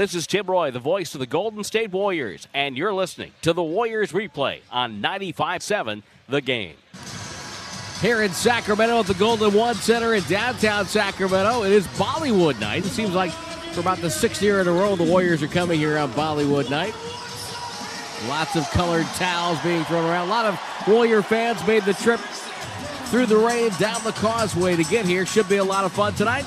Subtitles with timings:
[0.00, 3.52] This is Tim Roye, the voice of the Golden State Warriors, and you're listening to
[3.52, 6.74] the Warriors replay on 95.7 The Game.
[8.00, 12.86] Here in Sacramento at the Golden One Center in downtown Sacramento, it is Bollywood night.
[12.86, 15.78] It seems like for about the sixth year in a row, the Warriors are coming
[15.78, 16.94] here on Bollywood night.
[18.26, 20.28] Lots of colored towels being thrown around.
[20.28, 22.20] A lot of Warrior fans made the trip
[23.10, 25.26] through the rain down the causeway to get here.
[25.26, 26.46] Should be a lot of fun tonight.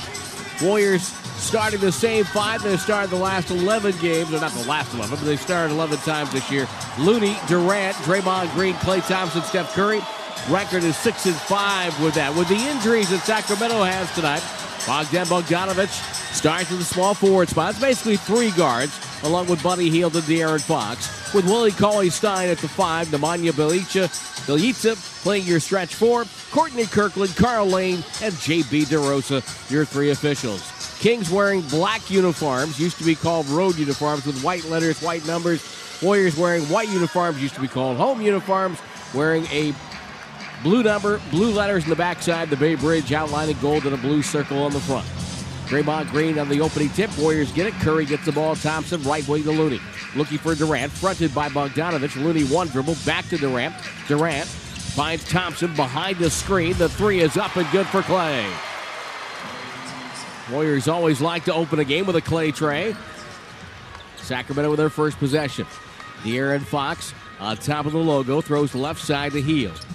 [0.59, 1.13] Warriors
[1.43, 5.15] starting the same five they started the last 11 games, or not the last 11,
[5.15, 6.67] but they started 11 times this year.
[6.97, 10.01] Looney, Durant, Draymond Green, Klay Thompson, Steph Curry.
[10.49, 12.35] Record is six and five with that.
[12.35, 14.43] With the injuries that Sacramento has tonight,
[14.87, 15.89] Bogdan Bogdanovic
[16.33, 17.71] starts in the small forward spot.
[17.71, 21.33] It's basically three guards, along with Buddy Hield and De'Aaron Fox.
[21.33, 24.09] With Willie Cauley Stein at the five, Nemanja Bjelica,
[24.45, 30.72] Bjelica playing your stretch four, Courtney Kirkland, Carl Lane, and JB DeRosa, your three officials.
[31.03, 35.61] Kings wearing black uniforms, used to be called road uniforms with white letters, white numbers.
[36.01, 38.79] Warriors wearing white uniforms, used to be called home uniforms,
[39.13, 39.75] wearing a
[40.63, 44.21] Blue number, blue letters in the backside, the Bay Bridge outlining gold and a blue
[44.21, 45.05] circle on the front.
[45.67, 47.09] Draymond Green on the opening tip.
[47.17, 47.73] Warriors get it.
[47.81, 48.55] Curry gets the ball.
[48.55, 49.81] Thompson right wing to Looney.
[50.15, 50.89] Looking for Durant.
[50.93, 52.15] Fronted by Bogdanovich.
[52.15, 52.95] Looney one dribble.
[53.05, 53.75] Back to Durant.
[54.07, 56.77] Durant finds Thompson behind the screen.
[56.77, 58.72] The three is up and good for Klay.
[60.51, 62.95] Warriors always like to open a game with a Klay tray.
[64.17, 65.65] Sacramento with their first possession.
[66.23, 69.85] De'Aaron Fox on top of the logo throws left side to Hield.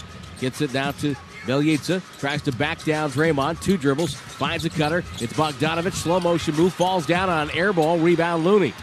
[0.40, 2.02] Gets it down to Bjelica.
[2.18, 3.60] Tries to back down Draymond.
[3.62, 4.14] Two dribbles.
[4.14, 4.98] Finds a cutter.
[5.18, 5.94] It's Bogdanovich.
[5.94, 6.72] Slow motion move.
[6.72, 7.98] Falls down on an air ball.
[7.98, 8.74] Rebound Looney.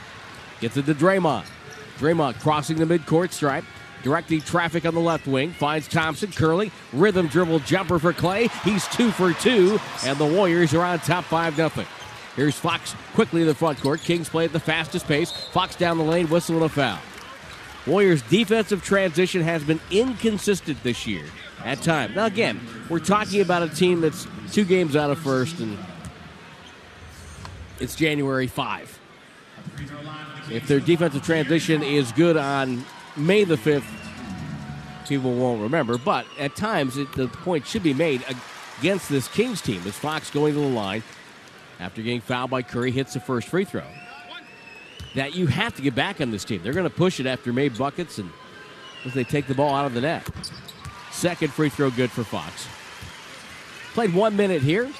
[0.61, 1.45] Gets it to Draymond.
[1.97, 3.63] Draymond crossing the midcourt stripe.
[4.05, 5.51] Directing traffic on the left wing.
[5.51, 6.31] Finds Thompson.
[6.31, 6.71] Curly.
[6.93, 8.51] Rhythm dribble jumper for Klay.
[8.61, 9.79] He's two for two.
[10.05, 11.87] And the Warriors are on top 5 nothing.
[12.35, 14.01] Here's Fox quickly to the front court.
[14.01, 15.31] Kings play at the fastest pace.
[15.31, 16.29] Fox down the lane.
[16.29, 16.99] Whistle and a foul.
[17.87, 21.25] Warriors' defensive transition has been inconsistent this year
[21.63, 22.15] at times.
[22.15, 25.79] Now, again, we're talking about a team that's two games out of first, and
[27.79, 28.99] it's January 5.
[30.51, 32.85] If their defensive transition is good on
[33.17, 33.85] May the 5th,
[35.07, 35.97] people won't remember.
[35.97, 38.23] But at times, it, the point should be made
[38.79, 41.03] against this Kings team as Fox going to the line
[41.79, 43.83] after getting fouled by Curry hits the first free throw
[45.15, 46.61] that you have to get back on this team.
[46.61, 48.29] They're going to push it after made buckets and
[49.05, 50.27] as they take the ball out of the net.
[51.11, 52.67] Second free throw good for Fox.
[53.93, 54.91] Played one minute here.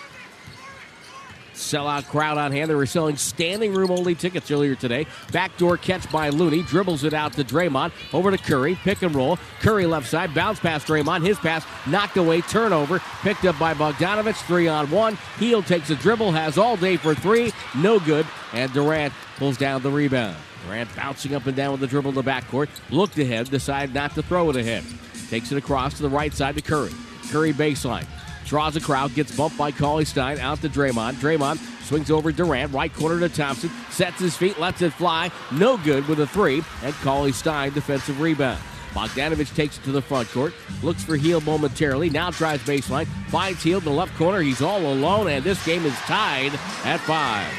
[1.56, 2.70] Sellout crowd on hand.
[2.70, 5.08] They were selling standing room only tickets earlier today.
[5.32, 6.64] Backdoor catch by Looney.
[6.64, 7.92] Dribbles it out to Draymond.
[8.14, 8.76] Over to Curry.
[8.76, 9.38] Pick and roll.
[9.62, 10.34] Curry left side.
[10.34, 11.26] Bounce past Draymond.
[11.26, 12.42] His pass knocked away.
[12.42, 13.00] Turnover.
[13.22, 14.46] Picked up by Bogdanovich.
[14.46, 15.18] Three on one.
[15.40, 16.32] Hield takes a dribble.
[16.32, 17.52] Has all day for three.
[17.76, 18.28] No good.
[18.54, 20.36] And Durant pulls down the rebound.
[20.66, 22.68] Durant bouncing up and down with the dribble in the backcourt.
[22.90, 23.50] Looked ahead.
[23.50, 24.84] Decided not to throw it ahead.
[25.30, 26.92] Takes it across to the right side to Curry.
[27.30, 28.06] Curry baseline.
[28.46, 31.14] Draws a crowd, gets bumped by Cauley Stein out to Draymond.
[31.16, 35.32] Draymond swings over Durant, right corner to Thompson, sets his feet, lets it fly.
[35.52, 38.62] No good with a three, and Cauley Stein defensive rebound.
[38.94, 43.62] Bogdanovich takes it to the front court, looks for Hield momentarily, now drives baseline, finds
[43.62, 44.40] Hield in the left corner.
[44.42, 46.54] He's all alone, and this game is tied
[46.86, 47.52] at five.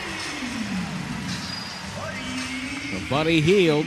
[2.90, 3.84] So Buddy Hield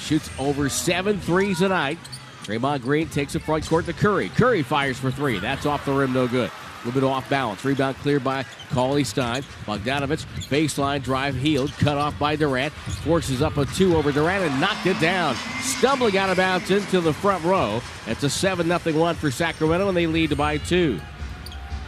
[0.00, 1.98] shoots over seven threes tonight.
[2.46, 4.28] Draymond Green takes the front court to Curry.
[4.28, 5.40] Curry fires for three.
[5.40, 6.48] That's off the rim, no good.
[6.48, 7.64] A little bit off balance.
[7.64, 9.42] Rebound cleared by Cauley Stein.
[9.64, 12.72] Bogdanovic, baseline drive, Hield, cut off by Durant.
[12.72, 15.34] Forces up a two over Durant and knocked it down.
[15.60, 17.82] Stumbling out of bounds into the front row.
[18.06, 21.00] It's a 7 0 one for Sacramento, and they lead by two.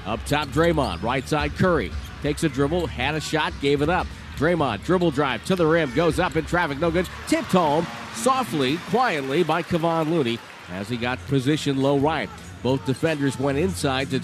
[0.07, 1.03] Up top, Draymond.
[1.03, 1.93] Right side, Curry.
[2.23, 4.09] Takes a dribble, had a shot, gave it up.
[4.37, 7.09] Draymond, dribble drive to the rim, goes up in traffic, no good.
[7.29, 7.87] Tipped home
[8.19, 10.39] softly, quietly by Kevon Looney
[10.71, 12.29] as he got positioned low right.
[12.63, 14.21] Both defenders went inside to,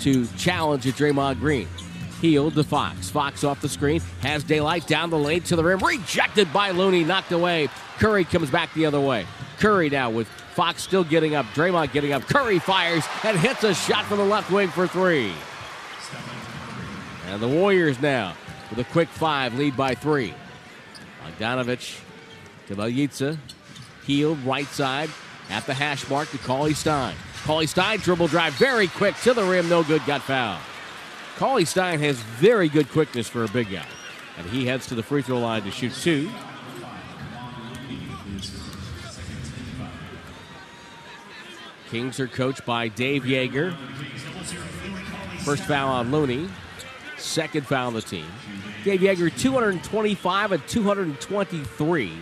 [0.00, 1.66] to challenge at Draymond Green.
[2.20, 3.10] Hield to Fox.
[3.10, 5.78] Fox off the screen, has daylight down the lane to the rim.
[5.78, 7.68] Rejected by Looney, knocked away.
[7.98, 9.26] Curry comes back the other way.
[9.58, 12.22] Curry now with Fox still getting up, Draymond getting up.
[12.22, 15.32] Curry fires and hits a shot from the left wing for three.
[17.26, 18.34] And the Warriors now
[18.70, 20.34] with a quick five, lead by three.
[21.24, 22.00] Bogdanovic
[22.68, 23.38] Bjelica.
[24.04, 25.10] Hield right side
[25.50, 27.14] at the hash mark to Cauley Stein.
[27.44, 30.60] Cauley Stein dribble drive very quick to the rim, no good, got fouled.
[31.36, 33.86] Cauley Stein has very good quickness for a big guy.
[34.38, 36.30] And he heads to the free throw line to shoot two.
[41.90, 43.74] Kings are coached by Dave Joerger.
[45.40, 46.48] First foul on Looney.
[47.16, 48.26] Second foul on the team.
[48.84, 52.12] Dave Joerger, 225 and 223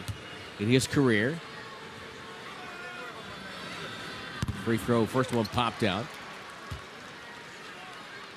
[0.59, 1.39] in his career.
[4.65, 6.05] Free throw, first one popped out.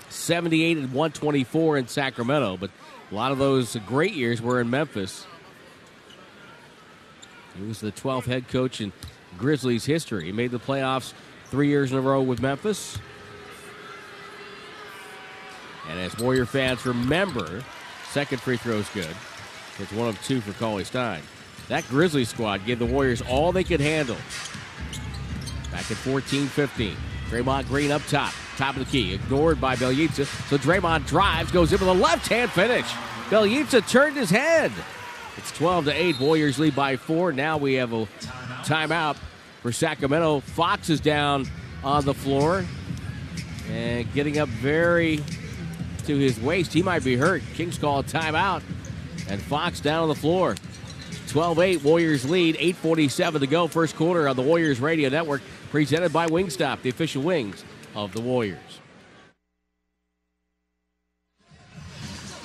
[0.09, 2.69] 78 and 124 in Sacramento, but
[3.11, 5.25] a lot of those great years were in Memphis.
[7.57, 8.93] He was the 12th head coach in
[9.37, 10.25] Grizzlies history.
[10.25, 11.13] He made the playoffs
[11.45, 12.99] three years in a row with Memphis.
[15.89, 17.63] And as Warrior fans remember,
[18.11, 19.15] second free throw is good.
[19.79, 21.23] It's one of two for Cauley Stein.
[21.69, 24.17] That Grizzlies squad gave the Warriors all they could handle.
[25.71, 26.97] Back at 14 15.
[27.29, 30.25] Draymond Green up top, top of the key, ignored by Bjelica.
[30.49, 32.87] So Draymond drives, goes in with a left hand finish.
[33.29, 34.71] Bjelica turned his head.
[35.37, 36.19] It's 12 to 8.
[36.19, 37.31] Warriors lead by four.
[37.31, 38.07] Now we have a
[38.63, 39.17] timeout
[39.61, 40.39] for Sacramento.
[40.39, 41.45] Fox is down
[41.83, 42.65] on the floor
[43.69, 45.23] and getting up very
[46.05, 46.73] to his waist.
[46.73, 47.43] He might be hurt.
[47.53, 48.63] Kings call a timeout.
[49.29, 50.55] And Fox down on the floor.
[51.29, 52.57] 12 8, Warriors lead.
[52.57, 57.21] 8.47 to go, first quarter on the Warriors Radio Network, presented by Wingstop, the official
[57.21, 57.63] wings
[57.95, 58.59] of the Warriors.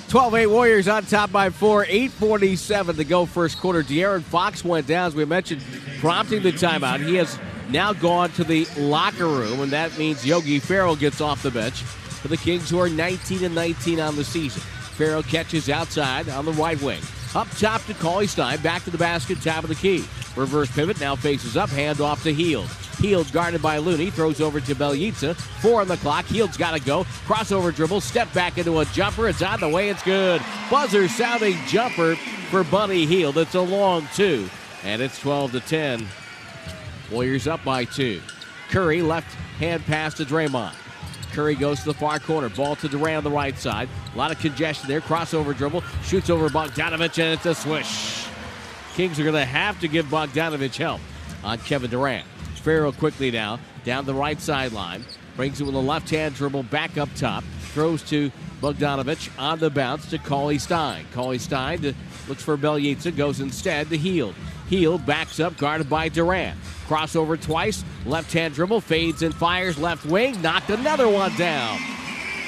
[0.09, 1.85] 12 8 Warriors on top by four.
[1.87, 3.83] 8.47 to go, first quarter.
[3.83, 5.61] De'Aaron Fox went down, as we mentioned,
[5.99, 7.05] prompting the timeout.
[7.05, 7.37] He has
[7.71, 11.83] now gone to the locker room, and that means Yogi Ferrell gets off the bench
[11.83, 14.63] for the Kings, who are 19 and 19 on the season.
[14.63, 17.03] Ferrell catches outside on the right wing.
[17.35, 18.61] Up top to Cauley Stein.
[18.61, 20.05] Back to the basket, top of the key.
[20.37, 21.69] Reverse pivot now faces up.
[21.69, 22.69] Hand off to Hield.
[22.99, 24.11] Hield guarded by Looney.
[24.11, 25.35] Throws over to Bjelica.
[25.61, 26.27] Four on the clock.
[26.27, 27.05] Hield's got to go.
[27.27, 28.01] Crossover dribble.
[28.01, 29.29] Step back into a jumper.
[29.29, 29.89] It's on the way.
[29.89, 30.41] It's good.
[30.71, 32.15] Buzzer sounding jumper
[32.51, 33.37] for Buddy Hield.
[33.37, 34.49] It's a long two.
[34.85, 36.07] And it's 12 to 10.
[37.11, 38.21] Warriors up by two.
[38.71, 40.75] Curry left hand pass to Draymond.
[41.35, 42.49] Curry goes to the far corner.
[42.49, 43.89] Ball to Durant on the right side.
[44.15, 45.01] A lot of congestion there.
[45.01, 45.83] Crossover dribble.
[46.05, 48.27] Shoots over Bogdanovich, and it's a swish.
[48.95, 51.01] Kings are going to have to give Bogdanovich help
[51.43, 52.25] on Kevin Durant.
[52.63, 55.05] Ferrell quickly now down the right sideline.
[55.37, 57.43] Brings it with a left hand dribble back up top.
[57.73, 58.31] Throws to
[58.61, 61.05] Bogdanovich on the bounce to Cauley Stein.
[61.13, 61.95] Cauley Stein to,
[62.29, 63.15] looks for Bjelica.
[63.17, 64.35] Goes instead to Hield.
[64.69, 66.59] Hield backs up, guarded by Durant.
[66.87, 67.85] Crossover twice.
[68.07, 68.81] Left hand dribble.
[68.81, 70.41] Fades and fires left wing.
[70.43, 71.79] Knocked another one down.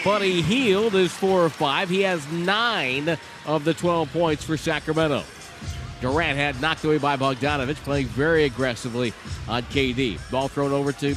[0.05, 1.89] Buddy Hield is four or five.
[1.89, 5.25] He has nine of the 12 points for Sacramento.
[6.01, 9.13] Durant had knocked away by Bogdanovich, playing very aggressively
[9.49, 10.19] on KD.
[10.31, 11.17] Ball thrown over to,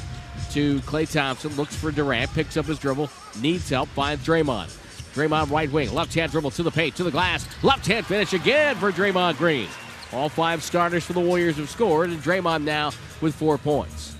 [0.51, 1.55] to Klay Thompson.
[1.55, 2.33] Looks for Durant.
[2.33, 3.09] Picks up his dribble.
[3.41, 3.89] Needs help.
[3.89, 4.75] Finds Draymond.
[5.13, 5.93] Draymond right wing.
[5.93, 7.45] Left hand dribble to the paint, to the glass.
[7.63, 9.67] Left hand finish again for Draymond Green.
[10.11, 12.91] All five starters for the Warriors have scored, and Draymond now
[13.21, 14.15] with four points.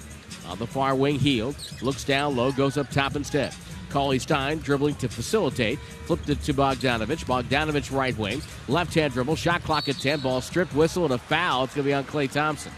[0.48, 3.54] On the far wing, Hield looks down low, goes up top instead.
[3.90, 5.80] Cauley Stein dribbling to facilitate.
[6.06, 7.26] Flipped it to Bogdanovich.
[7.26, 8.42] Bogdanovich right wing.
[8.68, 9.36] Left hand dribble.
[9.36, 10.22] Shot clock at 10.
[10.22, 10.74] Ball stripped.
[10.74, 11.64] Whistle and a foul.
[11.66, 12.72] It's going to be on Klay Thompson.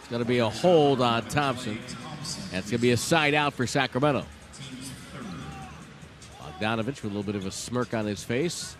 [0.00, 1.78] It's going to be a hold on Thompson.
[2.50, 4.26] That's going to be a side out for Sacramento.
[6.40, 8.76] Bogdanovich with a little bit of a smirk on his face.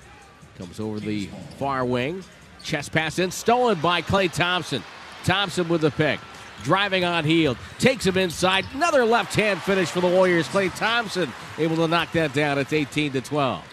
[0.61, 1.27] Comes over the
[1.59, 2.23] far wing.
[2.62, 3.31] Chest pass in.
[3.31, 4.83] Stolen by Klay Thompson.
[5.25, 6.21] Thompson with the pick
[6.62, 7.57] driving on Hield.
[7.79, 8.67] Takes him inside.
[8.75, 10.47] Another left hand finish for the Warriors.
[10.49, 12.59] Klay Thompson able to knock that down.
[12.59, 13.65] It's 18 to 12.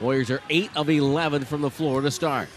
[0.00, 2.48] Warriors are 8 of 11 from the floor to start.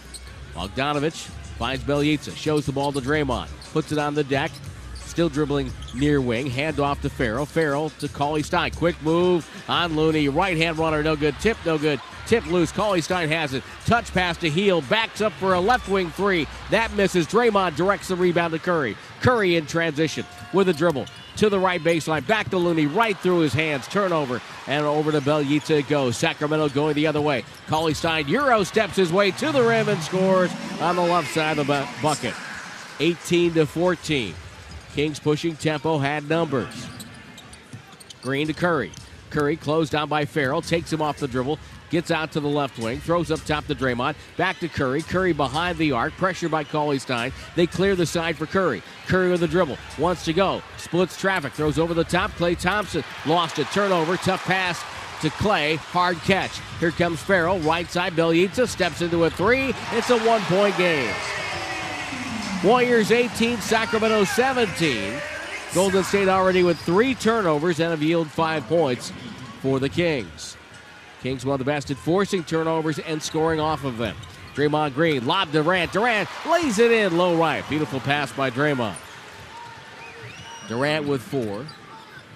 [0.54, 1.26] Bogdanovich
[1.58, 2.34] finds Bjelica.
[2.36, 3.50] Shows the ball to Draymond.
[3.74, 4.52] Puts it on the deck.
[4.96, 6.48] Still dribbling near wing.
[6.48, 7.46] Hand off to Ferrell.
[7.46, 8.72] Ferrell to Cauley Stein.
[8.72, 10.30] Quick move on Looney.
[10.30, 11.04] Right hand runner.
[11.04, 11.38] No good.
[11.40, 11.58] Tip.
[11.66, 12.00] No good.
[12.28, 12.72] Tip loose.
[12.72, 13.64] Cauley Stein has it.
[13.86, 14.88] Touch pass to Hield.
[14.90, 16.48] Backs up for a left wing three.
[16.70, 17.28] That misses.
[17.28, 18.96] Draymond directs the rebound to Curry.
[19.22, 21.06] Curry in transition with a dribble
[21.38, 22.26] to the right baseline.
[22.26, 22.86] Back to Looney.
[22.86, 23.88] Right through his hands.
[23.88, 24.42] Turnover.
[24.68, 26.18] And over to Bjelica it goes.
[26.18, 27.44] Sacramento going the other way.
[27.68, 31.58] Cauley Stein Euro steps his way to the rim and scores on the left side
[31.58, 32.34] of the bucket.
[33.00, 34.36] 18 to 14.
[34.94, 36.88] Kings pushing tempo, had numbers.
[38.22, 38.92] Green to Curry.
[39.30, 41.58] Curry closed down by Ferrell, takes him off the dribble,
[41.92, 45.02] gets out to the left wing, throws up top to Draymond, back to Curry.
[45.04, 47.32] Curry behind the arc, pressure by Cauley Stein.
[47.56, 48.82] They clear the side for Curry.
[49.08, 52.32] Curry with the dribble, wants to go, splits traffic, throws over the top.
[52.32, 54.82] Klay Thompson lost a turnover, tough pass
[55.22, 55.78] to Klay.
[55.78, 56.60] hard catch.
[56.80, 58.14] Here comes Ferrell, right side.
[58.14, 59.74] Bjelica steps into a three.
[59.92, 61.14] It's a one point game.
[62.64, 65.20] Warriors 18, Sacramento 17.
[65.74, 69.12] Golden State already with three turnovers and have yielded five points
[69.62, 70.58] for the Kings.
[71.22, 74.16] Kings one of the best at forcing turnovers and scoring off of them.
[74.56, 75.92] Draymond Green, lob Durant.
[75.94, 77.68] Durant lays it in low right.
[77.70, 78.96] Beautiful pass by Draymond.
[80.68, 81.66] Durant with four.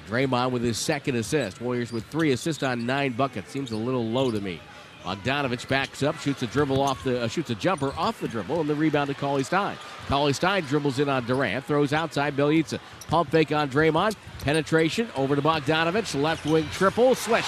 [0.07, 1.59] Draymond with his second assist.
[1.59, 3.51] Warriors with three assists on nine buckets.
[3.51, 4.61] Seems a little low to me.
[5.03, 8.61] Bogdanovich backs up, shoots a dribble off the, uh, shoots a jumper off the dribble,
[8.61, 9.77] and the rebound to Cauley Stein.
[10.07, 12.79] Cauley Stein dribbles in on Durant, throws outside Bjelica.
[13.07, 17.45] Pump fake on Draymond, penetration over to Bogdanovich, left wing triple, swish.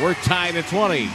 [0.00, 1.10] We're tied at 20.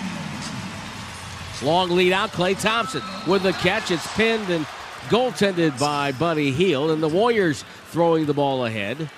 [1.64, 3.90] Long lead out, Klay Thompson with the catch.
[3.90, 4.66] It's pinned and
[5.08, 9.10] goaltended by Buddy Hield, and the Warriors throwing the ball ahead.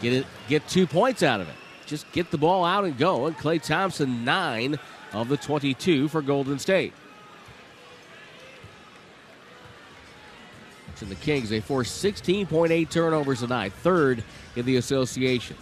[0.00, 1.54] Get it, get two points out of it.
[1.86, 3.26] Just get the ball out and go.
[3.26, 4.78] And Klay Thompson nine
[5.12, 6.94] of the 22 for Golden State.
[11.00, 14.22] And the Kings, they forced 16.8 turnovers tonight, third
[14.54, 15.56] in the association.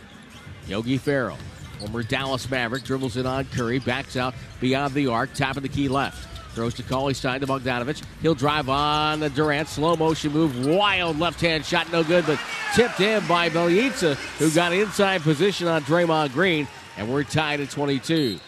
[0.67, 1.39] Yogi Ferrell,
[1.79, 5.69] former Dallas Maverick, dribbles in on Curry, backs out beyond the arc, top of the
[5.69, 6.29] key left.
[6.55, 8.03] Throws to Cauley Stein to Bogdanovich.
[8.21, 9.69] He'll drive on the Durant.
[9.69, 10.67] Slow motion move.
[10.67, 11.93] Wild left hand shot.
[11.93, 12.41] No good, but
[12.75, 16.67] tipped in by Bjelica, who got inside position on Draymond Green.
[16.97, 18.41] And we're tied at 22.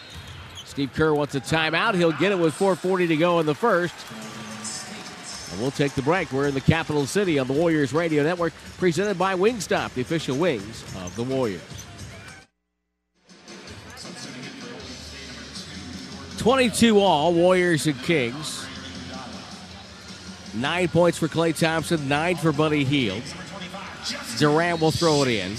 [0.65, 1.95] Steve Kerr wants a timeout.
[1.95, 3.95] He'll get it with 4.40 to go in the first.
[5.51, 6.33] And we'll take the break.
[6.33, 10.37] We're in the capital city on the Warriors Radio Network, presented by Wingstop, the official
[10.37, 11.80] wings of the Warriors.
[16.41, 18.65] 22 all, Warriors and Kings.
[20.55, 23.21] Nine points for Klay Thompson, nine for Buddy Hield.
[24.39, 25.55] Durant will throw it in.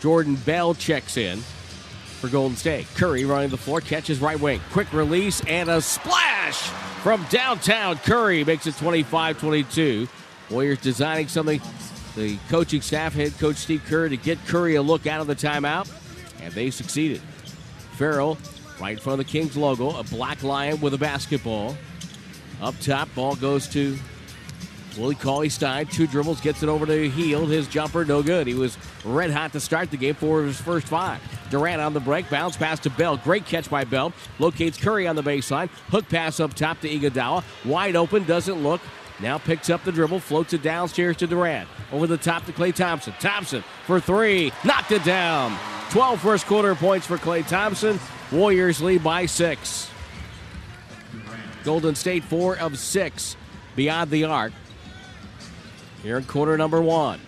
[0.00, 1.40] Jordan Bell checks in
[2.20, 2.86] for Golden State.
[2.94, 4.60] Curry running the floor, catches right wing.
[4.70, 6.60] Quick release and a splash
[7.02, 7.98] from downtown.
[7.98, 10.06] Curry makes it 25 22.
[10.48, 11.60] Warriors designing something.
[12.14, 15.34] The coaching staff, head coach Steve Kerr, to get Curry a look out of the
[15.34, 15.90] timeout,
[16.40, 17.20] and they succeeded.
[17.96, 18.38] Ferrell,
[18.80, 21.76] right in front of the Kings logo, a black lion with a basketball.
[22.60, 23.96] Up top, ball goes to
[24.96, 25.86] Willie Cauley Stein.
[25.86, 27.48] Two dribbles, gets it over to Hield.
[27.50, 28.46] His jumper, no good.
[28.46, 31.20] He was red hot to start the game, for his first five.
[31.50, 33.16] Durant on the break, bounce pass to Bell.
[33.16, 34.12] Great catch by Bell.
[34.38, 35.68] Locates Curry on the baseline.
[35.88, 37.44] Hook pass up top to Iguodala.
[37.64, 38.80] Wide open, doesn't look.
[39.20, 41.68] Now picks up the dribble, floats it downstairs to Durant.
[41.92, 43.14] Over the top to Klay Thompson.
[43.20, 45.56] Thompson for three, knocked it down.
[45.90, 48.00] 12 first quarter points for Klay Thompson.
[48.32, 49.90] Warriors lead by six.
[51.64, 53.36] Golden State four of six
[53.76, 54.52] beyond the arc.
[56.02, 57.20] Here in quarter number one.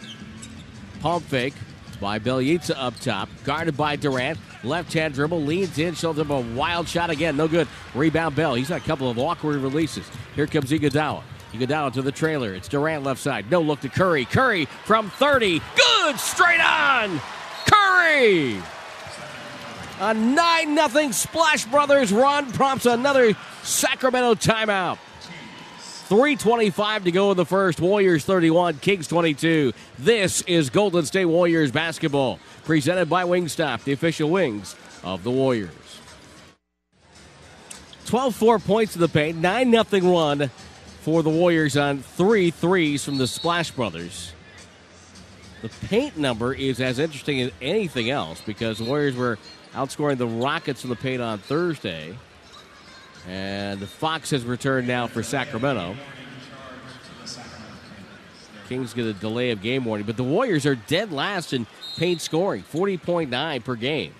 [1.00, 1.54] Pump fake
[2.00, 3.28] by Bjelica up top.
[3.44, 4.38] Guarded by Durant.
[4.62, 5.42] Left hand dribble.
[5.42, 5.94] Leans in.
[5.94, 7.36] Shows him a wild shot again.
[7.36, 7.68] No good.
[7.94, 8.54] Rebound Bell.
[8.54, 10.06] He's got a couple of awkward releases.
[10.34, 11.22] Here comes Iguodala.
[11.52, 12.52] Iguodala to the trailer.
[12.52, 13.50] It's Durant left side.
[13.50, 14.24] No look to Curry.
[14.26, 15.62] Curry from 30.
[15.76, 16.18] Good.
[16.18, 17.20] Straight on.
[17.66, 18.60] Curry.
[19.98, 24.98] A 9 0 Splash Brothers run prompts another Sacramento timeout.
[26.08, 27.80] 3.25 to go in the first.
[27.80, 29.72] Warriors 31, Kings 22.
[29.98, 35.70] This is Golden State Warriors basketball, presented by Wingstop, the official wings of the Warriors.
[38.04, 40.50] 12 4 points in the paint, 9 0 run
[41.00, 44.32] for the Warriors on three threes from the Splash Brothers.
[45.62, 49.38] The paint number is as interesting as anything else because the Warriors were
[49.76, 52.16] outscoring the Rockets in the paint on Thursday.
[53.28, 55.96] And the Fox has returned now for Sacramento.
[58.68, 61.66] Kings get a delay of game warning, but the Warriors are dead last in
[61.96, 64.14] paint scoring, 40.9 per game.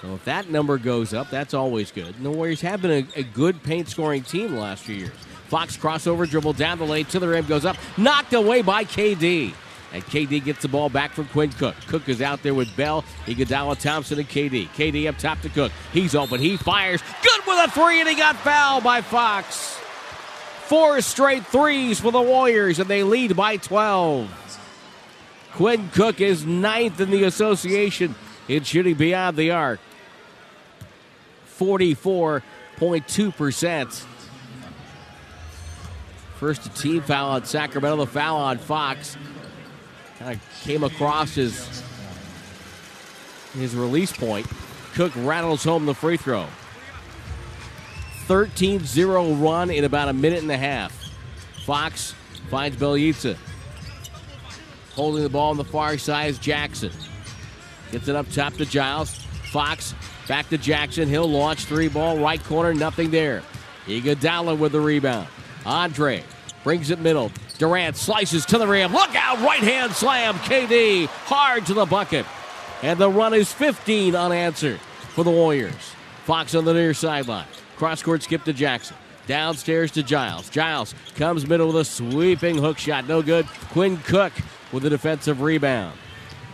[0.00, 2.14] So if that number goes up, that's always good.
[2.16, 5.12] And the Warriors have been a, a good paint scoring team the last few years.
[5.46, 9.54] Fox crossover dribble down the lane to the rim, goes up, knocked away by KD.
[9.92, 11.74] And KD gets the ball back from Quinn Cook.
[11.86, 14.68] Cook is out there with Bell, Iguodala, Thompson, and KD.
[14.68, 15.70] KD up top to Cook.
[15.92, 16.40] He's open.
[16.40, 17.02] He fires.
[17.22, 19.78] Good with a three, and he got fouled by Fox.
[20.64, 24.38] Four straight threes for the Warriors, and they lead by 12.
[25.52, 28.14] Quinn Cook is ninth in the association
[28.48, 29.80] in shooting beyond the arc.
[31.58, 34.04] 44.2%.
[36.36, 39.18] First team foul on Sacramento, the foul on Fox.
[40.22, 41.82] Kind of came across his
[43.54, 44.46] his release point.
[44.94, 46.46] Cook rattles home the free throw.
[48.28, 50.92] 13-0 run in about a minute and a half.
[51.64, 52.14] Fox
[52.50, 53.36] finds Bjelica.
[54.94, 56.92] Holding the ball on the far side is Jackson.
[57.90, 59.12] Gets it up top to Giles.
[59.50, 59.92] Fox
[60.28, 61.08] back to Jackson.
[61.08, 62.72] He'll launch three ball right corner.
[62.72, 63.42] Nothing there.
[63.86, 65.26] Iguodala with the rebound.
[65.66, 66.22] Andre
[66.64, 67.30] brings it middle.
[67.58, 68.92] Durant slices to the rim.
[68.92, 69.40] Look out!
[69.40, 70.34] Right hand slam.
[70.36, 72.26] KD hard to the bucket.
[72.82, 75.94] And the run is 15 unanswered for the Warriors.
[76.24, 77.46] Fox on the near sideline.
[77.76, 78.96] Cross court skip to Jackson.
[79.26, 80.50] Downstairs to Giles.
[80.50, 83.06] Giles comes middle with a sweeping hook shot.
[83.06, 83.46] No good.
[83.70, 84.32] Quinn Cook
[84.72, 85.96] with a defensive rebound.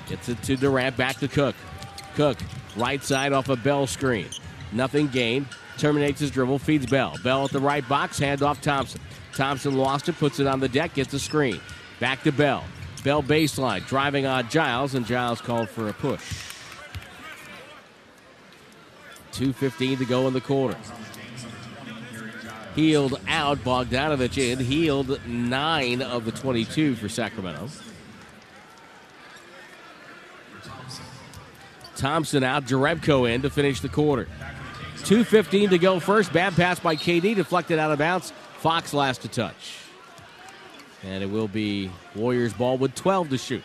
[0.08, 1.54] Gets it to Durant, back to Cook.
[2.14, 2.38] Cook,
[2.76, 4.28] right side off a Bell screen.
[4.72, 5.46] Nothing gained.
[5.78, 7.16] Terminates his dribble, feeds Bell.
[7.22, 9.00] Bell at the right box, hand off Thompson.
[9.38, 11.61] Thompson lost it, puts it on the deck, gets a screen.
[12.00, 12.64] Back to Bell.
[13.04, 16.21] Bell baseline, driving on Giles, and Giles called for a push.
[19.30, 20.76] 2.15 to go in the quarter.
[22.75, 24.59] Hield out, Bogdanovich in.
[24.59, 27.68] Hield 9 of the 22 for Sacramento.
[31.95, 34.26] Thompson out, Jerebko in to finish the quarter.
[34.97, 36.33] 2.15 to go first.
[36.33, 38.33] Bad pass by KD, deflected out of bounds.
[38.58, 39.78] Fox last to touch.
[41.04, 43.62] And it will be Warriors ball with 12 to shoot.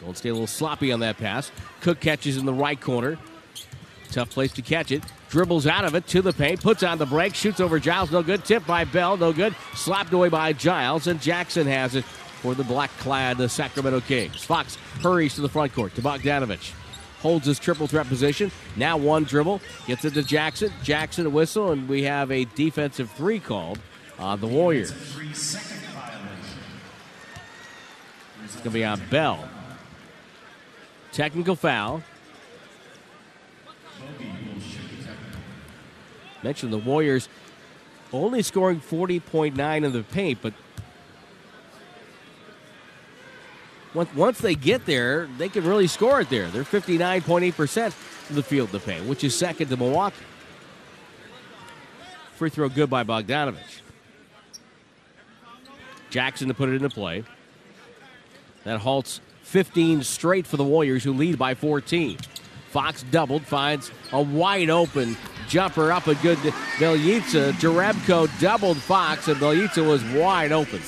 [0.00, 1.50] Golden State a little sloppy on that pass.
[1.80, 3.18] Cook catches in the right corner.
[4.10, 5.02] Tough place to catch it.
[5.28, 8.22] Dribbles out of it to the paint, puts on the break, shoots over Giles, no
[8.22, 8.44] good.
[8.44, 9.54] Tip by Bell, no good.
[9.74, 14.44] Slapped away by Giles, and Jackson has it for the black clad Sacramento Kings.
[14.44, 16.72] Fox hurries to the front court to Bogdanovich.
[17.24, 18.50] Holds his triple threat position.
[18.76, 19.62] Now one dribble.
[19.86, 20.70] Gets it to Jackson.
[20.82, 23.78] Jackson a whistle, and we have a defensive three called
[24.18, 24.92] on the Warriors.
[28.44, 29.48] It's going to be on Bell.
[31.12, 32.02] Technical foul.
[36.42, 37.30] Mentioned the Warriors
[38.12, 40.52] only scoring 40.9 in the paint, but
[43.94, 46.48] once they get there, they can really score it there.
[46.48, 50.16] They're 59.8% of the field to pay, which is second to Milwaukee.
[52.34, 53.80] Free throw good by Bogdanovich.
[56.10, 57.24] Jackson to put it into play.
[58.64, 62.18] That halts 15 straight for the Warriors, who lead by 14.
[62.70, 65.16] Fox doubled, finds a wide open
[65.48, 67.52] jumper up a good Bjelica.
[67.52, 70.80] Jerebko doubled Fox, and Bjelica was wide open.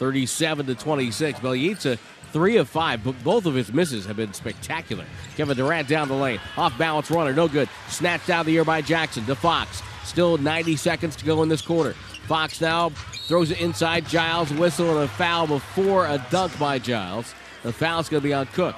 [0.00, 1.40] 37 to 26.
[1.40, 1.98] Bjelica,
[2.32, 5.04] three of five, but both of his misses have been spectacular.
[5.36, 6.40] Kevin Durant down the lane.
[6.56, 7.68] Off balance runner, no good.
[7.88, 9.82] Snatched out of the air by Jackson to Fox.
[10.04, 11.92] Still 90 seconds to go in this quarter.
[12.26, 14.08] Fox now throws it inside.
[14.08, 17.34] Giles whistle and a foul before a dunk by Giles.
[17.62, 18.76] The foul's going to be on Cook.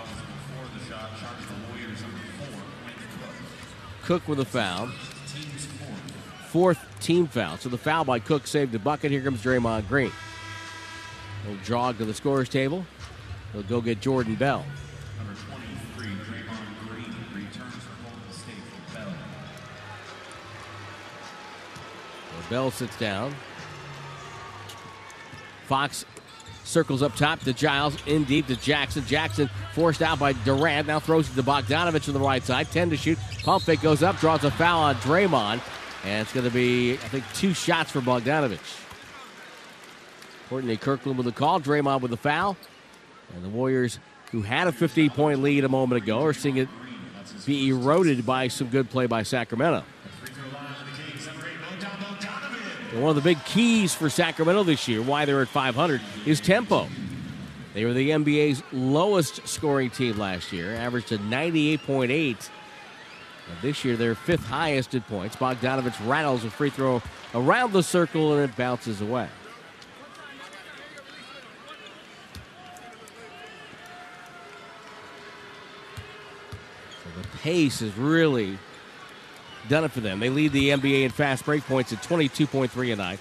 [4.02, 4.88] Cook with a foul.
[6.48, 7.58] Fourth team foul.
[7.58, 9.12] So the foul by Cook saved the bucket.
[9.12, 10.10] Here comes Draymond Green.
[11.46, 12.84] He'll jog to the scorer's table.
[13.52, 14.64] He'll go get Jordan Bell.
[15.18, 15.34] Number
[15.96, 18.54] 23, Draymond Green returns for Golden State
[18.88, 19.14] for Bell.
[22.48, 23.34] Bell sits down.
[25.66, 26.04] Fox
[26.64, 29.04] circles up top to Giles, in deep to Jackson.
[29.04, 30.86] Jackson forced out by Durant.
[30.86, 32.70] Now throws it to Bogdanovich on the right side.
[32.70, 33.18] 10 to shoot.
[33.42, 35.60] Pump fake goes up, draws a foul on Draymond.
[36.04, 38.81] And it's going to be, I think, two shots for Bogdanovich.
[40.52, 41.62] Courtney Kirkland with the call.
[41.62, 42.58] Draymond with the foul.
[43.34, 43.98] And the Warriors,
[44.32, 46.68] who had a 15 point lead a moment ago, are seeing it
[47.46, 49.82] be eroded by some good play by Sacramento.
[52.90, 56.38] And one of the big keys for Sacramento this year, why they're at 500, is
[56.38, 56.86] tempo.
[57.72, 62.50] They were the NBA's lowest scoring team last year, averaged a 98.8.
[63.62, 65.34] this year, they're fifth highest in points.
[65.34, 67.00] Bogdanovich rattles a free throw
[67.34, 69.28] around the circle and it bounces away.
[77.42, 78.56] Pace has really
[79.68, 80.20] done it for them.
[80.20, 83.18] They lead the NBA in fast break points at 22.3 a night.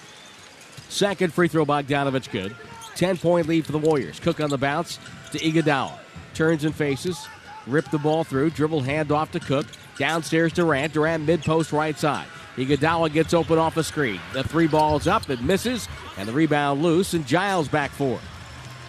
[0.89, 2.55] Second free throw, Bogdanovich good.
[2.95, 4.19] 10 point lead for the Warriors.
[4.19, 4.99] Cook on the bounce
[5.31, 5.97] to Iguodala.
[6.35, 7.27] Turns and faces.
[7.65, 8.51] Rip the ball through.
[8.51, 9.65] Dribble hand off to Cook.
[9.97, 10.93] Downstairs Durant.
[10.93, 12.27] Durant mid post right side.
[12.57, 14.19] Iguodala gets open off a screen.
[14.33, 15.29] The three balls up.
[15.29, 15.87] It misses.
[16.17, 17.13] And the rebound loose.
[17.13, 18.21] And Giles back for it.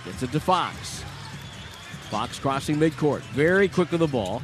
[0.05, 1.05] Gets it to Fox.
[2.11, 3.21] Fox crossing midcourt.
[3.33, 4.43] Very quick to the ball.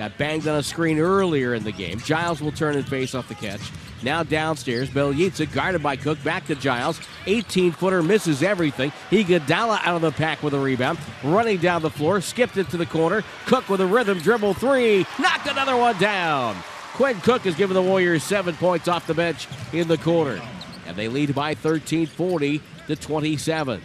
[0.00, 1.98] Got banged on a screen earlier in the game.
[1.98, 3.60] Giles will turn and face off the catch.
[4.02, 6.24] Now downstairs, Bjelica guarded by Cook.
[6.24, 6.98] Back to Giles.
[7.26, 8.92] 18 footer misses everything.
[9.10, 10.98] Iguodala out of the pack with a rebound.
[11.22, 13.22] Running down the floor, skipped it to the corner.
[13.44, 15.04] Cook with a rhythm dribble three.
[15.18, 16.56] Knocked another one down.
[16.94, 20.40] Quinn Cook has given the Warriors seven points off the bench in the quarter.
[20.86, 23.82] And they lead by 13 40 to 27.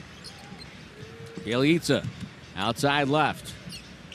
[1.42, 2.08] Bjelica
[2.56, 3.54] outside left.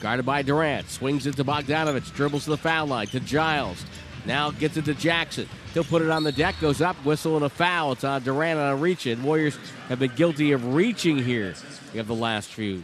[0.00, 0.88] Guarded by Durant.
[0.88, 2.14] Swings it to Bogdanovich.
[2.14, 3.84] Dribbles to the foul line to Giles.
[4.24, 5.46] Now gets it to Jackson.
[5.74, 6.56] He'll put it on the deck.
[6.60, 6.96] Goes up.
[7.04, 7.92] Whistle and a foul.
[7.92, 9.22] It's on Durant on a reach in.
[9.22, 9.58] Warriors
[9.88, 11.54] have been guilty of reaching here.
[11.92, 12.82] We have the last few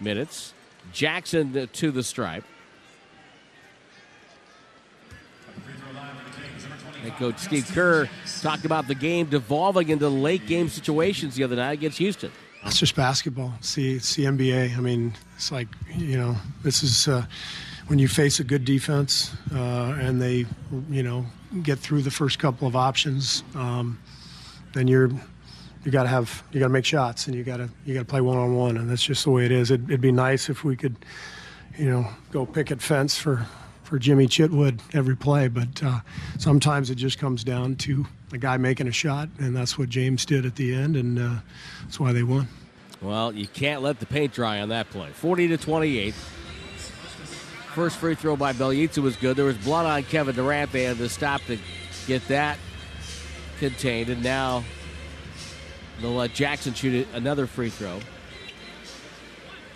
[0.00, 0.54] minutes.
[0.92, 2.44] Jackson to the stripe.
[7.02, 8.08] Head coach Steve Kerr
[8.40, 12.32] talked about the game devolving into late game situations the other night against Houston.
[12.66, 13.52] It's just basketball.
[13.60, 14.76] See, it's the NBA.
[14.76, 17.24] I mean, it's like you know, this is uh,
[17.86, 20.46] when you face a good defense uh, and they,
[20.90, 21.26] you know,
[21.62, 23.42] get through the first couple of options.
[23.54, 23.98] Um,
[24.72, 25.10] then you're
[25.84, 28.00] you got to have you got to make shots and you got to you got
[28.00, 29.70] to play one on one, and that's just the way it is.
[29.70, 30.96] It, it'd be nice if we could,
[31.76, 33.46] you know, go picket fence for
[33.82, 36.00] for Jimmy Chitwood every play, but uh,
[36.38, 40.24] sometimes it just comes down to a guy making a shot, and that's what James
[40.24, 41.36] did at the end, and uh,
[41.84, 42.48] that's why they won.
[43.00, 45.10] Well, you can't let the paint dry on that play.
[45.10, 46.14] 40 to 28.
[47.74, 49.36] First free throw by Bjelica was good.
[49.36, 50.72] There was blood on Kevin Durant.
[50.72, 51.58] They had to stop to
[52.06, 52.58] get that
[53.58, 54.64] contained, and now
[56.00, 57.98] they'll let Jackson shoot another free throw.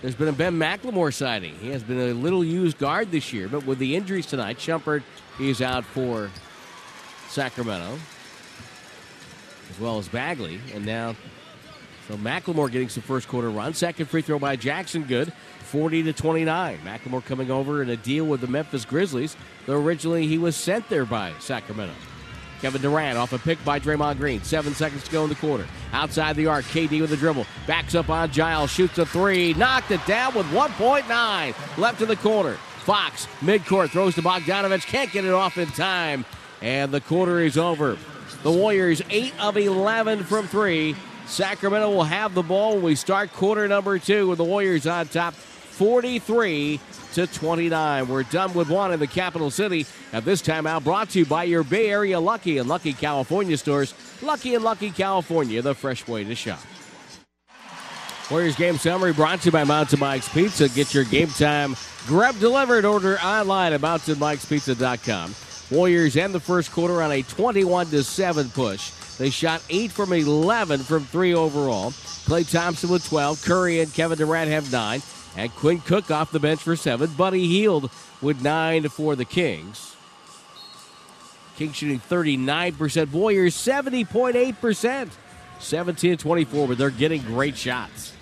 [0.00, 1.56] There's been a Ben McLemore sighting.
[1.56, 5.02] He has been a little used guard this year, but with the injuries tonight, Shumpert
[5.40, 6.30] is out for
[7.30, 7.98] Sacramento,
[9.70, 10.60] as well as Bagley.
[10.72, 11.16] And now,
[12.08, 13.74] so McLemore getting some first quarter run.
[13.74, 15.32] Second free throw by Jackson, good.
[15.64, 16.78] 40 to 29.
[16.78, 20.88] McLemore coming over in a deal with the Memphis Grizzlies, though originally he was sent
[20.88, 21.92] there by Sacramento.
[22.62, 24.42] Kevin Durant off a pick by Draymond Green.
[24.42, 25.66] Seven seconds to go in the quarter.
[25.92, 27.46] Outside the arc, KD with the dribble.
[27.66, 29.52] Backs up on Giles, shoots a three.
[29.54, 32.54] Knocked it down with 1.9 left in the corner.
[32.80, 34.86] Fox, midcourt, throws to Bogdanovich.
[34.86, 36.24] Can't get it off in time.
[36.62, 37.98] And the quarter is over.
[38.42, 40.96] The Warriors, 8 of 11 from three.
[41.28, 45.06] Sacramento will have the ball when we start quarter number two with the Warriors on
[45.08, 46.80] top 43
[47.12, 48.08] to 29.
[48.08, 49.86] We're done with one in the capital city.
[50.12, 53.56] At this time out brought to you by your Bay Area Lucky and Lucky California
[53.58, 53.94] stores.
[54.22, 56.60] Lucky and Lucky California, the fresh way to shop.
[58.30, 60.68] Warriors game summary brought to you by Mountain Mike's Pizza.
[60.68, 62.84] Get your game time grub delivered.
[62.84, 65.34] Order online at mountainmikespizza.com.
[65.76, 68.90] Warriors end the first quarter on a 21 to 7 push.
[69.18, 71.90] They shot 8 from 11 from 3 overall.
[71.90, 73.44] Klay Thompson with 12.
[73.44, 75.02] Curry and Kevin Durant have 9.
[75.36, 77.10] And Quinn Cook off the bench for seven.
[77.10, 79.94] Buddy Hield with nine for the Kings.
[81.56, 83.12] Kings shooting 39%.
[83.12, 85.10] Warriors 70.8%.
[85.60, 88.12] 17 24, but they're getting great shots.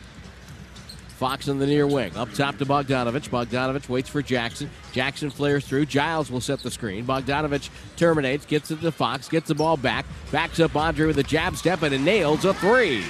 [1.16, 2.14] Fox in the near wing.
[2.14, 3.30] Up top to Bogdanovich.
[3.30, 4.70] Bogdanovich waits for Jackson.
[4.92, 5.86] Jackson flares through.
[5.86, 7.06] Giles will set the screen.
[7.06, 11.22] Bogdanovich terminates, gets it to Fox, gets the ball back, backs up Andre with a
[11.22, 13.02] jab step, and nails a three.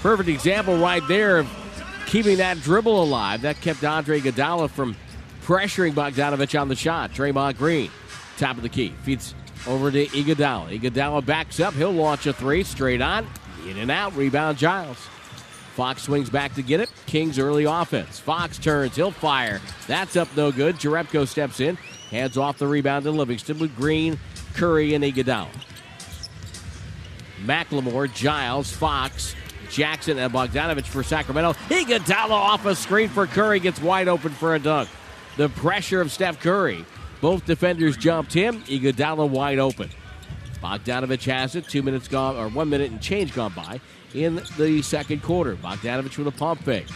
[0.00, 1.48] Perfect example right there of
[2.06, 3.42] keeping that dribble alive.
[3.42, 4.96] That kept Andre Iguodala from
[5.44, 7.12] pressuring Bogdanovich on the shot.
[7.12, 7.90] Draymond Green,
[8.38, 9.34] top of the key, feeds
[9.66, 10.80] over to Iguodala.
[10.80, 11.74] Iguodala backs up.
[11.74, 13.26] He'll launch a three straight on.
[13.68, 14.16] In and out.
[14.16, 14.96] Rebound Giles.
[15.72, 16.92] Fox swings back to get it.
[17.06, 18.18] Kings early offense.
[18.18, 18.94] Fox turns.
[18.94, 19.60] He'll fire.
[19.86, 20.76] That's up no good.
[20.76, 21.76] Jerebko steps in.
[22.10, 24.18] Hands off the rebound to Livingston with Green,
[24.52, 25.48] Curry, and Iguodala.
[27.44, 29.34] McLemore, Giles, Fox,
[29.70, 31.54] Jackson and Bogdanovich for Sacramento.
[31.70, 34.90] Iguodala off a screen for Curry gets wide open for a dunk.
[35.38, 36.84] The pressure of Steph Curry.
[37.22, 38.62] Both defenders jumped him.
[38.64, 39.88] Iguodala wide open.
[40.62, 41.66] Bogdanovich has it.
[41.66, 43.80] Two minutes gone, or one minute and change gone by
[44.14, 45.56] in the second quarter.
[45.56, 46.88] Bogdanovich with a pump fake.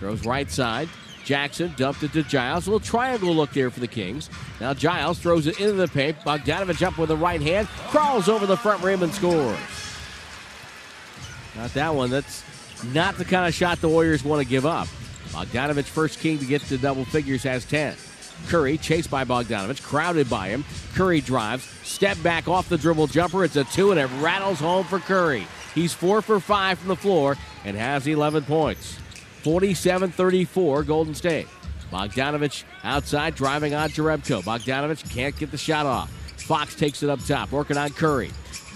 [0.00, 0.88] Throws right side.
[1.24, 2.66] Jackson dumped it to Giles.
[2.66, 4.28] A little triangle look there for the Kings.
[4.60, 6.18] Now Giles throws it into the paint.
[6.20, 7.68] Bogdanovich up with the right hand.
[7.88, 9.58] Crawls over the front rim and scores.
[11.56, 12.10] Not that one.
[12.10, 12.44] That's
[12.92, 14.88] not the kind of shot the Warriors want to give up.
[15.28, 17.96] Bogdanovich, first king to get to double figures, has 10.
[18.48, 20.64] Curry, chased by Bogdanovich, crowded by him.
[20.94, 23.44] Curry drives, step back off the dribble jumper.
[23.44, 25.46] It's a two, and it rattles home for Curry.
[25.74, 28.98] He's four for five from the floor and has 11 points.
[29.42, 31.48] 47 34, Golden State.
[31.92, 34.42] Bogdanovich outside, driving on Jerebko.
[34.42, 36.10] Bogdanovich can't get the shot off.
[36.38, 38.30] Fox takes it up top, working on Curry.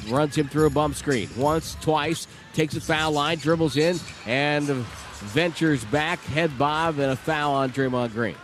[0.08, 1.28] Runs him through a bump screen.
[1.36, 7.16] Once, twice, takes a foul line, dribbles in, and ventures back, head bob, and a
[7.16, 8.36] foul on Draymond Green.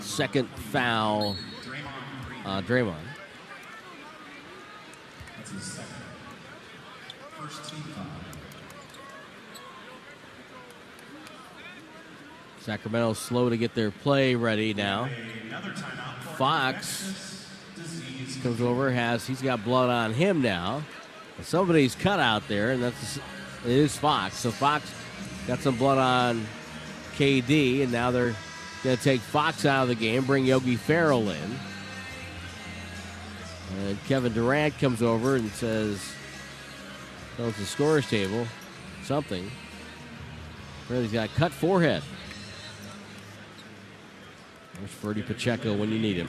[0.00, 1.36] Second foul
[2.44, 3.05] on Draymond.
[12.66, 15.08] Sacramento slow to get their play ready now.
[16.36, 17.46] Fox
[18.42, 20.82] comes over, has he's got blood on him now.
[21.42, 24.38] Somebody's cut out there, and that's it is Fox.
[24.38, 24.92] So Fox
[25.46, 26.44] got some blood on
[27.14, 28.34] KD, and now they're
[28.82, 31.56] going to take Fox out of the game, bring Yogi Ferrell in.
[33.78, 36.04] And Kevin Durant comes over and says,
[37.36, 38.44] tells the scorer's table
[39.04, 39.48] something.
[40.88, 42.02] He's got cut forehead.
[44.78, 46.28] There's Ferdy Pacheco when you need him.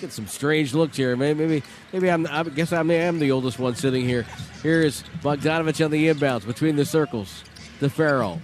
[0.00, 1.14] Get some strange looks here.
[1.14, 2.26] Maybe, maybe, maybe I'm.
[2.26, 4.24] I guess I am the oldest one sitting here.
[4.62, 7.44] Here's Bogdanovich on the inbounds between the circles.
[7.80, 8.40] The Ferrell.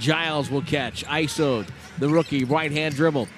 [0.00, 1.04] Giles will catch.
[1.04, 1.68] ISO.
[1.98, 3.28] The rookie right hand dribble.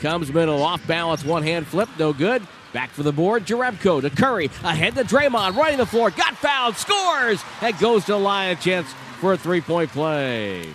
[0.00, 1.24] Comes middle off balance.
[1.24, 1.90] One hand flip.
[1.98, 2.42] No good.
[2.72, 3.46] Back for the board.
[3.46, 4.46] Jerebko to Curry.
[4.62, 5.56] Ahead to Draymond.
[5.56, 6.10] Running the floor.
[6.10, 6.76] Got fouled.
[6.76, 7.42] Scores.
[7.62, 8.56] And goes to line.
[8.58, 10.68] chance for a three point play.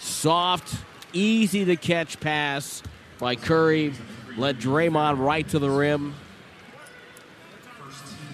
[0.00, 0.74] Soft,
[1.12, 2.82] easy to catch pass
[3.18, 3.92] by Curry.
[4.36, 6.14] Led Draymond right to the rim.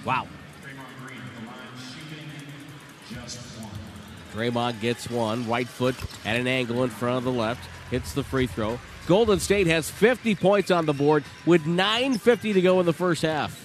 [0.05, 0.27] Wow.
[4.35, 5.49] Draymond gets one.
[5.49, 5.95] Right foot
[6.25, 7.69] at an angle in front of the left.
[7.91, 8.79] Hits the free throw.
[9.07, 13.23] Golden State has 50 points on the board with 9.50 to go in the first
[13.23, 13.61] half.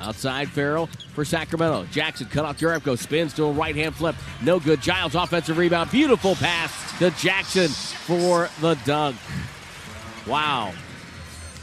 [0.00, 1.86] Outside Ferrell for Sacramento.
[1.90, 2.98] Jackson cut off Jerebko.
[2.98, 4.14] Spins to a right hand flip.
[4.42, 4.80] No good.
[4.80, 5.90] Giles offensive rebound.
[5.90, 9.16] Beautiful pass to Jackson for the dunk.
[10.26, 10.72] Wow.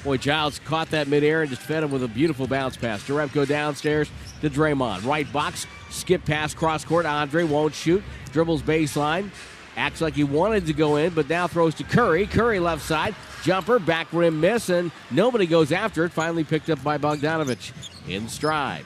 [0.03, 3.01] Boy, Giles caught that midair and just fed him with a beautiful bounce pass.
[3.03, 4.09] Jerebko downstairs
[4.41, 5.05] to Draymond.
[5.05, 5.65] Right box.
[5.89, 7.05] Skip pass cross court.
[7.05, 8.03] Andre won't shoot.
[8.31, 9.29] Dribbles baseline.
[9.75, 12.27] Acts like he wanted to go in, but now throws to Curry.
[12.27, 13.15] Curry left side.
[13.43, 16.11] Jumper, back rim miss, and nobody goes after it.
[16.11, 17.71] Finally picked up by Bogdanovich
[18.07, 18.85] in stride.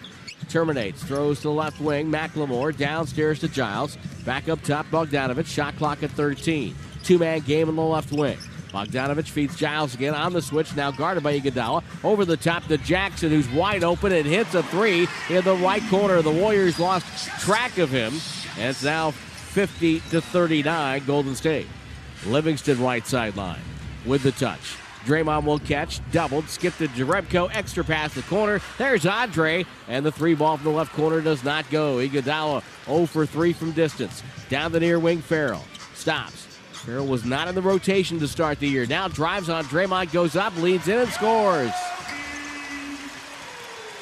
[0.49, 2.09] Terminates, throws to the left wing.
[2.09, 3.97] McLemore downstairs to Giles.
[4.25, 5.47] Back up top, Bogdanovich.
[5.47, 6.73] Shot clock at 13.
[7.03, 8.37] Two man game in the left wing.
[8.69, 11.83] Bogdanovich feeds Giles again on the switch, now guarded by Iguodala.
[12.03, 15.81] Over the top to Jackson, who's wide open and hits a three in the right
[15.89, 16.21] corner.
[16.21, 17.05] The Warriors lost
[17.41, 18.13] track of him,
[18.57, 19.13] and it's now
[19.57, 21.65] 50 to 39, Golden State.
[22.27, 23.59] Livingston right sideline
[24.05, 24.77] with the touch.
[25.03, 28.61] Draymond will catch, doubled, skip to Jerebko, extra pass the corner.
[28.77, 31.95] There's Andre, and the three ball from the left corner does not go.
[31.95, 34.21] Iguodala 0 for 3 from distance.
[34.47, 35.63] Down the near wing, Ferrell
[35.95, 36.45] stops.
[36.73, 38.85] Ferrell was not in the rotation to start the year.
[38.85, 41.71] Now drives on Draymond, goes up, leads in, and scores.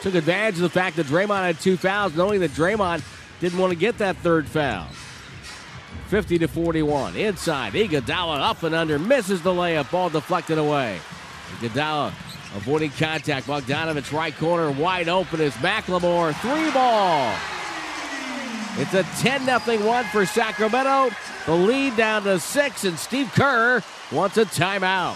[0.02, 3.02] Took advantage of the fact that Draymond had two fouls, knowing that Draymond
[3.40, 4.90] didn't want to get that third foul.
[6.08, 7.16] 50 to 41.
[7.16, 11.00] Inside, Iguodala up and under, misses the layup, ball deflected away.
[11.58, 12.14] Iguodala
[12.56, 13.48] avoiding contact.
[13.48, 16.34] Bogdanovich right corner, wide open is McLemore.
[16.36, 17.36] Three ball.
[18.78, 21.16] It's a 10 0 one for Sacramento.
[21.46, 25.16] The lead down to six, and Steve Kerr wants a timeout.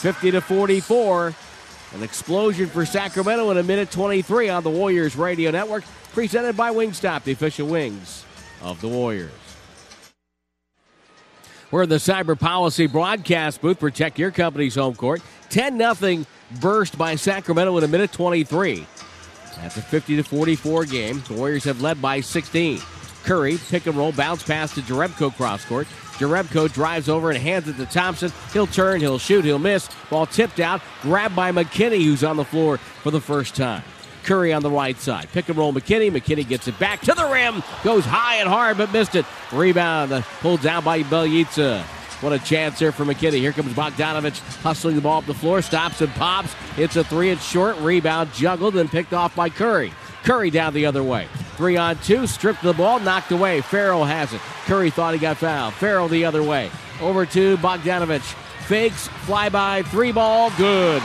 [0.00, 1.34] 50 to 44.
[1.94, 6.72] An explosion for Sacramento in a minute 23 on the Warriors Radio Network, presented by
[6.72, 8.24] Wingstop, the official wings
[8.64, 9.30] of the Warriors.
[11.70, 13.80] We're in the Cyber Policy broadcast booth.
[13.80, 15.22] Protect your company's home court.
[15.50, 16.24] 10 0
[16.60, 18.86] burst by Sacramento in a minute 23.
[19.56, 21.22] That's a 50 to 44 game.
[21.28, 22.80] The Warriors have led by 16.
[23.24, 25.86] Curry, pick and roll, bounce pass to Jerebko cross court.
[26.18, 28.32] Jerebko drives over and hands it to Thompson.
[28.52, 29.88] He'll turn, he'll shoot, he'll miss.
[30.10, 33.82] Ball tipped out, grabbed by McKinney, who's on the floor for the first time.
[34.24, 35.28] Curry on the right side.
[35.32, 36.10] Pick and roll McKinney.
[36.10, 37.62] McKinney gets it back to the rim.
[37.82, 39.24] Goes high and hard, but missed it.
[39.52, 41.82] Rebound uh, pulled down by Bjelica.
[42.22, 43.38] What a chance there for McKinney.
[43.38, 45.60] Here comes Bogdanovich hustling the ball up the floor.
[45.60, 46.54] Stops and pops.
[46.78, 47.30] It's a three.
[47.30, 47.76] It's short.
[47.78, 49.92] Rebound juggled and picked off by Curry.
[50.22, 51.28] Curry down the other way.
[51.56, 52.26] Three on two.
[52.26, 52.98] Stripped the ball.
[53.00, 53.60] Knocked away.
[53.60, 54.40] Ferrell has it.
[54.64, 55.74] Curry thought he got fouled.
[55.74, 56.70] Ferrell the other way.
[57.02, 58.34] Over to Bogdanovich.
[58.66, 59.08] Fakes.
[59.26, 59.84] Flyby.
[59.88, 60.50] Three ball.
[60.56, 61.02] Good.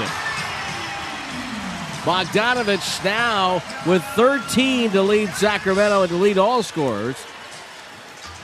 [2.03, 7.17] Bogdanovich now with 13 to lead Sacramento and to lead all scorers.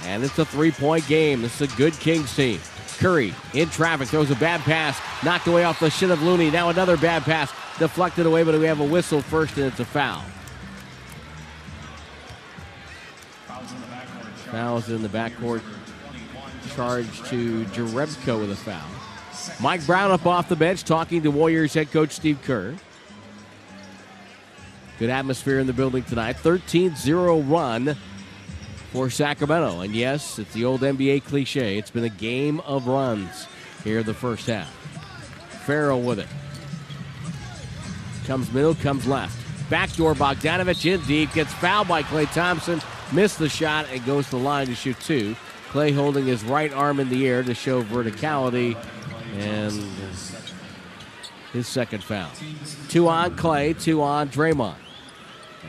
[0.05, 1.41] And it's a three point game.
[1.41, 2.59] This is a good Kings team.
[2.97, 6.51] Curry in traffic throws a bad pass, knocked away off the shin of Looney.
[6.51, 9.85] Now another bad pass, deflected away, but we have a whistle first, and it's a
[9.85, 10.23] foul.
[14.51, 15.61] Fouls in the backcourt.
[16.75, 18.81] Charge to Jerebko with a foul.
[19.61, 22.75] Mike Brown up off the bench talking to Warriors head coach Steve Kerr.
[24.97, 26.37] Good atmosphere in the building tonight.
[26.37, 27.97] 13 0 run
[28.91, 29.81] for Sacramento.
[29.81, 31.77] And yes, it's the old NBA cliche.
[31.77, 33.47] It's been a game of runs
[33.83, 34.69] here the first half.
[35.65, 36.27] Ferrell with it.
[38.25, 39.37] Comes middle, comes left.
[39.69, 41.33] Backdoor Bogdanovich in deep.
[41.33, 42.79] Gets fouled by Klay Thompson.
[43.11, 45.35] Missed the shot and goes to the line to shoot two.
[45.69, 48.77] Klay holding his right arm in the air to show verticality.
[49.37, 49.73] And
[51.51, 52.31] his second foul.
[52.87, 54.75] Two on Klay, two on Draymond.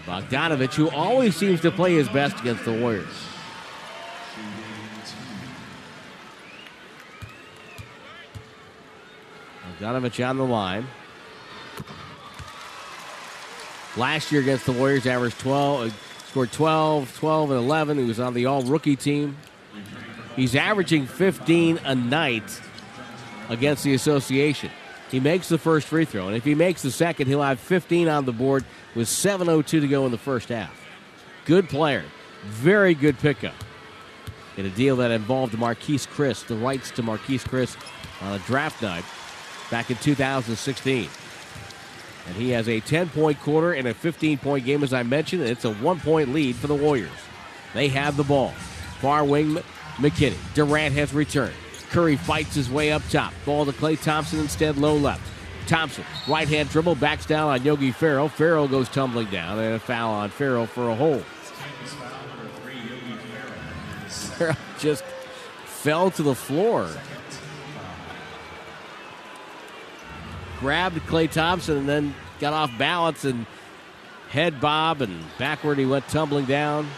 [0.06, 3.06] Bogdanovich, who always seems to play his best against the Warriors.
[9.80, 10.86] Bogdanovich on the line.
[13.96, 15.94] Last year against the Warriors, averaged 12, uh,
[16.28, 17.98] scored 12, 12, and 11.
[17.98, 19.36] He was on the all rookie team.
[20.36, 22.60] He's averaging 15 a night
[23.48, 24.70] against the association.
[25.10, 28.08] He makes the first free throw, and if he makes the second, he'll have 15
[28.08, 28.64] on the board
[28.94, 30.84] with 7.02 to go in the first half.
[31.44, 32.04] Good player.
[32.44, 33.54] Very good pickup.
[34.56, 37.76] In a deal that involved Marquese Chriss, the rights to Marquese Chriss
[38.20, 39.04] on a draft night
[39.70, 41.08] back in 2016.
[42.26, 45.42] And he has a 10 point quarter and a 15 point game, as I mentioned,
[45.42, 47.10] and it's a one point lead for the Warriors.
[47.74, 48.50] They have the ball.
[49.00, 49.58] Far wing
[49.96, 50.36] McKinnie.
[50.54, 51.54] Durant has returned.
[51.90, 53.32] Curry fights his way up top.
[53.44, 55.22] Ball to Klay Thompson instead, low left.
[55.66, 58.28] Thompson, right hand dribble, backs down on Yogi Ferrell.
[58.28, 61.24] Ferrell goes tumbling down, and a foul on Ferrell for a hold.
[64.08, 65.04] Ferrell just
[65.64, 66.88] fell to the floor.
[70.60, 73.46] Grabbed Klay Thompson and then got off balance and
[74.30, 76.88] head bob and backward he went tumbling down.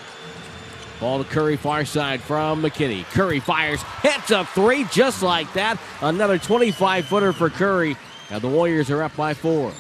[1.00, 3.04] Ball to Curry, far side from McKinnie.
[3.04, 5.78] Curry fires, hits a three just like that.
[6.00, 7.96] Another 25 footer for Curry.
[8.30, 9.72] Now the Warriors are up by four.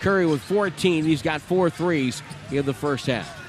[0.00, 1.04] Curry with 14.
[1.04, 3.42] He's got four threes in the first half.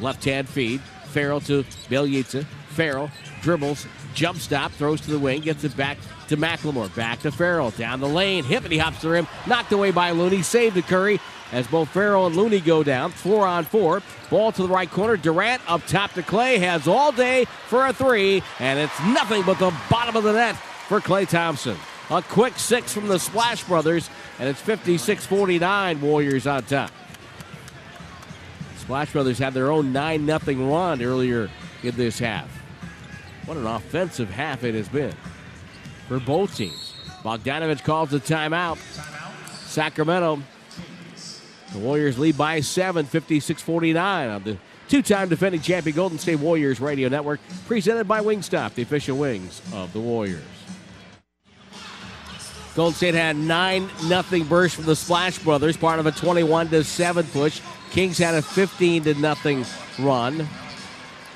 [0.00, 0.80] Left hand feed.
[0.80, 2.44] Ferrell to Bjelica.
[2.68, 5.96] Ferrell dribbles, jump stop, throws to the wing, gets it back
[6.28, 6.94] to McLemore.
[6.94, 7.70] Back to Ferrell.
[7.70, 8.44] Down the lane.
[8.44, 9.26] Hippity hops the rim.
[9.46, 10.42] Knocked away by Looney.
[10.42, 11.20] Saved to Curry
[11.52, 13.10] as both Ferrell and Looney go down.
[13.10, 14.02] Four on four.
[14.30, 15.16] Ball to the right corner.
[15.16, 16.58] Durant up top to Klay.
[16.58, 18.42] Has all day for a three.
[18.58, 21.76] And it's nothing but the bottom of the net for Klay Thompson.
[22.10, 24.10] A quick six from the Splash Brothers.
[24.38, 26.90] And it's 56 49 Warriors on top.
[28.76, 31.50] Splash Brothers had their own 9 0 run earlier
[31.82, 32.48] in this half.
[33.46, 35.14] What an offensive half it has been
[36.08, 36.94] for both teams.
[37.22, 38.78] Bogdanovich calls the timeout.
[39.66, 40.40] Sacramento,
[41.72, 46.36] the Warriors lead by 7, 56 49 on the two time defending champion Golden State
[46.36, 50.42] Warriors Radio Network, presented by Wingstop, the official wings of the Warriors.
[52.74, 57.26] Golden State had 9 0 burst from the Splash Brothers, part of a 21 7
[57.28, 57.60] push.
[57.90, 59.64] Kings had a 15 0
[59.98, 60.46] run.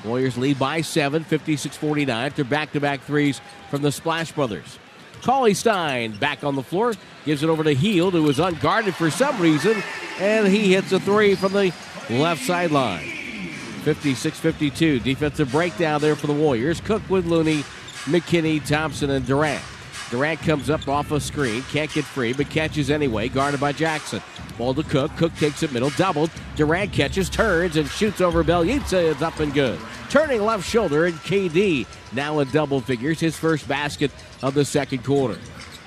[0.05, 3.41] Warriors lead by 7, 56 49 after back to back threes
[3.71, 4.79] from the Splash Brothers.
[5.23, 9.11] Cauley Stein back on the floor, gives it over to Hield, who was unguarded for
[9.11, 9.83] some reason,
[10.19, 11.73] and he hits a three from the
[12.09, 13.09] left sideline.
[13.85, 15.01] 56 52.
[15.01, 16.81] Defensive breakdown there for the Warriors.
[16.81, 17.63] Cook with Looney,
[18.05, 19.63] McKinnie, Thompson, and Durant.
[20.11, 24.21] Durant comes up off a screen, can't get free, but catches anyway, guarded by Jackson.
[24.59, 25.17] Ball to Cook.
[25.17, 26.31] Cook takes it middle, doubled.
[26.57, 29.11] Durant catches, turns, and shoots over Bjelica.
[29.11, 29.79] It's up and good.
[30.11, 34.11] Turning left shoulder, and KD now in double figures, his first basket
[34.43, 35.39] of the second quarter.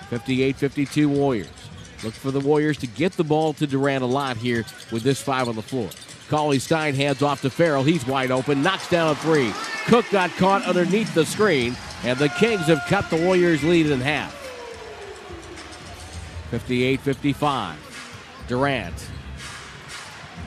[0.10, 1.50] 58 52 Warriors.
[2.04, 5.22] Look for the Warriors to get the ball to Durant a lot here with this
[5.22, 5.90] five on the floor.
[6.30, 7.84] Cauley Stein hands off to Ferrell.
[7.84, 9.54] He's wide open, knocks down a three.
[9.86, 14.02] Cook got caught underneath the screen, and the Kings have cut the Warriors' lead in
[14.02, 14.34] half.
[16.52, 18.46] 58 55.
[18.48, 19.10] Durant.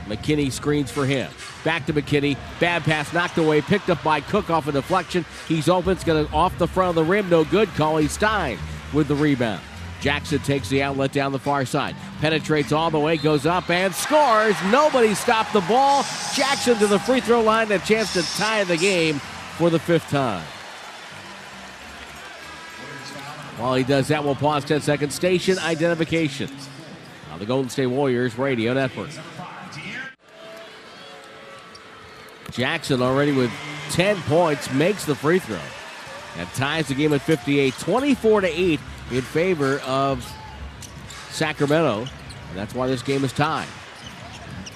[0.07, 1.31] McKinnie screens for him.
[1.65, 2.37] Back to McKinnie.
[2.61, 5.25] Bad pass knocked away, picked up by Cook off a deflection.
[5.49, 5.93] He's open.
[5.93, 7.29] It's going to off the front of the rim.
[7.29, 7.69] No good.
[7.71, 8.59] Cauley Stein
[8.93, 9.61] with the rebound.
[10.01, 11.97] Jackson takes the outlet down the far side.
[12.21, 14.55] Penetrates all the way, goes up and scores.
[14.71, 16.05] Nobody stopped the ball.
[16.35, 17.73] Jackson to the free throw line.
[17.73, 19.19] A chance to tie the game
[19.57, 20.45] for the fifth time.
[23.59, 25.15] While he does that, we'll pause 10 seconds.
[25.15, 26.51] Station identification
[27.33, 29.11] on the Golden State Warriors Radio Network.
[32.51, 33.51] Jackson already with
[33.91, 35.59] 10 points makes the free throw
[36.37, 38.81] and ties the game at 58, 24 to 8
[39.13, 40.27] in favor of
[41.31, 42.01] Sacramento.
[42.01, 43.69] And that's why this game is tied.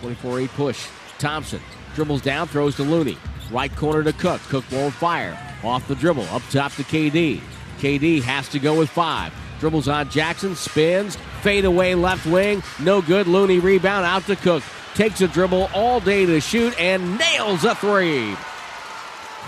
[0.01, 0.89] 24 8 push.
[1.19, 1.61] Thompson
[1.95, 3.19] dribbles down, throws to Looney.
[3.51, 4.41] Right corner to Cook.
[4.43, 5.39] Cook won't fire.
[5.63, 6.25] Off the dribble.
[6.25, 7.41] Up top to KD.
[7.81, 9.33] KD has to go with five.
[9.59, 10.55] Dribbles on Jackson.
[10.55, 11.17] Spins.
[11.43, 12.63] Fade away left wing.
[12.79, 13.27] No good.
[13.27, 14.63] Looney rebound out to Cook.
[14.95, 18.37] Takes a dribble all day to shoot and nails a three.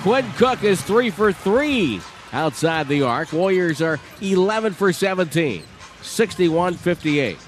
[0.02, 2.00] Quinn Cook is three for three
[2.32, 3.32] outside the arc.
[3.32, 5.62] Warriors are 11 for 17,
[6.00, 7.38] 61 58.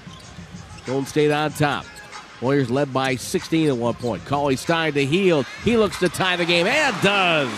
[0.85, 1.85] Golden State on top.
[2.41, 4.23] Warriors led by 16 at one point.
[4.25, 5.45] Cauley Stein to Hield.
[5.63, 7.49] He looks to tie the game and does.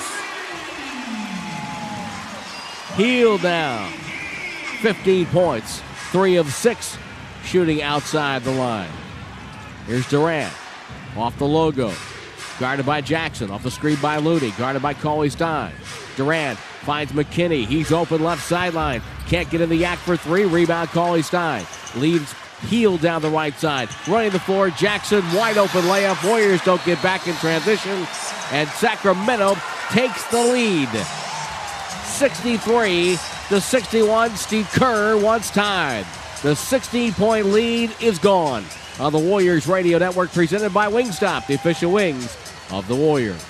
[2.97, 3.91] Hield down.
[4.81, 6.97] 15 points, three of six
[7.43, 8.89] shooting outside the line.
[9.85, 10.51] Here's Durant
[11.15, 11.93] off the logo.
[12.59, 13.51] Guarded by Jackson.
[13.51, 14.49] Off the screen by Looney.
[14.57, 15.73] Guarded by Cauley Stein.
[16.15, 17.67] Durant finds McKinnie.
[17.67, 19.03] He's open left sideline.
[19.27, 20.45] Can't get in the act for three.
[20.45, 21.67] Rebound Cauley Stein.
[21.95, 23.89] Leads Hield down the right side.
[24.07, 24.71] Running the floor.
[24.71, 26.27] Jackson wide open layup.
[26.27, 28.07] Warriors don't get back in transition.
[28.51, 29.55] And Sacramento
[29.91, 31.26] takes the lead.
[32.17, 33.15] 63
[33.49, 34.35] to 61.
[34.37, 36.03] Steve Kerr once tied.
[36.41, 38.65] The 16 point lead is gone
[38.99, 42.35] on the Warriors Radio Network presented by Wingstop, the official wings
[42.71, 43.45] of the Warriors.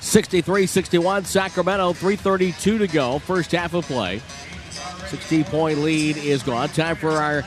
[0.00, 3.18] 63 61, Sacramento, 332 to go.
[3.18, 4.22] First half of play.
[5.08, 6.70] 16 point lead is gone.
[6.70, 7.44] Time for our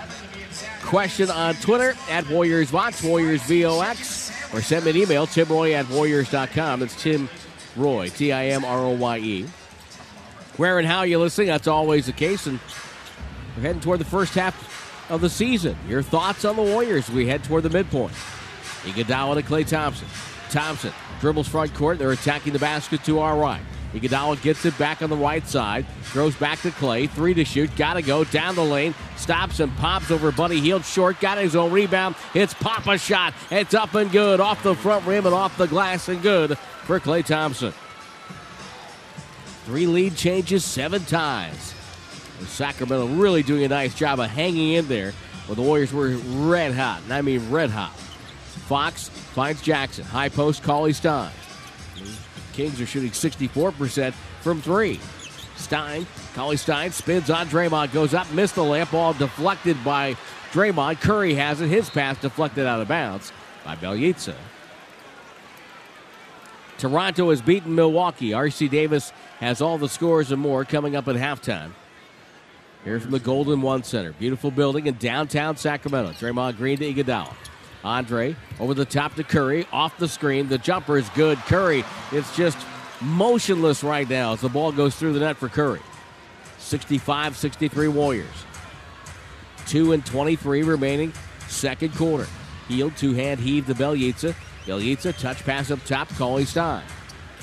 [0.84, 5.90] question on Twitter at Warriors Vox, Warriors VOX, or send me an email, timroye at
[5.90, 6.84] warriors.com.
[6.84, 7.28] It's Tim
[7.76, 9.46] Roye, T I M R O Y E.
[10.58, 12.48] Where and how you listening, that's always the case.
[12.48, 12.60] And
[13.56, 15.76] we're heading toward the first half of the season.
[15.88, 18.14] Your thoughts on the Warriors we head toward the midpoint.
[18.84, 20.08] Iguodala to Klay Thompson.
[20.50, 22.00] Thompson dribbles front court.
[22.00, 23.62] They're attacking the basket to our right.
[23.94, 25.86] Iguodala gets it back on the right side.
[26.04, 27.10] Throws back to Klay.
[27.10, 27.76] Three to shoot.
[27.76, 28.94] Gotta go down the lane.
[29.18, 30.86] Stops and pops over Buddy Hield.
[30.86, 31.20] Short.
[31.20, 32.16] Got his own rebound.
[32.34, 33.34] It's Papa shot.
[33.52, 34.40] It's up and good.
[34.40, 37.74] Off the front rim and off the glass and good for Klay Thompson.
[39.66, 41.74] Three lead changes, seven ties.
[42.38, 45.14] And Sacramento really doing a nice job of hanging in there.
[45.48, 47.96] But the Warriors were red hot, and I mean red hot.
[48.68, 50.06] Fox finds Jackson.
[50.06, 51.32] High post, Cauley Stein.
[52.54, 55.00] Kings are shooting 64% from three.
[55.56, 60.16] Stein, Cauley Stein spins on Draymond, goes up, missed the layup, ball deflected by
[60.52, 61.02] Draymond.
[61.02, 63.32] Curry has it, his pass deflected out of bounds
[63.64, 64.36] by Bjelica.
[66.78, 68.34] Toronto has beaten Milwaukee.
[68.34, 68.68] R.C.
[68.68, 71.72] Davis has all the scores and more coming up at halftime.
[72.84, 74.12] Here from the Golden One Center.
[74.14, 76.12] Beautiful building in downtown Sacramento.
[76.14, 77.34] Draymond Green to Iguodala.
[77.84, 79.68] Andre over the top to Curry.
[79.72, 80.50] Off the screen.
[80.50, 81.38] The jumper is good.
[81.40, 82.58] Curry, it's just
[83.02, 85.82] motionless right now as the ball goes through the net for Curry.
[86.58, 88.46] 65 63 Warriors.
[89.68, 91.14] 2 and 23 remaining.
[91.48, 92.28] Second quarter.
[92.68, 94.36] Hield two hand heave to Bjelica.
[94.66, 96.10] Bjelica touch pass up top.
[96.10, 96.84] Cauley Stein.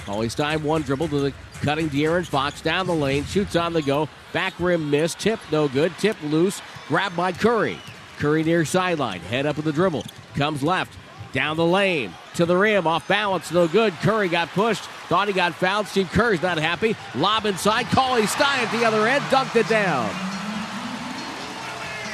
[0.04, 3.24] Cauley Stein one dribble to the cutting De'Aaron Fox down the lane.
[3.24, 4.08] Shoots on the go.
[4.32, 5.14] Back rim miss.
[5.14, 5.92] Tip no good.
[5.98, 6.60] Tip loose.
[6.88, 7.78] Grabbed by Curry.
[8.18, 9.20] Curry near sideline.
[9.20, 10.04] Head up with the dribble.
[10.34, 10.96] Comes left.
[11.32, 12.12] Down the lane.
[12.34, 12.86] To the rim.
[12.86, 13.52] Off balance.
[13.52, 13.92] No good.
[13.94, 14.82] Curry got pushed.
[15.08, 15.86] Thought he got fouled.
[15.86, 16.96] Steve Kerr's not happy.
[17.14, 17.86] Lob inside.
[17.86, 19.22] Cauley Stein at the other end.
[19.24, 20.10] Dunked it down.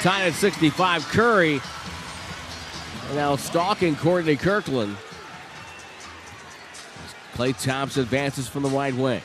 [0.02, 1.08] Tied at 65.
[1.08, 1.60] Curry
[3.14, 4.96] now stalking Courtney Kirkland.
[7.34, 9.22] Klay Thompson advances from the right wing.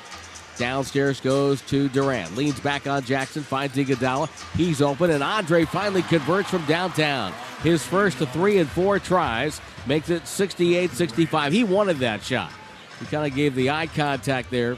[0.58, 2.36] Downstairs goes to Durant.
[2.36, 3.42] Leans back on Jackson.
[3.42, 4.30] Finds Iguodala.
[4.56, 7.34] He's open, and Andre finally converts from downtown.
[7.64, 11.52] His first to three and four tries makes it 68 65.
[11.52, 12.52] He wanted that shot.
[13.00, 14.78] He kind of gave the eye contact there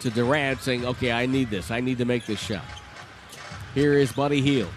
[0.00, 1.70] to Durant, saying, Okay, I need this.
[1.70, 2.64] I need to make this shot.
[3.74, 4.72] Here is Buddy Hield.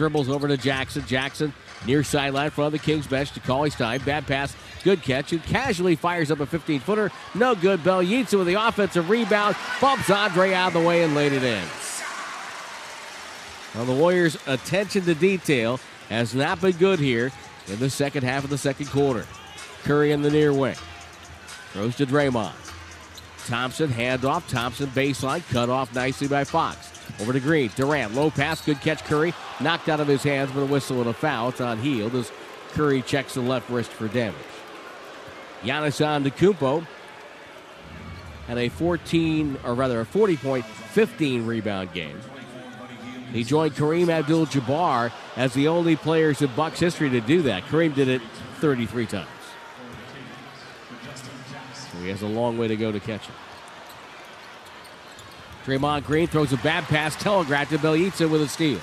[0.00, 1.04] Dribbles over to Jackson.
[1.06, 1.52] Jackson
[1.84, 4.00] near sideline front of the Kings bench to Cauley Stein.
[4.00, 4.56] Bad pass.
[4.82, 5.32] Good catch.
[5.32, 7.12] And casually fires up a 15 footer.
[7.34, 7.80] No good.
[7.80, 9.56] Bjelica with the offensive rebound.
[9.78, 11.62] Bumps Andre out of the way and laid it in.
[13.74, 15.78] Well, the Warriors' attention to detail
[16.08, 17.30] has not been good here
[17.66, 19.26] in the second half of the second quarter.
[19.82, 20.76] Curry in the near wing.
[21.74, 22.54] Throws to Draymond.
[23.46, 24.48] Thompson, handoff.
[24.48, 25.46] Thompson baseline.
[25.52, 26.89] Cut off nicely by Fox.
[27.20, 27.70] Over to Green.
[27.74, 28.14] Durant.
[28.14, 28.64] Low pass.
[28.64, 29.34] Good catch, Curry.
[29.60, 31.50] Knocked out of his hands with a whistle and a foul.
[31.50, 32.30] It's on Hield as
[32.72, 34.36] Curry checks the left wrist for damage.
[35.62, 36.86] Giannis Antetokounmpo
[38.46, 42.18] had a 14, or rather a 40 point, 15 rebound game.
[43.32, 47.62] He joined Kareem Abdul-Jabbar as the only players in Bucks history to do that.
[47.64, 48.22] Kareem did it
[48.58, 49.28] 33 times.
[51.74, 53.34] So he has a long way to go to catch it.
[55.64, 58.80] Draymond Green throws a bad pass, telegraphed to Bjelica with a steal.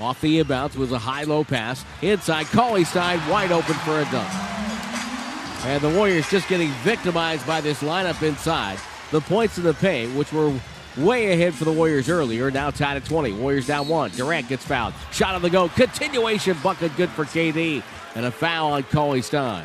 [0.00, 1.84] Off the inbounds was a high-low pass.
[2.02, 4.28] Inside, Cauley Stein wide open for a dunk.
[5.64, 8.78] And the Warriors just getting victimized by this lineup inside.
[9.12, 10.52] The points in the paint, which were
[10.96, 13.32] way ahead for the Warriors earlier, now tied at 20.
[13.34, 14.10] Warriors down one.
[14.10, 14.94] Durant gets fouled.
[15.12, 15.68] Shot on the go.
[15.68, 17.82] Continuation bucket good for KD.
[18.16, 19.64] And a foul on Cauley Stein.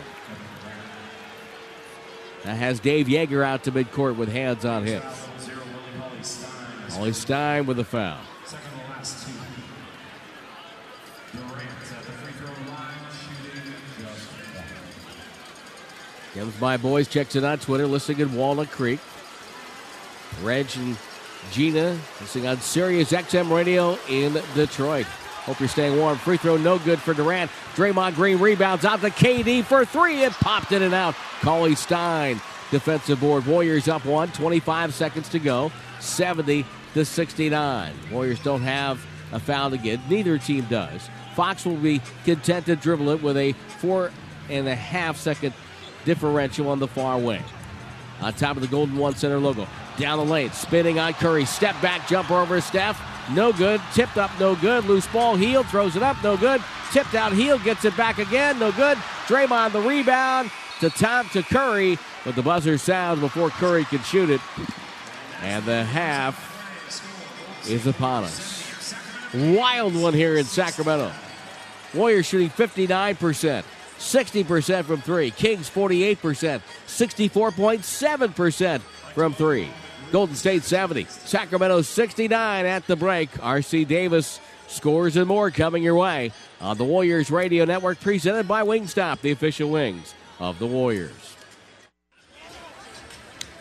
[2.44, 5.02] That has Dave Joerger out to midcourt with hands on him.
[6.98, 8.18] Cauley Stein with a foul.
[8.44, 9.32] Second the last two.
[16.32, 19.00] Again, Comes my boys, checks it on Twitter, listening in Walnut Creek.
[20.42, 20.98] Reg and
[21.52, 25.06] Gina listening on Sirius XM Radio in Detroit.
[25.06, 26.18] Hope you're staying warm.
[26.18, 27.52] Free throw no good for Durant.
[27.76, 30.24] Draymond Green rebounds out to KD for three.
[30.24, 31.14] It popped in and out.
[31.42, 32.42] Cauley Stein
[32.72, 33.46] defensive board.
[33.46, 36.66] Warriors up one, 25 seconds to go, 70
[36.98, 37.94] to 69.
[38.12, 40.00] Warriors don't have a foul to get.
[40.10, 41.12] Neither team does.
[41.36, 44.12] Fox will be content to dribble it with a four
[44.50, 45.54] and a half second
[46.06, 47.44] differential on the far wing.
[48.20, 49.68] On top of the Golden One Center logo.
[49.98, 51.46] Down the lane, spinning on Curry.
[51.46, 53.00] Step back, jumper over Steph.
[53.32, 53.80] No good.
[53.94, 54.86] Tipped up, no good.
[54.86, 56.64] Loose ball, Hield throws it up, no good.
[56.92, 58.98] Tipped out, Hield gets it back again, no good.
[59.28, 64.32] Draymond the rebound to Tom to Curry, but the buzzer sounds before Curry can shoot
[64.32, 64.42] it.
[65.44, 66.47] And the half
[67.70, 68.94] is upon us.
[69.34, 71.12] Wild one here in Sacramento.
[71.94, 73.64] Warriors shooting 59%,
[73.98, 75.32] 60% from three.
[75.32, 79.70] Kings 48%, 64.7% from three.
[80.12, 83.30] Golden State 70, Sacramento 69 at the break.
[83.32, 88.64] RC Davis scores and more coming your way on the Warriors Radio Network, presented by
[88.64, 91.37] Wingstop, the official wings of the Warriors.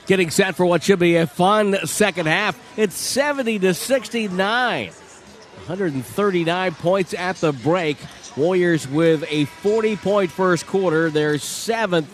[0.06, 2.56] Getting set for what should be a fun second half.
[2.78, 4.86] It's 70 to 69.
[4.88, 7.96] 139 points at the break.
[8.36, 12.08] Warriors with a 40 point first quarter, their seventh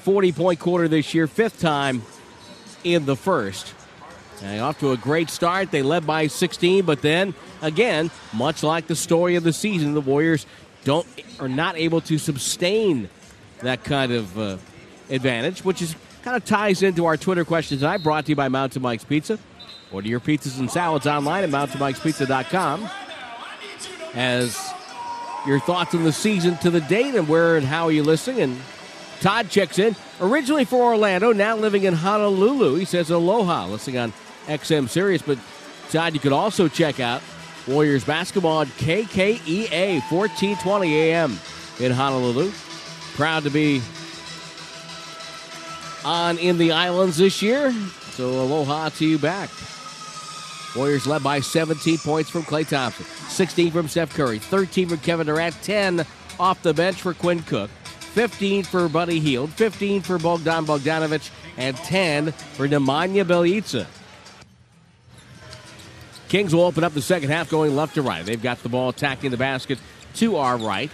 [0.00, 2.02] 40 point quarter this year, fifth time
[2.82, 3.74] in the first.
[4.42, 5.70] And off to a great start.
[5.70, 10.00] They led by 16, but then again, much like the story of the season, the
[10.00, 10.46] Warriors
[10.84, 11.06] don't
[11.38, 13.10] are not able to sustain
[13.60, 14.56] that kind of uh,
[15.10, 18.48] advantage, which is kind of ties into our Twitter questions I brought to you by
[18.48, 19.38] Mountain Mike's Pizza.
[19.92, 22.88] Order your pizzas and salads online at mountainmikespizza.com.
[24.14, 24.72] As
[25.46, 28.40] your thoughts on the season to the date and where and how are you listening
[28.40, 28.60] and
[29.20, 29.94] Todd checks in.
[30.20, 32.76] Originally for Orlando, now living in Honolulu.
[32.76, 34.12] He says aloha, listening on
[34.46, 35.22] XM Sirius.
[35.22, 35.38] But
[35.90, 37.22] Todd, you could also check out
[37.68, 41.38] Warriors basketball on KKEA 1420 AM
[41.78, 42.50] in Honolulu.
[43.14, 43.82] Proud to be
[46.04, 47.72] on in the islands this year.
[48.12, 49.50] So aloha to you back.
[50.76, 55.26] Warriors led by 17 points from Klay Thompson, 16 from Steph Curry, 13 from Kevin
[55.26, 56.06] Durant, 10
[56.38, 57.70] off the bench for Quinn Cook.
[58.10, 63.86] 15 for Buddy Hield, 15 for Bogdan Bogdanovic, and 10 for Nemanja Bjelica.
[66.28, 68.24] Kings will open up the second half going left to right.
[68.24, 69.78] They've got the ball attacking the basket
[70.14, 70.90] to our right.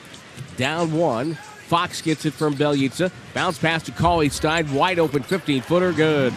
[0.57, 1.38] Down one.
[1.67, 3.11] Fox gets it from Bjelica.
[3.35, 4.73] Bounce pass to Cauley Stein.
[4.73, 5.93] Wide open 15 footer.
[5.93, 6.33] Good.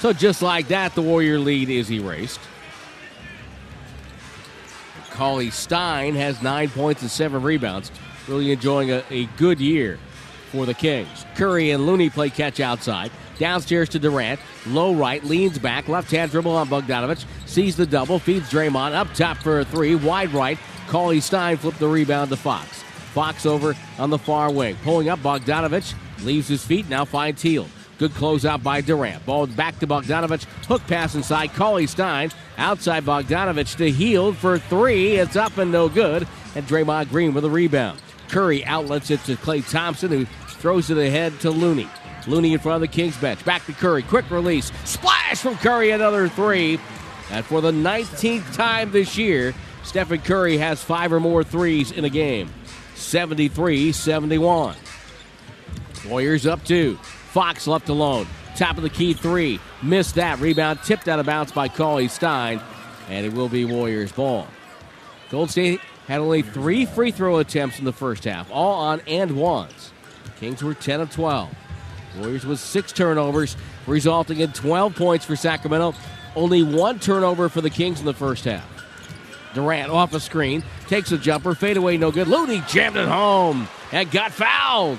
[0.00, 2.40] So just like that, the Warrior lead is erased.
[5.10, 7.92] Cauley Stein has nine points and seven rebounds
[8.26, 9.98] really enjoying a, a good year
[10.50, 11.24] for the Kings.
[11.36, 13.12] Curry and Looney play catch outside.
[13.38, 14.40] Downstairs to Durant.
[14.66, 15.88] Low right, leans back.
[15.88, 17.24] Left hand dribble on Bogdanovich.
[17.46, 18.18] Sees the double.
[18.18, 18.94] Feeds Draymond.
[18.94, 19.94] Up top for a three.
[19.94, 20.58] Wide right.
[20.88, 22.84] Cauley Stein flipped the rebound to Fox.
[23.10, 24.76] Fox over on the far wing.
[24.82, 26.88] Pulling up Bogdanovich Leaves his feet.
[26.88, 27.68] Now finds Hield.
[27.98, 29.24] Good closeout by Durant.
[29.26, 30.44] Ball back to Bogdanovich.
[30.66, 31.52] Hook pass inside.
[31.52, 32.30] Cauley Stein.
[32.56, 35.16] Outside Bogdanovich to Hield for three.
[35.16, 36.26] It's up and no good.
[36.54, 38.00] And Draymond Green with a rebound.
[38.28, 41.88] Curry outlets it to Klay Thompson, who throws it ahead to Looney.
[42.26, 43.44] Looney in front of the Kings bench.
[43.44, 44.02] Back to Curry.
[44.02, 44.70] Quick release.
[44.84, 46.78] Splash from Curry, another three.
[47.30, 49.54] And for the 19th time this year,
[49.84, 52.50] Stephen Curry has five or more threes in a game.
[53.00, 54.76] 73 71.
[56.08, 56.96] Warriors up two.
[56.96, 58.26] Fox left alone.
[58.56, 59.60] Top of the key three.
[59.82, 60.38] Missed that.
[60.40, 62.60] Rebound tipped out of bounds by Cauley Stein.
[63.08, 64.46] And it will be Warriors ball.
[65.30, 69.36] Gold State had only three free throw attempts in the first half, all on and
[69.36, 69.92] ones.
[70.40, 71.48] Kings were 10 of 12.
[72.18, 75.94] Warriors with six turnovers, resulting in 12 points for Sacramento.
[76.34, 78.79] Only one turnover for the Kings in the first half.
[79.54, 82.28] Durant off a screen, takes a jumper, fadeaway, no good.
[82.28, 84.98] Looney jammed it home and got fouled.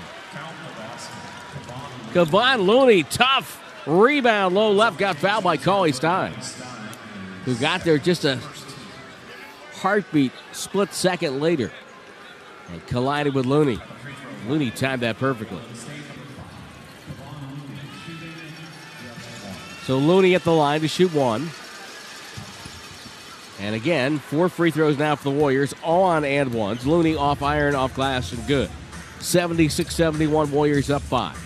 [2.11, 6.33] Kevon Looney, tough rebound, low left, got fouled by Cauley Stein,
[7.45, 8.39] who got there just a
[9.75, 11.71] heartbeat split second later
[12.71, 13.79] and collided with Looney.
[14.47, 15.61] Looney timed that perfectly.
[19.85, 21.49] So Looney at the line to shoot one.
[23.61, 26.85] And again, four free throws now for the Warriors, all on and ones.
[26.85, 28.69] Looney off iron, off glass, and good.
[29.19, 31.37] 76 71, Warriors up five.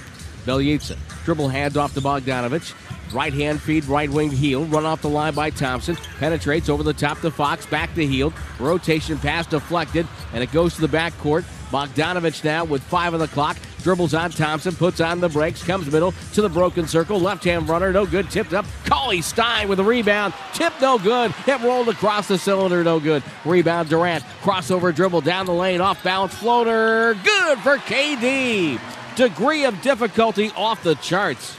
[0.45, 2.73] Bjelica, dribble hands off to Bogdanovich.
[3.13, 4.71] Right hand feed, right wing Hield.
[4.71, 5.95] Run off the line by Thompson.
[6.19, 7.65] Penetrates over the top to Fox.
[7.65, 8.33] Back to Hield.
[8.59, 11.43] Rotation pass deflected, and it goes to the backcourt.
[11.69, 13.57] Bogdanovich now with five on the clock.
[13.85, 17.19] Dribbles on Thompson, puts on the brakes, comes middle to the broken circle.
[17.19, 18.31] Left hand runner, no good.
[18.31, 18.65] Tipped up.
[18.85, 20.33] Cauley Stein with a rebound.
[20.55, 21.31] Tip, no good.
[21.31, 23.21] Hit rolled across the cylinder, no good.
[23.45, 24.23] Rebound Durant.
[24.41, 25.81] Crossover dribble down the lane.
[25.81, 27.13] Off balance floater.
[27.23, 28.79] Good for KD.
[29.15, 31.55] Degree of difficulty off the charts.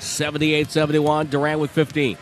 [0.00, 1.28] 78 71.
[1.28, 2.18] Durant with 15.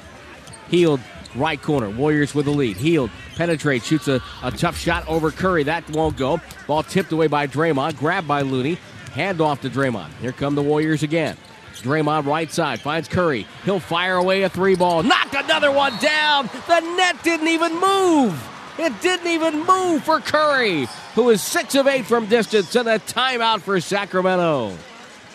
[0.68, 1.00] Hield,
[1.34, 1.90] right corner.
[1.90, 2.76] Warriors with the lead.
[2.76, 5.64] Hield penetrates, shoots a, a tough shot over Curry.
[5.64, 6.40] That won't go.
[6.66, 8.78] Ball tipped away by Draymond, grabbed by Looney.
[9.12, 10.12] Hand off to Draymond.
[10.20, 11.36] Here come the Warriors again.
[11.82, 13.46] Draymond right side finds Curry.
[13.64, 15.02] He'll fire away a three ball.
[15.02, 16.50] Knocked another one down.
[16.66, 18.48] The net didn't even move.
[18.78, 22.98] It didn't even move for Curry, who is six of eight from distance, and a
[22.98, 24.76] timeout for Sacramento.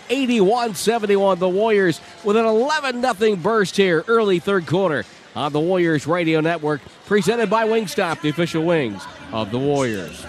[0.10, 1.40] 81 71.
[1.40, 5.04] The Warriors with an 11 0 burst here, early third quarter
[5.36, 10.26] on the Warriors Radio Network, presented by Wingstop, the official wings of the Warriors.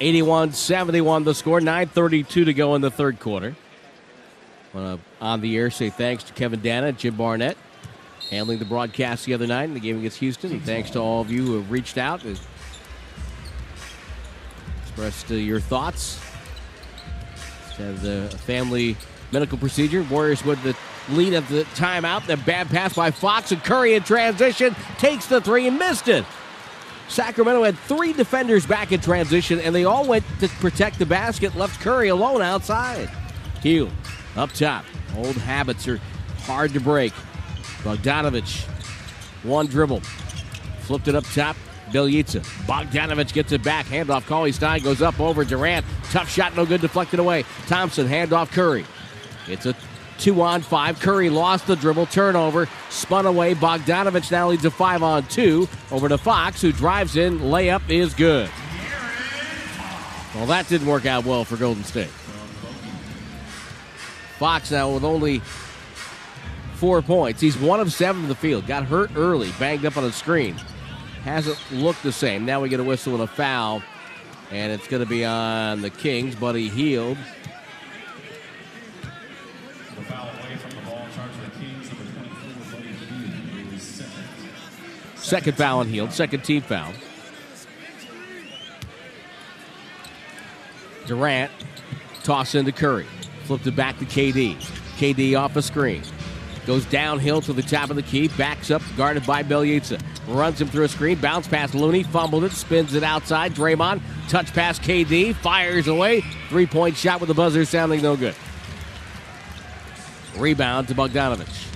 [0.00, 3.56] 81 71 the score, 9.32 to go in the third quarter.
[5.20, 7.56] On the air, say thanks to Kevin Danna Jim Barnett
[8.30, 10.52] handling the broadcast the other night in the game against Houston.
[10.52, 12.38] And thanks to all of you who have reached out and
[14.82, 16.20] expressed uh, your thoughts.
[17.76, 18.96] Has a family
[19.32, 20.02] medical procedure.
[20.04, 20.74] Warriors with the
[21.08, 22.26] lead at the timeout.
[22.26, 26.24] The bad pass by Fox and Curry in transition takes the three and missed it.
[27.08, 31.54] Sacramento had three defenders back in transition, and they all went to protect the basket,
[31.54, 33.08] left Curry alone outside.
[33.62, 33.92] Hield
[34.36, 34.84] up top.
[35.16, 36.00] Old habits are
[36.40, 37.12] hard to break.
[37.82, 38.64] Bogdanovich,
[39.44, 40.00] one dribble.
[40.80, 41.56] Flipped it up top.
[41.90, 42.40] Bjelica.
[42.66, 43.86] Bogdanovich gets it back.
[43.86, 44.26] Handoff.
[44.26, 45.86] Cauley Stein goes up over Durant.
[46.10, 46.80] Tough shot, no good.
[46.80, 47.44] Deflected away.
[47.66, 48.84] Thompson, handoff Curry.
[49.46, 49.74] It's a
[50.18, 51.00] two on five.
[51.00, 52.06] Curry lost the dribble.
[52.06, 52.68] Turnover.
[52.90, 53.54] Spun away.
[53.54, 55.68] Bogdanovich now leads a five on two.
[55.90, 57.38] Over to Fox, who drives in.
[57.40, 58.50] Layup is good.
[60.34, 62.10] Well, that didn't work out well for Golden State.
[64.38, 65.40] Fox now with only
[66.74, 67.40] four points.
[67.40, 68.66] He's one of seven in the field.
[68.66, 70.54] Got hurt early, banged up on a screen.
[71.24, 72.44] Hasn't looked the same.
[72.44, 73.82] Now we get a whistle and a foul,
[74.50, 76.36] and it's going to be on the Kings.
[76.36, 77.16] Buddy Hield.
[85.26, 86.92] Second foul on Hield, second team foul.
[91.08, 91.50] Durant
[92.22, 93.06] toss into Curry,
[93.42, 94.54] flipped it back to KD.
[94.98, 96.04] KD off a screen.
[96.64, 100.00] Goes downhill to the top of the key, backs up, guarded by Bjelica.
[100.28, 103.52] Runs him through a screen, bounce past Looney, fumbled it, spins it outside.
[103.52, 106.20] Draymond, touch pass KD, fires away.
[106.48, 108.36] Three point shot with the buzzer sounding no good.
[110.36, 111.66] Rebound to Bogdanovich.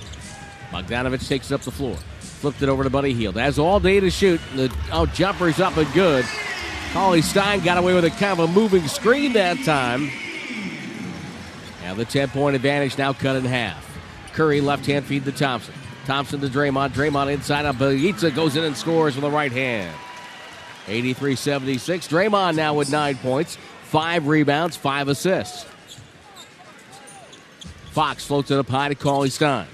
[0.71, 1.97] Bogdanovich takes it up the floor.
[2.41, 3.35] Flipped it over to Buddy Hield.
[3.35, 4.41] Has all day to shoot.
[4.55, 6.25] The oh, jumper's up and good.
[6.91, 10.09] Cauley Stein got away with a kind of a moving screen that time.
[11.83, 13.87] Now the 10 point advantage now cut in half.
[14.33, 15.75] Curry left hand feed to Thompson.
[16.07, 16.93] Thompson to Draymond.
[16.93, 19.95] Draymond inside on Bjelica goes in and scores with the right hand.
[20.87, 22.07] 83 76.
[22.07, 25.67] Draymond now with nine points, five rebounds, five assists.
[27.91, 29.67] Fox floats it up high to Cauley Stein.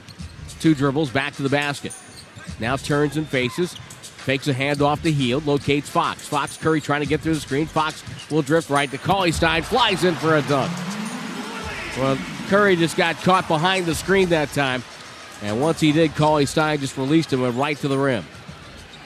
[0.59, 1.93] Two dribbles back to the basket.
[2.59, 3.73] Now turns and faces.
[3.73, 5.45] Fakes a handoff to Hield.
[5.45, 6.27] Locates Fox.
[6.27, 7.65] Fox Curry trying to get through the screen.
[7.65, 9.63] Fox will drift right to Cauley Stein.
[9.63, 10.71] Flies in for a dunk.
[11.97, 14.83] Well, Curry just got caught behind the screen that time.
[15.41, 18.25] And once he did, Cauley Stein just released him and right to the rim.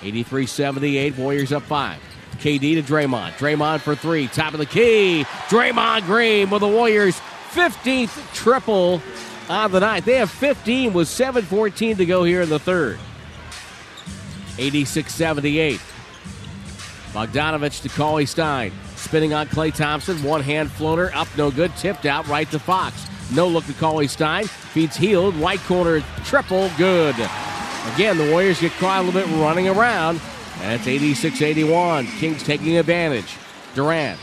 [0.02, 1.18] 83 78.
[1.18, 2.00] Warriors up five.
[2.38, 3.34] KD to Draymond.
[3.34, 4.28] Draymond for three.
[4.28, 5.26] Top of the key.
[5.50, 7.20] Draymond Green with the Warriors'
[7.52, 9.02] 15th triple
[9.50, 10.06] on the night.
[10.06, 12.98] They have 15 with 7.14 to go here in the third.
[14.58, 15.80] 86 78.
[17.14, 18.72] Bogdanovich to Cauley Stein.
[18.96, 20.22] Spinning on Klay Thompson.
[20.24, 21.14] One hand floater.
[21.14, 21.76] Up, no good.
[21.76, 23.08] Tipped out right to Fox.
[23.34, 24.46] No look to Cauley Stein.
[24.46, 25.36] Feeds Hield.
[25.36, 26.02] Right corner.
[26.24, 26.70] Triple.
[26.78, 27.16] Good.
[27.94, 30.22] Again, the Warriors get caught a little bit running around.
[30.62, 32.06] And it's 86 81.
[32.06, 33.36] Kings taking advantage.
[33.74, 34.20] Durant.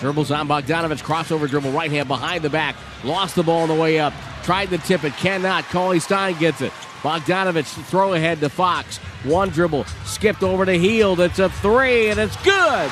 [0.00, 1.02] Dribbles on Bogdanovich.
[1.02, 1.70] Crossover dribble.
[1.70, 2.74] Right hand behind the back.
[3.04, 4.12] Lost the ball on the way up.
[4.42, 5.12] Tried to tip it.
[5.14, 5.64] Cannot.
[5.64, 6.72] Cauley Stein gets it.
[7.02, 8.98] Bogdanovich throw ahead to Fox.
[9.24, 9.84] One dribble.
[10.04, 11.20] Skipped over to Hield.
[11.20, 12.90] It's a three, and it's good.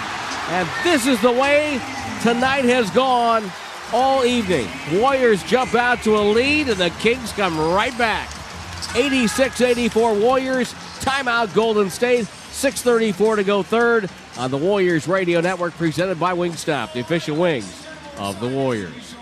[0.49, 1.81] And this is the way
[2.23, 3.51] tonight has gone
[3.93, 4.67] all evening.
[5.01, 8.31] Warriors jump out to a lead, and the Kings come right back.
[8.95, 10.73] 86 84 Warriors.
[11.01, 12.25] Timeout Golden State.
[12.25, 17.87] 6.34 to go third on the Warriors Radio Network, presented by Wingstop, the official wings
[18.17, 19.15] of the Warriors.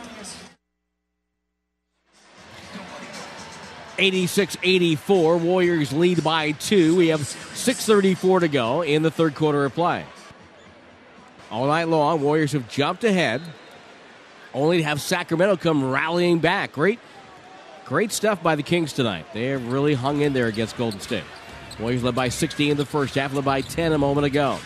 [3.99, 5.37] 86 84.
[5.39, 6.97] Warriors lead by two.
[6.97, 10.05] We have 6.34 to go in the third quarter of play.
[11.51, 13.41] All night long, Warriors have jumped ahead,
[14.53, 16.73] only to have Sacramento come rallying back.
[16.73, 16.99] Great,
[17.85, 19.27] great stuff by the Kings tonight.
[19.33, 21.25] They have really hung in there against Golden State.
[21.79, 24.59] Warriors led by 16 in the first half, led by 10 a moment ago.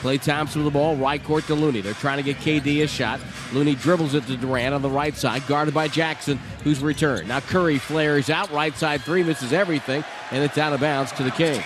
[0.00, 1.80] Klay Thompson with the ball, right court to Looney.
[1.80, 3.18] They're trying to get KD a shot.
[3.52, 7.28] Looney dribbles it to Durant on the right side, guarded by Jackson, who's returned.
[7.28, 11.22] Now Curry flares out, right side three, misses everything, and it's out of bounds to
[11.22, 11.64] the Kings.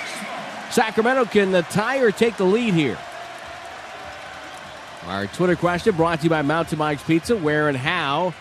[0.71, 2.99] Sacramento can tie or take the lead here.
[5.07, 7.37] Our Twitter question brought to you by Mountain Mike's Pizza.
[7.37, 8.33] Where and how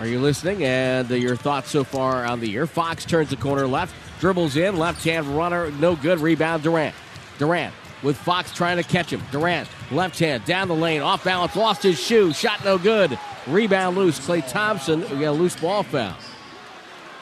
[0.00, 0.64] are you listening?
[0.64, 2.66] And uh, your thoughts so far on the year.
[2.66, 6.20] Fox turns the corner left, dribbles in, left hand runner, no good.
[6.20, 6.94] Rebound Durant.
[7.38, 7.72] Durant
[8.02, 9.22] with Fox trying to catch him.
[9.30, 13.18] Durant, left hand, down the lane, off balance, lost his shoe, shot no good.
[13.46, 14.20] Rebound loose.
[14.20, 16.16] Klay Thompson, we got a loose ball foul.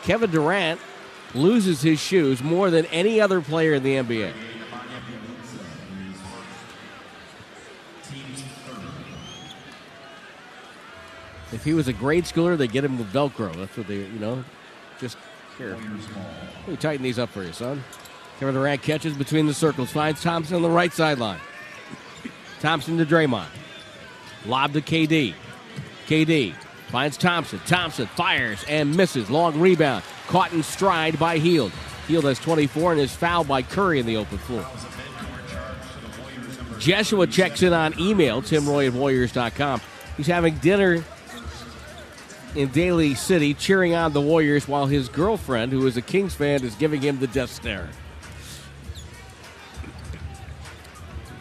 [0.03, 0.81] Kevin Durant
[1.35, 4.33] loses his shoes more than any other player in the NBA.
[11.53, 13.55] If he was a grade schooler, they get him with Velcro.
[13.57, 14.45] That's what they, you know,
[15.01, 15.16] just
[15.59, 15.76] here.
[16.61, 17.83] Let me tighten these up for you, son.
[18.41, 21.38] Kevin Durant catches between the circles, finds Thompson on the right sideline.
[22.61, 23.51] Thompson to Draymond.
[24.47, 25.34] Lob to KD.
[26.07, 26.55] KD
[26.88, 27.61] finds Thompson.
[27.66, 29.28] Thompson fires and misses.
[29.28, 30.05] Long rebound.
[30.26, 31.70] Caught in stride by Hield.
[32.09, 34.66] Hield has 24 and is fouled by Curry in the open floor.
[36.78, 39.82] Jeshua checks in on email, timroye at warriors.com.
[40.16, 41.05] He's having dinner
[42.55, 46.64] in Daly City cheering on the Warriors while his girlfriend, who is a Kings fan,
[46.64, 47.91] is giving him the death stare.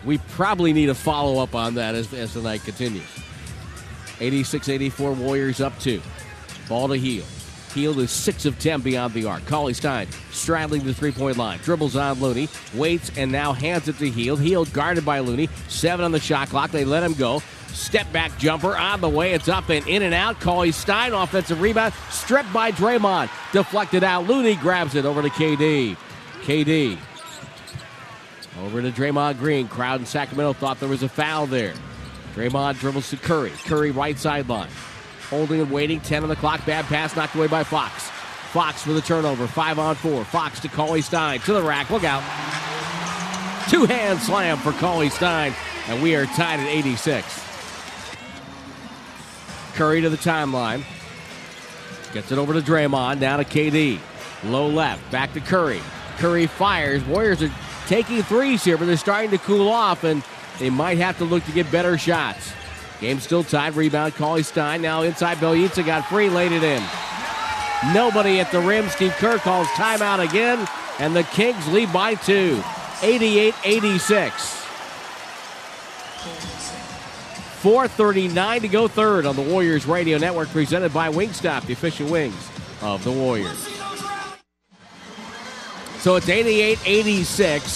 [0.06, 3.04] We probably need a follow up on that as, as the night continues.
[4.20, 6.02] 86 84 Warriors up two.
[6.68, 7.26] Ball to Hield.
[7.74, 9.46] Hield is 6 of 10 beyond the arc.
[9.46, 11.60] Cauley Stein straddling the three point line.
[11.60, 12.50] Dribbles on Looney.
[12.74, 14.40] Waits and now hands it to Hield.
[14.40, 15.50] Hield guarded by Looney.
[15.68, 16.72] Seven on the shot clock.
[16.72, 17.42] They let him go.
[17.68, 19.34] Step back jumper on the way.
[19.34, 20.40] It's up and in and out.
[20.42, 21.94] Cauley Stein, offensive rebound.
[22.10, 23.30] Stripped by Draymond.
[23.54, 24.26] Deflected out.
[24.28, 25.96] Looney grabs it over to KD.
[26.42, 26.98] KD.
[28.58, 29.68] Over to Draymond Green.
[29.68, 31.74] Crowd in Sacramento thought there was a foul there.
[32.36, 33.52] Draymond dribbles to Curry.
[33.66, 34.70] Curry right sideline.
[35.30, 36.00] Holding and waiting.
[36.00, 36.66] 10 on the clock.
[36.66, 38.10] Bad pass knocked away by Fox.
[38.52, 39.48] Fox for the turnover.
[39.48, 40.26] Five on four.
[40.26, 41.40] Fox to Cauley Stein.
[41.42, 41.90] To the rack.
[41.90, 42.24] Look out.
[43.70, 45.54] Two hand slam for Cauley Stein.
[45.88, 47.26] And we are tied at 86.
[49.74, 50.84] Curry to the timeline.
[52.14, 53.20] Gets it over to Draymond.
[53.20, 54.00] Down to KD.
[54.46, 55.12] Low left.
[55.12, 55.82] Back to Curry.
[56.18, 57.04] Curry fires.
[57.06, 57.52] Warriors are
[57.90, 60.24] taking threes here, but they're starting to cool off, and
[60.60, 62.54] they might have to look to get better shots.
[63.02, 63.76] Game still tied.
[63.76, 64.14] Rebound.
[64.16, 64.82] Cauley Stein.
[64.82, 65.38] Now inside.
[65.38, 66.30] Bjelica got free.
[66.30, 66.84] Laid it in.
[67.94, 68.88] Nobody at the rim.
[68.90, 70.68] Steve Kerr calls timeout again,
[71.00, 72.62] and the Kings lead by two.
[73.02, 74.56] 88 86.
[77.62, 82.50] 4.39 to go third on the Warriors Radio Network, presented by Wingstop, the official wings
[82.82, 83.79] of the Warriors.
[86.00, 87.72] So it's 88 86.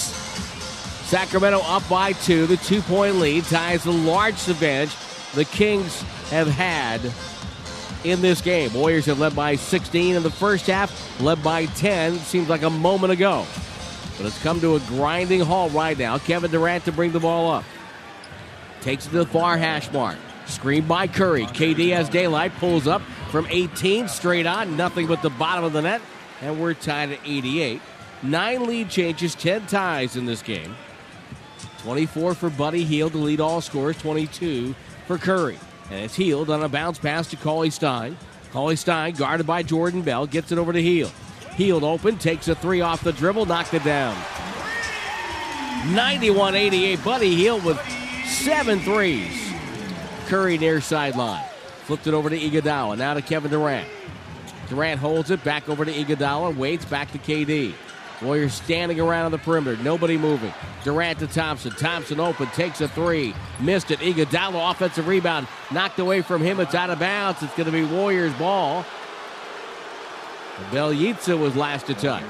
[1.04, 2.46] Sacramento up by two.
[2.46, 4.96] The two point lead ties the largest advantage
[5.34, 6.00] the Kings
[6.30, 7.00] have had
[8.04, 8.72] in this game.
[8.72, 12.70] Warriors have led by 16 in the first half, led by 10, seems like a
[12.70, 13.46] moment ago.
[14.16, 16.18] But it's come to a grinding halt right now.
[16.18, 17.64] Kevin Durant to bring the ball up.
[18.80, 20.16] Takes it to the far hash mark.
[20.46, 21.46] Screened by Curry.
[21.46, 25.82] KD has daylight, pulls up from 18, straight on, nothing but the bottom of the
[25.82, 26.00] net,
[26.40, 27.80] and we're tied at 88.
[28.24, 30.74] Nine lead changes, 10 ties in this game.
[31.82, 34.74] 24 for Buddy Hield to lead all scorers, 22
[35.06, 35.58] for Curry.
[35.90, 38.16] And it's Hield on a bounce pass to Cauley Stein.
[38.50, 41.12] Cauley Stein, guarded by Jordan Bell, gets it over to Hield.
[41.56, 44.16] Hield open, takes a three off the dribble, knocked it down.
[45.92, 47.04] 91 88.
[47.04, 47.78] Buddy Hield with
[48.24, 49.52] seven threes.
[50.28, 51.44] Curry near sideline.
[51.84, 52.96] Flipped it over to Iguodala.
[52.96, 53.86] Now to Kevin Durant.
[54.70, 56.56] Durant holds it back over to Iguodala.
[56.56, 57.74] Waits back to KD.
[58.22, 59.82] Warriors standing around on the perimeter.
[59.82, 60.52] Nobody moving.
[60.84, 61.72] Durant to Thompson.
[61.72, 62.46] Thompson open.
[62.48, 63.34] Takes a three.
[63.60, 63.98] Missed it.
[63.98, 65.48] Iguodala offensive rebound.
[65.70, 66.60] Knocked away from him.
[66.60, 67.42] It's out of bounds.
[67.42, 68.84] It's going to be Warriors ball.
[70.70, 72.22] Bjelica was last to touch.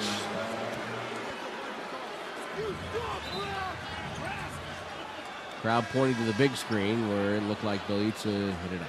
[5.61, 8.89] Crowd pointing to the big screen where it looked like Bjelica hit it out.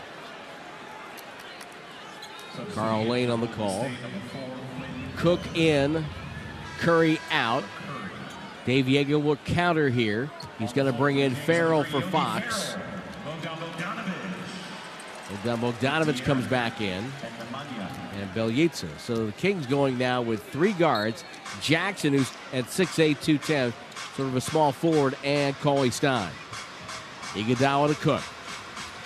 [2.74, 3.90] Karl Lane on the call.
[5.18, 6.06] Cook in.
[6.80, 7.64] Curry out.
[8.66, 10.30] Dave Joerger will counter here.
[10.58, 12.76] He's going to bring in Ferrell for Fox.
[15.30, 17.06] And Bogdanovich comes back in.
[18.14, 18.88] And Bjelica.
[18.98, 21.24] So the Kings going now with three guards.
[21.62, 23.74] Jackson, who's at 6'8, 210,
[24.16, 26.32] sort of a small forward, and Cauley Stein.
[27.34, 28.24] Iguodala to Cook.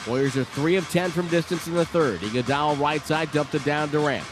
[0.07, 2.19] Warriors are 3 of 10 from distance in the third.
[2.21, 4.25] Iguodala right side, dumped it down Durant.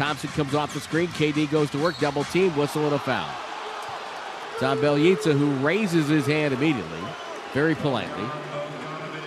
[0.00, 1.08] Thompson comes off the screen.
[1.08, 3.28] KD goes to work, double team, whistle and a foul.
[4.58, 7.02] Tom Bjelica, who raises his hand immediately,
[7.52, 8.24] very politely.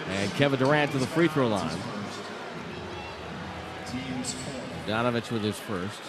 [0.09, 1.78] And Kevin Durant to the free throw line.
[4.88, 6.01] Donovich with his first.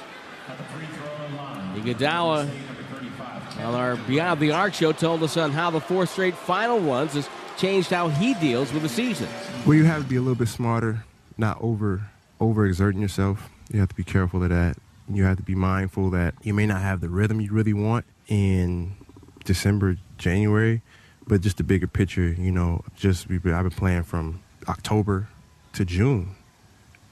[1.75, 2.49] Iguodala
[3.59, 7.13] on our Beyond the Arc show told us on how the four straight final ones
[7.13, 9.29] has changed how he deals with the season.
[9.67, 11.05] Well, you have to be a little bit smarter,
[11.37, 12.09] not over
[12.41, 13.51] overexerting yourself.
[13.71, 14.77] You have to be careful of that.
[15.09, 18.05] You have to be mindful that you may not have the rhythm you really want
[18.27, 18.97] in
[19.45, 20.83] December, January,
[21.27, 22.29] but just the bigger picture.
[22.29, 25.29] You know, just I've been playing from October
[25.75, 26.37] to June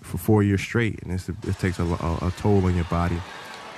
[0.00, 3.20] for four years straight, and it takes a, a, a toll on your body.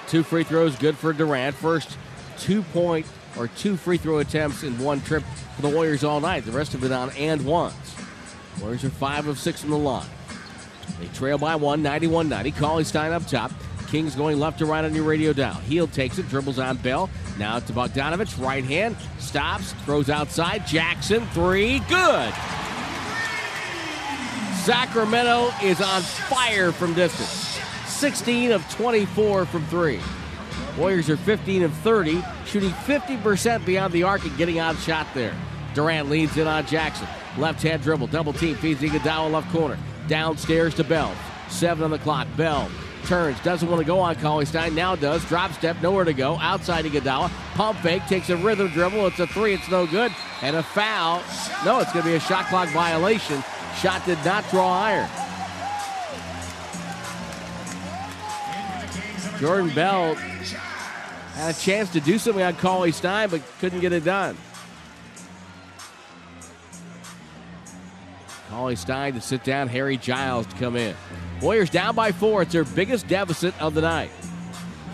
[0.07, 1.55] Two free throws, good for Durant.
[1.57, 1.97] First
[2.39, 3.07] two point
[3.37, 5.23] or two free throw attempts in one trip
[5.57, 6.45] for the Warriors all night.
[6.45, 7.75] The rest of it on and ones.
[8.61, 10.07] Warriors are five of six from the line.
[11.01, 12.51] They trail by one, 91 90.
[12.53, 13.51] Cauley Stein up top.
[13.89, 15.55] Kings going left to right on your radio dial.
[15.55, 17.09] Hield takes it, dribbles on Bell.
[17.39, 20.67] Now to Bogdanovich, right hand, stops, throws outside.
[20.67, 22.35] Jackson, three, good.
[24.65, 27.61] Sacramento is on fire from distance.
[27.87, 30.01] 16 of 24 from three.
[30.79, 35.35] Warriors are 15 of 30, shooting 50% beyond the arc and getting outshot there.
[35.75, 37.07] Durant leads in on Jackson.
[37.39, 39.79] Left hand dribble, double team, feeds Iguodala left corner.
[40.09, 41.15] Downstairs to Bell.
[41.49, 42.27] Seven on the clock.
[42.37, 42.71] Bell
[43.05, 45.25] turns, doesn't want to go on Cauley Stein, now does.
[45.27, 46.39] Drop step, nowhere to go.
[46.39, 47.31] Outside Iguodala.
[47.55, 49.07] Pump fake, takes a rhythm dribble.
[49.07, 50.13] It's a three, it's no good.
[50.43, 51.23] And a foul.
[51.65, 53.43] No, it's going to be a shot clock violation.
[53.81, 55.09] Shot did not draw iron.
[59.39, 60.15] Jordan Bell
[61.35, 64.37] had a chance to do something on Cauley Stein, but couldn't get it done.
[68.55, 70.95] Cauley Stein to sit down, Harry Giles to come in.
[71.43, 72.43] Warriors down by four.
[72.43, 74.13] It's their biggest deficit of the night.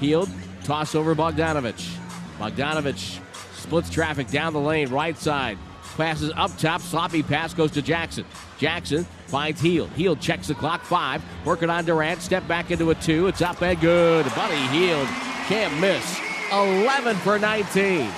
[0.01, 0.31] Hield,
[0.65, 1.95] toss over Bogdanovich.
[2.39, 3.21] Bogdanovich
[3.53, 5.59] splits traffic down the lane, right side.
[5.99, 8.25] Passes up top, sloppy pass goes to Jackson.
[8.57, 9.91] Jackson finds Hield.
[9.91, 11.23] Hield checks the clock, five.
[11.45, 13.27] Working on Durant, step back into a two.
[13.27, 14.25] It's up and good.
[14.35, 15.07] Buddy Hield
[15.49, 16.19] can't miss.
[16.51, 18.11] 11 for 19.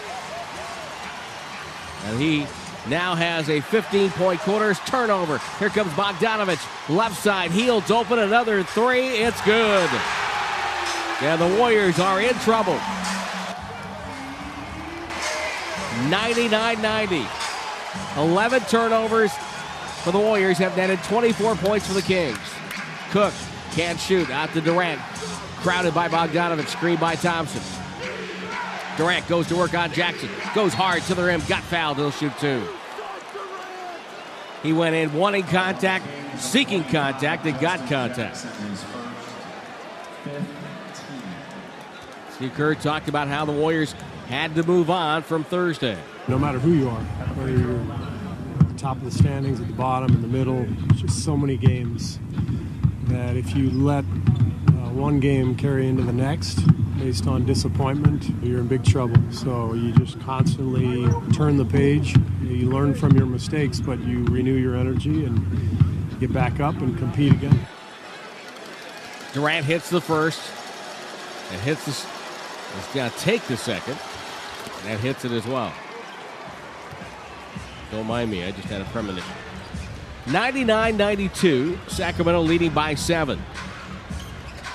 [2.04, 2.46] And he
[2.88, 5.40] now has a 15 point quarters turnover.
[5.58, 6.60] Here comes Bogdanovich.
[6.88, 8.18] Left side, Hield's open.
[8.18, 9.08] Another three.
[9.08, 9.88] It's good.
[11.20, 12.78] Yeah, the Warriors are in trouble.
[16.08, 17.26] 99 90.
[18.16, 19.32] 11 turnovers
[20.02, 22.38] for the Warriors have netted 24 points for the Kings.
[23.10, 23.32] Cook
[23.72, 24.28] can't shoot.
[24.30, 25.00] Out to Durant.
[25.60, 26.68] Crowded by Bogdanovich.
[26.68, 27.81] Screened by Thompson.
[28.96, 30.28] Durant goes to work on Jackson.
[30.54, 31.42] Goes hard to the rim.
[31.48, 31.96] Got fouled.
[31.96, 32.62] He'll shoot two.
[34.62, 36.04] He went in wanting contact,
[36.38, 38.46] seeking contact, and got contact.
[42.34, 43.92] Steve Kerr talked about how the Warriors
[44.28, 45.98] had to move on from Thursday.
[46.28, 47.00] No matter who you are,
[47.34, 47.80] whether you're
[48.60, 51.56] at the top of the standings, at the bottom, in the middle, just so many
[51.56, 52.20] games
[53.04, 56.60] that if you let uh, one game carry into the next
[56.98, 59.20] based on disappointment, you're in big trouble.
[59.30, 62.16] So you just constantly turn the page.
[62.42, 66.96] You learn from your mistakes, but you renew your energy and get back up and
[66.96, 67.66] compete again.
[69.32, 70.40] Durant hits the first
[71.50, 71.92] and hits the.
[72.76, 73.98] He's going to take the second.
[74.78, 75.72] And that hits it as well.
[77.90, 79.51] Don't mind me, I just had a premonition.
[80.26, 83.40] 99 92, Sacramento leading by seven.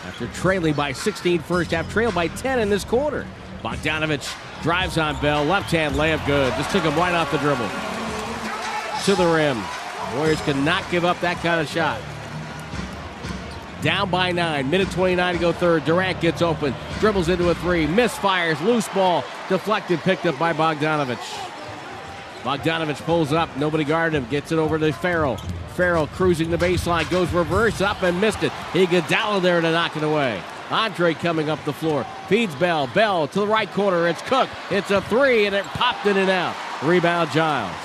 [0.06, 3.26] After trailing by 16 first half, trailed by 10 in this quarter.
[3.64, 6.52] Bogdanovich drives on Bell, left hand layup good.
[6.54, 7.70] Just took him right off the dribble.
[9.06, 9.62] To the rim.
[10.16, 12.02] Warriors cannot give up that kind of shot.
[13.82, 15.86] Down by nine, minute 29 to go third.
[15.86, 21.57] Durant gets open, dribbles into a three, misfires, loose ball, deflected, picked up by Bogdanovich.
[22.48, 25.36] Bogdanovich pulls up, nobody guarded him, gets it over to Ferrell.
[25.76, 28.54] Ferrell cruising the baseline, goes reverse up and missed it.
[28.72, 30.42] Iguodala there to knock it away.
[30.70, 32.88] Andre coming up the floor, feeds Bell.
[32.88, 34.08] Bell to the right corner.
[34.08, 34.48] It's Cook.
[34.72, 36.56] It's a three, and it popped in and out.
[36.82, 37.76] Rebound Giles.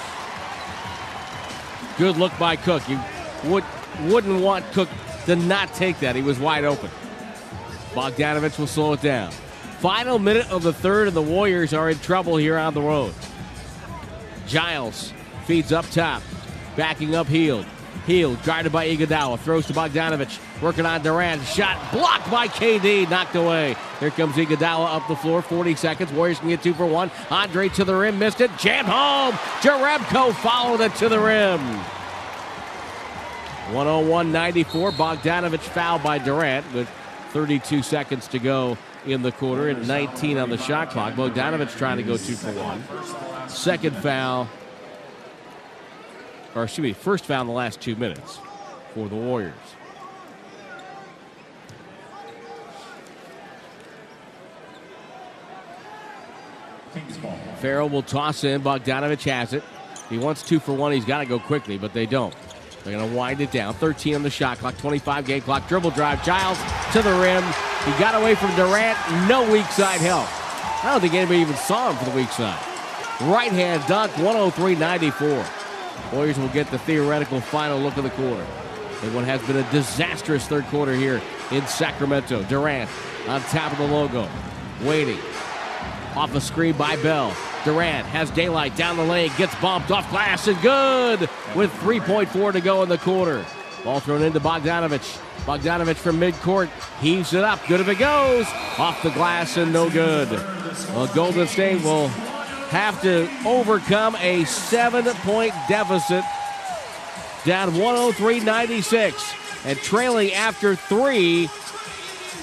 [1.98, 2.88] Good look by Cook.
[2.88, 3.00] You
[3.46, 3.64] would
[4.02, 4.88] wouldn't want Cook
[5.26, 6.14] to not take that.
[6.14, 6.90] He was wide open.
[7.94, 9.32] Bogdanovich will slow it down.
[9.80, 13.12] Final minute of the third, and the Warriors are in trouble here on the road.
[14.46, 15.12] Giles
[15.46, 16.22] feeds up top,
[16.76, 17.66] backing up Hield.
[18.06, 21.42] Hield guarded by Iguodala, throws to Bogdanovich, working on Durant.
[21.44, 23.76] Shot blocked by KD, knocked away.
[24.00, 26.12] Here comes Iguodala up the floor, 40 seconds.
[26.12, 27.10] Warriors can get two for one.
[27.30, 29.34] Andre to the rim, missed it, jammed home.
[29.60, 31.60] Jerebko followed it to the rim.
[33.72, 34.90] 101 94.
[34.92, 36.88] Bogdanovich fouled by Durant with
[37.32, 38.76] 32 seconds to go
[39.06, 41.14] in the quarter and 19 on the shot clock.
[41.14, 42.82] Bogdanovich trying to go two for one.
[43.48, 44.48] Second foul,
[46.54, 48.38] or excuse me, first foul in the last two minutes
[48.94, 49.54] for the Warriors.
[57.58, 58.60] Ferrell will toss in.
[58.62, 59.62] Bogdanovich has it.
[60.10, 60.92] He wants two for one.
[60.92, 62.34] He's got to go quickly, but they don't.
[62.84, 63.74] They're going to wind it down.
[63.74, 65.66] 13 on the shot clock, 25 game clock.
[65.68, 66.24] Dribble drive.
[66.24, 66.58] Giles
[66.92, 67.71] to the rim.
[67.84, 68.96] He got away from Durant.
[69.28, 70.28] No weak side help.
[70.84, 72.58] I don't think anybody even saw him for the weak side.
[73.22, 75.44] Right hand dunk, 103 94.
[76.12, 78.46] Warriors will get the theoretical final look of the quarter.
[79.02, 81.20] And what has been a disastrous third quarter here
[81.50, 82.44] in Sacramento.
[82.44, 82.88] Durant
[83.26, 84.28] on top of the logo,
[84.82, 85.18] waiting.
[86.14, 87.34] Off a screen by Bell.
[87.64, 91.20] Durant has daylight down the lane, gets bumped off glass and good
[91.56, 93.44] with 3.4 to go in the quarter.
[93.84, 95.18] Ball thrown into Bogdanovich.
[95.44, 96.68] Bogdanovich from midcourt
[97.00, 97.58] heaves it up.
[97.66, 98.46] Good if it goes.
[98.78, 100.30] Off the glass and no good.
[100.30, 102.06] Well, Golden State will
[102.68, 106.24] have to overcome a seven point deficit.
[107.44, 111.48] Down 103 96 and trailing after three.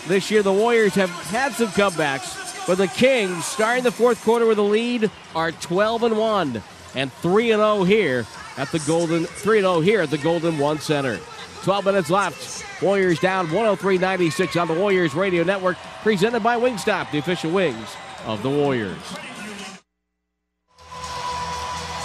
[0.07, 2.67] This year, the Warriors have had some comebacks.
[2.67, 6.61] But the Kings, starting the fourth quarter with a lead, are 12 and 1
[6.95, 8.25] and 3 and 0 here
[8.57, 11.19] at the Golden 3 and 0 here at the Golden One Center.
[11.63, 12.81] 12 minutes left.
[12.81, 18.41] Warriors down 103-96 on the Warriors Radio Network, presented by Wingstop, the official wings of
[18.41, 18.97] the Warriors.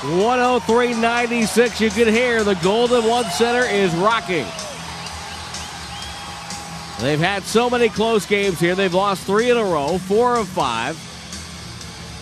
[0.04, 1.80] 103-96.
[1.80, 4.46] You can hear the Golden One Center is rocking.
[7.00, 8.74] They've had so many close games here.
[8.74, 10.96] They've lost three in a row, four of five.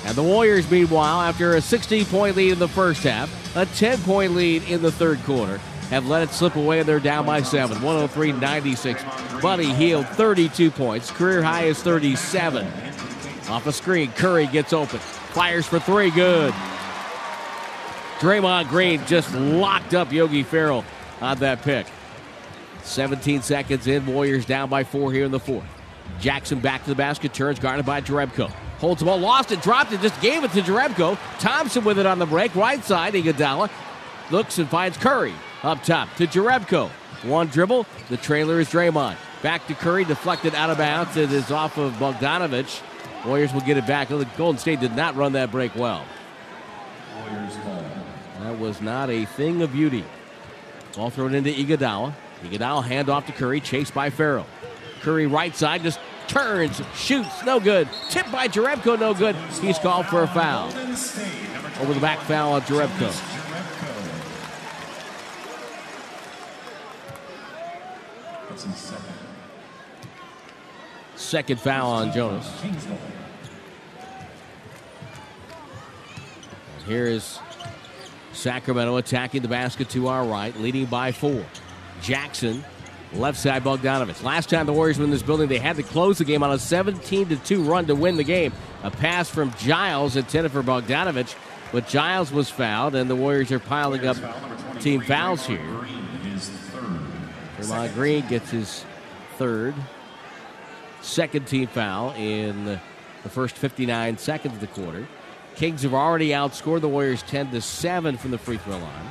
[0.04, 3.98] And the Warriors, meanwhile, after a 16 point lead in the first half, a 10
[4.02, 5.58] point lead in the third quarter,
[5.90, 7.80] have let it slip away and they're down by seven.
[7.82, 9.02] 103 96.
[9.42, 11.10] Buddy Hield, 32 points.
[11.10, 12.66] Career high is 37.
[13.48, 14.98] Off a screen, Curry gets open.
[14.98, 16.52] Fires for three, good.
[18.18, 20.84] Draymond Green just locked up Yogi Ferrell
[21.20, 21.86] on that pick.
[22.84, 25.66] 17 seconds in, Warriors down by four here in the fourth.
[26.20, 28.52] Jackson back to the basket, turns guarded by Jerebko.
[28.82, 31.16] Holds the ball, lost it, dropped it, just gave it to Jerebko.
[31.38, 33.14] Thompson with it on the break, right side.
[33.14, 33.70] Iguodala
[34.32, 36.90] looks and finds Curry up top to Jerebko.
[37.22, 39.14] One dribble, the trailer is Draymond.
[39.40, 41.16] Back to Curry, deflected out of bounds.
[41.16, 42.82] It is off of Bogdanovich.
[43.24, 44.08] Warriors will get it back.
[44.08, 46.04] The Golden State did not run that break well.
[47.14, 47.82] Uh,
[48.40, 50.04] that was not a thing of beauty.
[50.96, 52.14] Ball thrown into Iguodala.
[52.42, 54.46] Iguodala hand off to Curry, chased by Ferrell.
[55.02, 57.88] Curry right side just turns, shoots, no good.
[58.10, 59.36] Tip by Jerebko, no good.
[59.60, 60.68] He's called for a foul.
[61.80, 63.12] Over the back foul on Jerebko.
[71.16, 72.62] Second foul on Jonas.
[76.86, 77.38] Here is
[78.32, 81.44] Sacramento attacking the basket to our right, leading by four.
[82.02, 82.64] Jackson,
[83.14, 84.22] left side Bogdanovich.
[84.22, 86.50] Last time the Warriors were in this building, they had to close the game on
[86.50, 88.52] a 17 to 2 run to win the game.
[88.82, 91.34] A pass from Giles intended for Bogdanovich,
[91.72, 94.16] but Giles was fouled, and the Warriors are piling up
[94.80, 95.60] team fouls here.
[97.58, 98.84] Draymond Green gets his
[99.36, 99.74] third,
[101.00, 105.06] second team foul in the first 59 seconds of the quarter.
[105.54, 109.10] Kings have already outscored the Warriors 10 to 7 from the free throw line.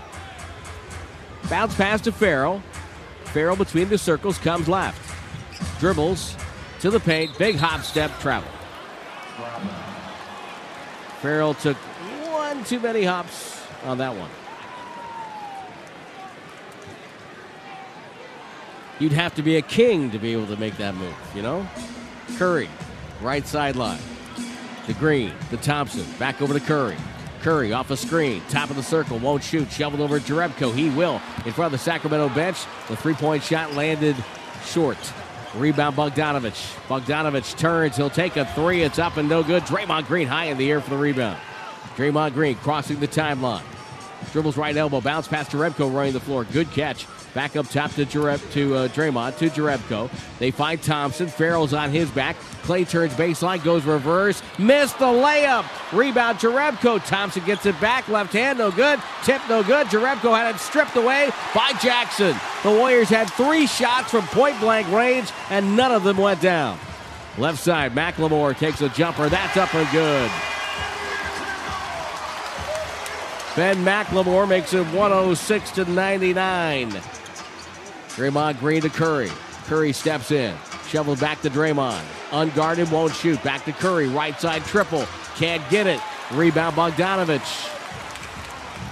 [1.49, 2.62] Bounce pass to Ferrell.
[3.34, 5.00] Ferrell between the circles comes left.
[5.80, 6.36] Dribbles
[6.82, 7.38] to the paint.
[7.38, 8.50] Big hop step travel.
[11.22, 14.30] Ferrell took one too many hops on that one.
[19.00, 21.68] You'd have to be a king to be able to make that move, you know?
[22.38, 22.70] Curry,
[23.22, 24.02] right sideline.
[24.88, 26.98] The Green, the Thompson, back over to Curry.
[27.42, 30.74] Curry off a screen, top of the circle, won't shoot, shoveled over to Jerebko.
[30.74, 32.58] He will in front of the Sacramento bench.
[32.88, 34.16] The three point shot landed
[34.64, 34.98] short.
[35.56, 36.76] Rebound Bogdanovich.
[36.88, 38.84] Bogdanovich turns, he'll take a three.
[38.84, 39.64] It's up and no good.
[39.64, 41.38] Draymond Green high in the air for the rebound.
[41.98, 43.64] Draymond Green crossing the timeline.
[44.32, 46.46] Dribbles right elbow, bounce past Jerebko running the floor.
[46.46, 47.06] Good catch.
[47.34, 50.12] Back up top to Jareb, to uh, Draymond to Jerebko.
[50.38, 51.28] They find Thompson.
[51.28, 52.36] Ferrell's on his back.
[52.64, 55.66] Klay turns baseline, goes reverse, missed the layup.
[55.94, 57.06] Rebound Jerebko.
[57.06, 58.08] Thompson gets it back.
[58.10, 59.00] Left hand, no good.
[59.24, 59.88] Tip, no good.
[59.88, 62.36] Jerebko had it stripped away by Jackson.
[62.64, 66.78] The Warriors had three shots from point blank range, and none of them went down.
[67.38, 69.30] Left side, McLemore takes a jumper.
[69.30, 70.30] That's up and good.
[73.56, 77.02] Ben McLemore makes it 106 to 99.
[78.22, 79.32] Draymond Green to Curry.
[79.65, 80.55] Curry steps in,
[80.88, 82.03] Shoveled back to Draymond.
[82.32, 83.41] Unguarded, won't shoot.
[83.43, 84.07] Back to Curry.
[84.07, 85.07] Right side triple.
[85.38, 85.99] Can't get it.
[86.32, 87.69] Rebound Bogdanovich.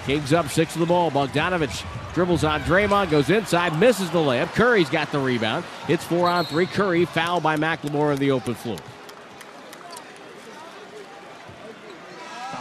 [0.05, 1.11] Kings up six of the ball.
[1.11, 4.47] Bogdanovich dribbles on Draymond, goes inside, misses the layup.
[4.55, 5.63] Curry's got the rebound.
[5.87, 6.65] It's four on three.
[6.65, 8.79] Curry fouled by McLemore in the open floor.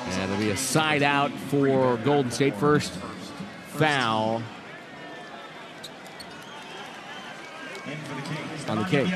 [0.04, 2.56] And it'll be a side out for Golden State.
[2.56, 2.92] First
[3.68, 4.42] foul
[8.68, 9.10] on the Kings.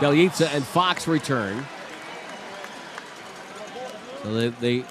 [0.00, 1.64] Bjelica and Fox return.
[4.22, 4.84] So they, they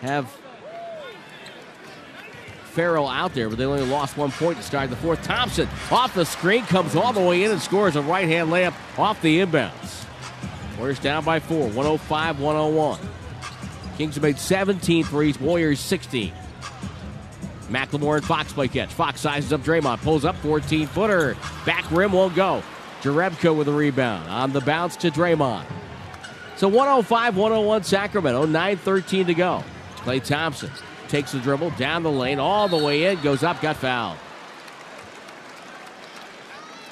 [0.00, 0.30] have
[2.76, 5.22] Ferrell out there, but they only lost one point to start the fourth.
[5.22, 8.74] Thompson off the screen comes all the way in and scores a right hand layup
[8.98, 10.04] off the inbounds.
[10.76, 13.00] Warriors down by four, 105 101.
[13.96, 16.34] Kings have made 17 threes, Warriors 16.
[17.68, 18.92] McLemore and Fox play catch.
[18.92, 21.36] Fox sizes up Draymond, pulls up 14 footer.
[21.64, 22.62] Back rim won't go.
[23.02, 24.28] Jerebko with a rebound.
[24.28, 25.64] On the bounce to Draymond.
[26.56, 29.64] So 105 101 Sacramento, 9.13 to go.
[29.98, 30.70] Klay Thompson
[31.08, 34.16] takes the dribble down the lane, all the way in, goes up, got fouled.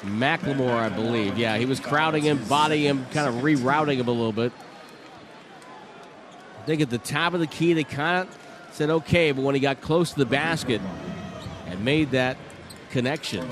[0.03, 1.37] McLemore, I believe.
[1.37, 4.51] Yeah, he was crowding him, bodying him, kind of rerouting him a little bit.
[6.59, 8.44] I think at the top of the key, they kind of
[8.75, 10.81] said okay, but when he got close to the basket
[11.67, 12.35] and made that
[12.89, 13.47] connection.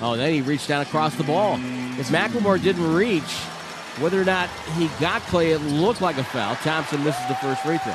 [0.00, 1.56] Oh, then he reached down across the ball.
[1.98, 3.34] If McLemore didn't reach,
[4.00, 6.56] whether or not he got Klay, it looked like a foul.
[6.56, 7.94] Thompson misses the first free throw.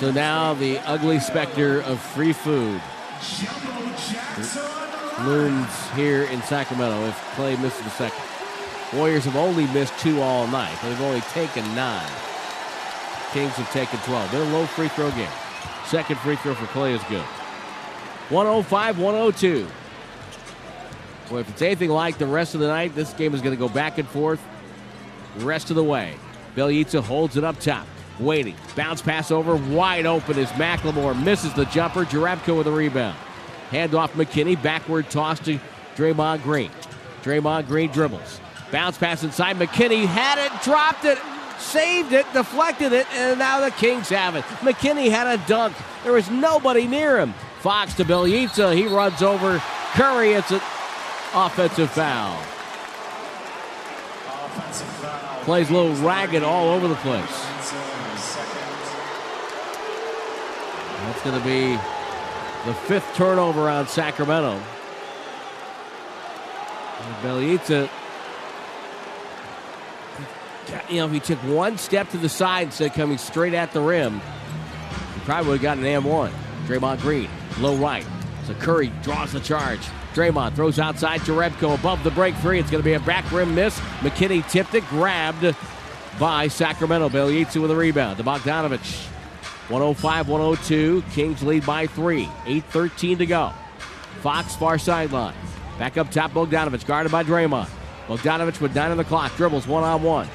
[0.00, 2.80] So now the ugly specter of free food
[5.26, 8.35] looms here in Sacramento if Klay misses the second.
[8.92, 10.76] Warriors have only missed two all night.
[10.82, 12.08] They've only taken nine.
[13.32, 14.30] Kings have taken 12.
[14.30, 15.28] They're a low free throw game.
[15.86, 17.24] Second free throw for Klay is good.
[18.30, 19.66] 105 102.
[21.30, 23.58] Well, if it's anything like the rest of the night, this game is going to
[23.58, 24.40] go back and forth
[25.36, 26.14] the rest of the way.
[26.54, 27.86] Bjelica holds it up top,
[28.20, 28.54] waiting.
[28.76, 32.04] Bounce pass over, wide open as McLemore misses the jumper.
[32.04, 33.16] Jerebko with a rebound.
[33.70, 35.58] Hand off McKinnie, backward toss to
[35.96, 36.70] Draymond Green.
[37.22, 38.40] Draymond Green dribbles.
[38.70, 39.56] Bounce pass inside.
[39.56, 41.18] McKinnie had it, dropped it,
[41.58, 44.44] saved it, deflected it, and now the Kings have it.
[44.60, 45.76] McKinnie had a dunk.
[46.02, 47.34] There was nobody near him.
[47.60, 48.74] Fox to Bjelica.
[48.74, 49.62] He runs over
[49.92, 50.32] Curry.
[50.32, 50.60] It's an
[51.34, 52.36] offensive foul.
[55.44, 57.46] Plays a little ragged all over the place.
[61.04, 61.78] That's going to be
[62.66, 64.60] the fifth turnover on Sacramento.
[67.22, 67.88] Bjelica
[70.88, 73.72] you know, if he took one step to the side instead of coming straight at
[73.72, 74.20] the rim,
[75.14, 76.32] he probably would have gotten an M1.
[76.66, 77.28] Draymond Green,
[77.60, 78.06] low right.
[78.46, 79.80] So Curry draws the charge.
[80.14, 82.58] Draymond throws outside to Rebko above the break three.
[82.58, 83.78] It's going to be a back rim miss.
[84.00, 85.54] McKinnie tipped it, grabbed
[86.18, 87.08] by Sacramento.
[87.08, 89.06] Bjelica with a rebound to Bogdanovich.
[89.68, 91.02] 105 102.
[91.12, 92.26] Kings lead by three.
[92.44, 93.52] 8.13 to go.
[94.22, 95.34] Fox far sideline.
[95.78, 97.68] Back up top, Bogdanovich guarded by Draymond.
[98.06, 99.36] Bogdanovich with nine on the clock.
[99.36, 100.28] Dribbles one on one.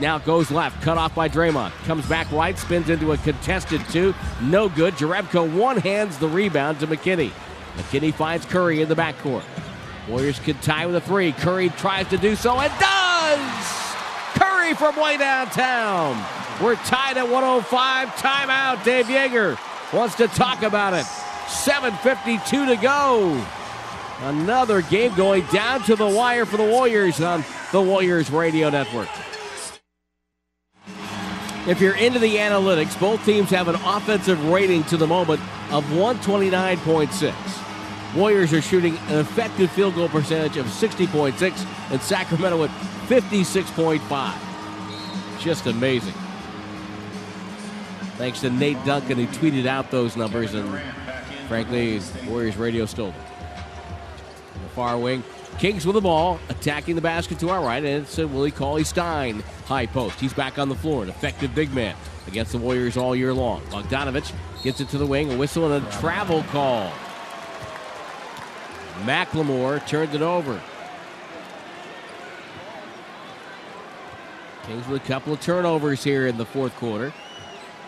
[0.00, 1.70] Now goes left, cut off by Draymond.
[1.84, 4.14] Comes back right, spins into a contested two.
[4.40, 4.94] No good.
[4.94, 7.32] Jerebko one hands the rebound to McKinnie.
[7.76, 9.44] McKinnie finds Curry in the backcourt.
[10.08, 11.32] Warriors can tie with a three.
[11.32, 13.92] Curry tries to do so and does!
[14.34, 16.16] Curry from way downtown.
[16.62, 18.08] We're tied at 105.
[18.08, 18.84] Timeout.
[18.84, 19.58] Dave Joerger
[19.92, 21.04] wants to talk about it.
[21.46, 23.44] 7.52 to go.
[24.22, 29.08] Another game going down to the wire for the Warriors on the Warriors Radio Network.
[31.64, 35.40] If you're into the analytics, both teams have an offensive rating to the moment
[35.70, 38.16] of 129.6.
[38.16, 42.70] Warriors are shooting an effective field goal percentage of 60.6, and Sacramento at
[43.06, 45.40] 56.5.
[45.40, 46.14] Just amazing.
[48.16, 50.68] Thanks to Nate Duncan, who tweeted out those numbers, and
[51.46, 53.24] frankly, Warriors radio stole them.
[54.64, 55.22] The far wing,
[55.58, 58.84] Kings with the ball, attacking the basket to our right, and it's a Willie Cauley
[58.84, 60.18] Stein high post.
[60.18, 61.94] He's back on the floor, an effective big man
[62.26, 63.60] against the Warriors all year long.
[63.66, 66.90] Bogdanovich gets it to the wing, a whistle and a travel call.
[69.04, 70.60] McLemore turned it over.
[74.64, 77.12] Kings with a couple of turnovers here in the fourth quarter.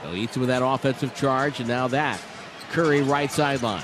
[0.02, 2.20] Bjelica with that offensive charge, and now that.
[2.70, 3.82] Curry right sideline.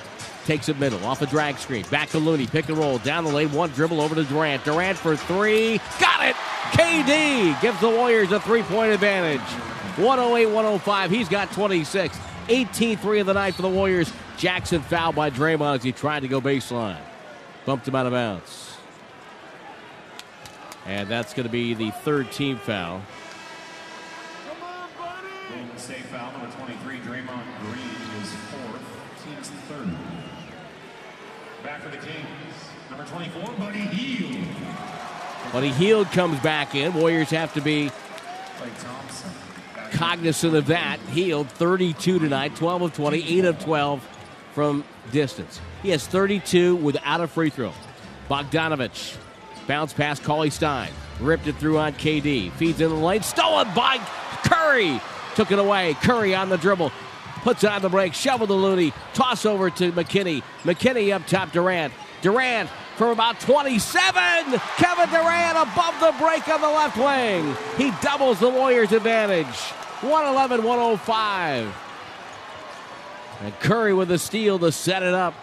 [0.51, 1.85] Takes it middle, off a drag screen.
[1.93, 4.64] Back to Looney, pick and roll, down the lane, one dribble over to Durant.
[4.64, 5.78] Durant for three.
[6.01, 6.35] Got it!
[6.72, 9.39] KD gives the Warriors a three point advantage.
[9.97, 11.10] 108 105.
[11.12, 12.18] He's got 26.
[12.48, 14.12] 18 3 of the night for the Warriors.
[14.39, 16.98] Jackson fouled by Draymond as he tried to go baseline.
[17.64, 18.77] Bumped him out of bounds.
[20.85, 23.02] And that's going to be the third team foul.
[33.29, 34.47] 24, Buddy Hield.
[35.53, 36.95] Buddy Hield comes back in.
[36.95, 37.91] Warriors have to be
[38.57, 39.31] Klay Thompson.
[39.75, 40.99] Back cognizant of that.
[41.11, 44.09] Hield 32 tonight, 12 of 20, 8 of 12
[44.55, 45.61] from distance.
[45.83, 47.75] He has 32 without a free throw.
[48.31, 49.19] Bogdanovich
[49.67, 50.91] bounce pass, Cauley Stein
[51.21, 53.99] ripped it through on KD, feeds in the lane, stolen by
[54.45, 54.99] Curry.
[55.35, 55.93] Took it away.
[56.01, 56.91] Curry on the dribble,
[57.43, 60.43] puts it on the break, shovel to Looney, toss over to McKinnie.
[60.63, 61.93] McKinnie up top, Durant.
[62.23, 64.59] Durant from about 27.
[64.77, 67.57] Kevin Durant above the break on the left wing.
[67.77, 69.47] He doubles the Warriors' advantage.
[70.03, 71.77] 111 105.
[73.43, 75.35] And Curry with a steal to set it up.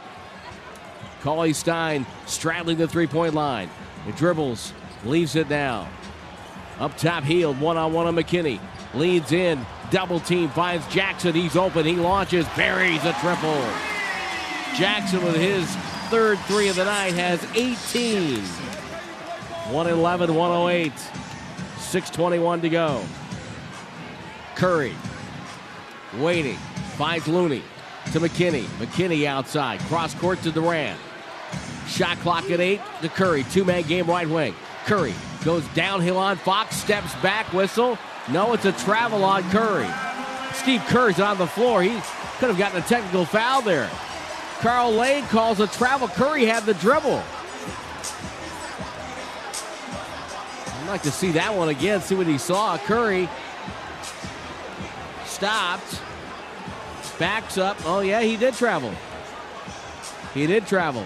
[1.22, 3.70] Cauley Stein straddling the three point line.
[4.06, 4.72] He dribbles,
[5.04, 5.88] leaves it now.
[6.80, 8.60] Up top, Hield, one on one on McKinnie.
[8.94, 11.34] Leads in, double team, finds Jackson.
[11.34, 13.62] He's open, he launches, buries a triple.
[14.76, 15.76] Jackson with his
[16.09, 18.39] third three of the night has 18.
[19.71, 20.93] 111 108.
[21.79, 23.03] 621 to go.
[24.55, 24.93] Curry
[26.17, 26.57] waiting,
[26.97, 27.61] finds Looney
[28.11, 28.65] to McKinnie.
[28.79, 30.99] McKinnie outside, cross court to Durant.
[31.88, 33.43] Shot clock at eight to Curry.
[33.43, 34.53] Two man game right wing.
[34.85, 35.13] Curry
[35.45, 37.97] goes downhill on Fox, steps back, whistle.
[38.29, 39.88] No, it's a travel on Curry.
[40.53, 41.81] Steve Kerr's on the floor.
[41.84, 41.91] He
[42.39, 43.89] could have gotten a technical foul there.
[44.59, 46.07] Karl Lane calls a travel.
[46.07, 47.21] Curry had the dribble.
[50.73, 52.77] I'd like to see that one again, see what he saw.
[52.77, 53.29] Curry
[55.25, 56.01] stopped,
[57.19, 57.77] backs up.
[57.85, 58.91] Oh, yeah, he did travel.
[60.34, 61.05] He did travel.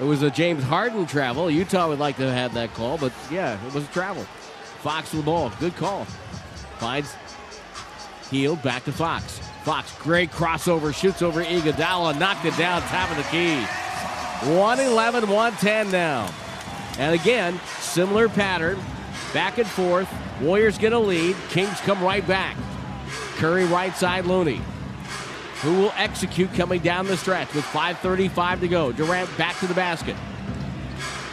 [0.00, 1.50] It was a James Harden travel.
[1.50, 4.24] Utah would like to have that call, but yeah, it was a travel.
[4.82, 5.52] Fox with the ball.
[5.60, 6.06] Good call.
[6.78, 7.14] Finds
[8.30, 9.40] Hield back to Fox.
[9.64, 13.60] Fox, great crossover, shoots over Iguodala, knocked it down, top of the key.
[14.56, 16.32] 111, 110 now.
[16.98, 18.78] And again, similar pattern,
[19.34, 20.08] back and forth.
[20.40, 21.36] Warriors get a lead.
[21.50, 22.56] Kings come right back.
[23.36, 24.60] Curry right side, Looney
[25.62, 28.92] who will execute coming down the stretch with 5.35 to go.
[28.92, 30.16] Durant back to the basket.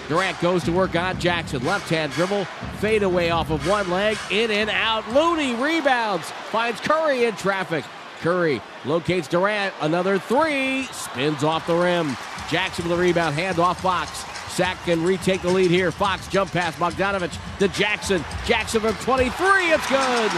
[0.09, 1.63] Durant goes to work on Jackson.
[1.63, 2.45] Left hand dribble,
[2.79, 5.09] fade away off of one leg, in and out.
[5.13, 7.85] Looney rebounds, finds Curry in traffic.
[8.19, 12.15] Curry locates Durant, another three, spins off the rim.
[12.49, 14.25] Jackson with a rebound, hand off Fox.
[14.53, 15.91] Sack can retake the lead here.
[15.91, 18.23] Fox jump pass, Bogdanovich to Jackson.
[18.45, 20.31] Jackson from 23, it's good.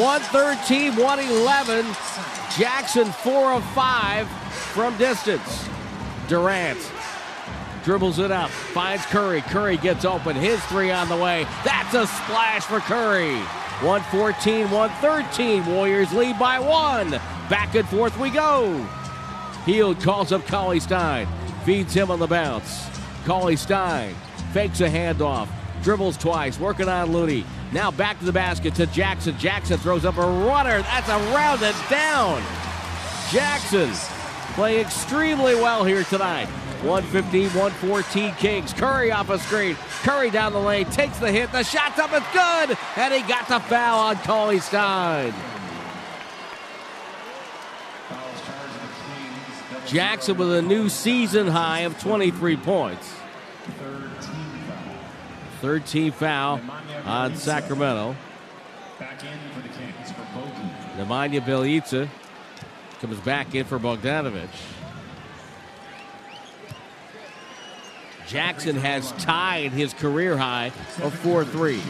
[0.00, 1.86] 113, 111.
[2.58, 5.68] Jackson, 4 of 5 from distance.
[6.26, 6.80] Durant
[7.84, 9.42] dribbles it up, finds Curry.
[9.42, 10.34] Curry gets open.
[10.34, 11.46] His three on the way.
[11.64, 13.40] That's a splash for Curry.
[13.82, 15.66] 114, 113.
[15.66, 17.10] Warriors lead by one.
[17.50, 18.82] Back and forth we go.
[19.66, 21.28] Hield calls up Cauley Stein.
[21.64, 22.86] Feeds him on the bounce.
[23.26, 24.14] Cauley Stein
[24.52, 25.48] fakes a handoff.
[25.82, 27.44] Dribbles twice, working on Looney.
[27.70, 29.36] Now back to the basket to Jackson.
[29.36, 30.80] Jackson throws up a runner.
[30.80, 32.40] That's a rounded down.
[33.30, 33.90] Jackson
[34.54, 36.48] play extremely well here tonight.
[36.82, 38.72] 115, 114 Kings.
[38.72, 39.76] Curry off a screen.
[40.02, 41.50] Curry down the lane, takes the hit.
[41.52, 42.78] The shot's up, it's good.
[42.96, 45.34] And he got the foul on Cauley Stein.
[49.86, 53.14] Jackson with a new season high of 23 points.
[55.60, 56.60] Third team foul.
[57.04, 58.16] On Sacramento.
[60.96, 62.08] Nemanja Bjelica
[63.00, 64.75] comes back in for Bogdanovich.
[68.26, 70.72] Jackson has tied his career high
[71.02, 71.84] of four threes.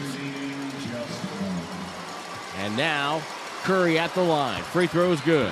[2.57, 3.21] And now
[3.63, 4.61] Curry at the line.
[4.63, 5.51] Free throw is good.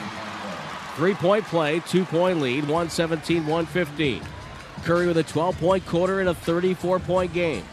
[0.96, 4.22] Three point play, two point lead, 117 115.
[4.84, 7.64] Curry with a 12 point quarter in a 34 point game.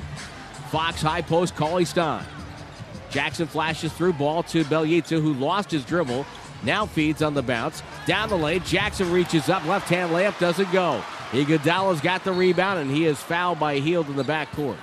[0.71, 2.25] Fox high post, Cauley Stein.
[3.11, 6.25] Jackson flashes through ball to Bjelica, who lost his dribble.
[6.65, 7.83] Now feeds on the bounce.
[8.07, 9.65] Down the lane, Jackson reaches up.
[9.67, 11.03] Left hand layup doesn't go.
[11.33, 14.77] Iguodala's got the rebound, and he is fouled by Hield in the backcourt.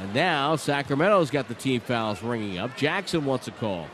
[0.00, 2.76] And now Sacramento's got the team fouls ringing up.
[2.76, 3.88] Jackson wants a call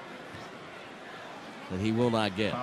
[1.71, 2.55] that he will not get.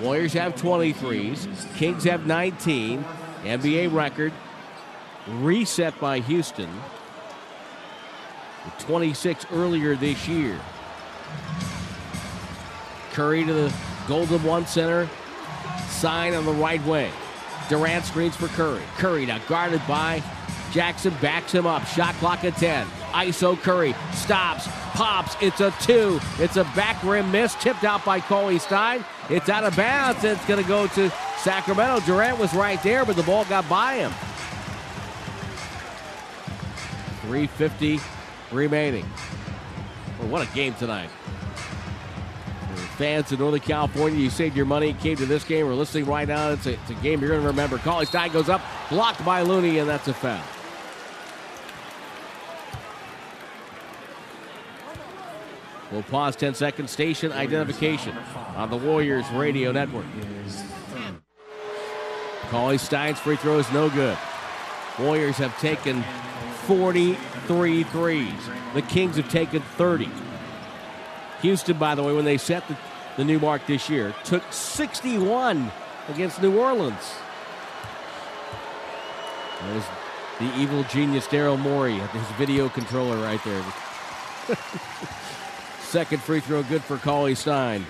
[0.00, 1.76] Warriors have 23s.
[1.76, 3.04] Kings have 19.
[3.44, 4.32] NBA record
[5.26, 6.70] reset by Houston.
[8.80, 10.60] 26 earlier this year.
[13.12, 13.74] Curry to the
[14.06, 15.08] Golden One Center.
[15.88, 17.12] Sign on the right wing.
[17.68, 18.82] Durant screens for Curry.
[18.96, 20.22] Curry now guarded by
[20.74, 21.86] Jackson, backs him up.
[21.86, 22.86] Shot clock at 10.
[23.12, 25.36] ISO Curry stops, pops.
[25.40, 26.20] It's a two.
[26.38, 29.04] It's a back rim miss, tipped out by Cauley Stein.
[29.30, 30.24] It's out of bounds.
[30.24, 32.04] It's going to go to Sacramento.
[32.04, 34.10] Durant was right there, but the ball got by him.
[37.22, 38.00] 350
[38.50, 39.06] remaining.
[40.18, 41.08] Well, what a game tonight.
[42.96, 46.28] Fans in Northern California, you saved your money, came to this game, or listening right
[46.28, 46.50] now.
[46.50, 47.78] It's a, it's a game you're going to remember.
[47.78, 50.40] Cauley Stein goes up, blocked by Looney, and that's a foul.
[55.90, 56.90] We'll pause 10 seconds.
[56.90, 58.16] Station identification
[58.56, 60.06] on the Warriors radio network.
[62.50, 64.16] Cauley Stein's free throw is no good.
[65.00, 66.04] Warriors have taken
[66.66, 68.32] 43 threes.
[68.74, 70.08] The Kings have taken 30.
[71.44, 72.76] Houston, by the way, when they set the,
[73.18, 75.70] the new mark this year, took 61
[76.08, 77.14] against New Orleans.
[79.62, 79.84] There's
[80.40, 83.62] the evil genius Daryl Morey, his video controller right there.
[85.80, 87.82] Second free throw good for Cauley Stein.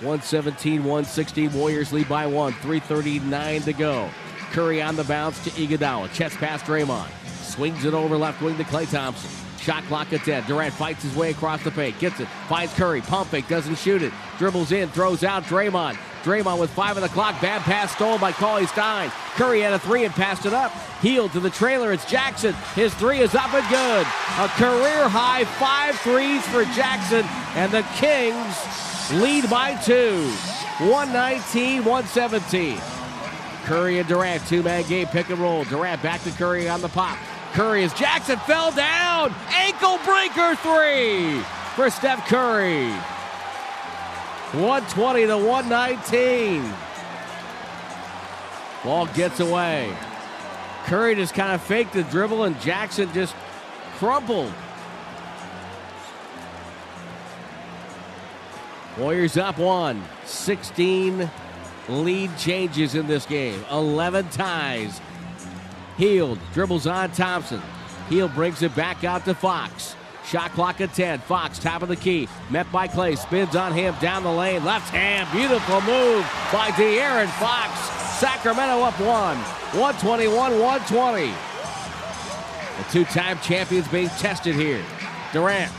[0.00, 1.54] 117 116.
[1.54, 2.52] Warriors lead by one.
[2.52, 4.10] 339 to go.
[4.52, 6.12] Curry on the bounce to Iguodala.
[6.12, 7.08] Chest pass Draymond.
[7.42, 9.49] Swings it over left wing to Clay Thompson.
[9.60, 10.46] Shot clock at 10.
[10.46, 11.98] Durant fights his way across the paint.
[11.98, 12.28] Gets it.
[12.48, 13.02] Finds Curry.
[13.02, 13.46] Pump fake.
[13.46, 14.12] Doesn't shoot it.
[14.38, 14.88] Dribbles in.
[14.88, 15.98] Throws out Draymond.
[16.22, 17.40] Draymond with five on the clock.
[17.42, 19.10] Bad pass stolen by Cauley Stein.
[19.34, 20.72] Curry had a three and passed it up.
[21.02, 21.92] Hield to the trailer.
[21.92, 22.54] It's Jackson.
[22.74, 24.06] His three is up and good.
[24.38, 27.24] A career high five threes for Jackson.
[27.54, 28.56] And the Kings
[29.20, 30.30] lead by two.
[30.78, 32.80] 119 117.
[33.64, 35.64] Curry and Durant, two man game, pick and roll.
[35.64, 37.18] Durant back to Curry on the pop.
[37.52, 39.34] Curry as Jackson fell down.
[39.48, 41.40] Ankle breaker three
[41.74, 42.90] for Steph Curry.
[44.52, 46.72] 120 to 119.
[48.84, 49.94] Ball gets away.
[50.84, 53.34] Curry just kind of faked the dribble, and Jackson just
[53.98, 54.52] crumpled.
[58.98, 60.02] Warriors up one.
[60.24, 61.30] 16
[61.88, 63.62] lead changes in this game.
[63.70, 65.00] 11 ties.
[66.00, 67.60] Hield dribbles on Thompson.
[68.08, 69.94] Hield brings it back out to Fox.
[70.24, 71.18] Shot clock at 10.
[71.18, 72.26] Fox, top of the key.
[72.48, 73.18] Met by Klay.
[73.18, 74.64] Spins on him down the lane.
[74.64, 75.28] Left hand.
[75.30, 77.78] Beautiful move by De'Aaron Fox.
[78.18, 79.36] Sacramento up one.
[79.78, 81.26] 121 120.
[82.78, 84.82] The two time champions being tested here.
[85.34, 85.70] Durant,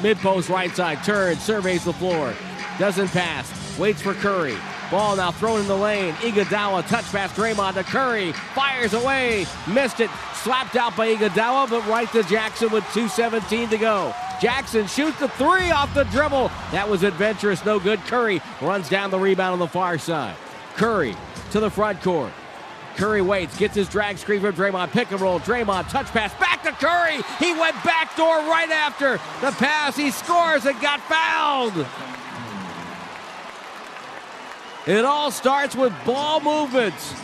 [0.00, 2.32] mid post right side, turns, surveys the floor.
[2.78, 3.76] Doesn't pass.
[3.76, 4.56] Waits for Curry.
[4.90, 6.14] Ball now thrown in the lane.
[6.14, 8.32] Iguodala touch pass Draymond to Curry.
[8.32, 9.46] Fires away.
[9.68, 10.10] Missed it.
[10.34, 14.14] Slapped out by Iguodala, but right to Jackson with 2.17 to go.
[14.40, 16.48] Jackson shoots the three off the dribble.
[16.72, 17.64] That was adventurous.
[17.64, 17.98] No good.
[18.00, 20.36] Curry runs down the rebound on the far side.
[20.76, 21.16] Curry
[21.52, 22.32] to the front court.
[22.96, 24.90] Curry waits, gets his drag screen from Draymond.
[24.90, 25.40] Pick and roll.
[25.40, 27.22] Draymond touch pass back to Curry.
[27.38, 29.96] He went backdoor right after the pass.
[29.96, 31.86] He scores and got fouled.
[34.86, 37.14] It all starts with ball movements.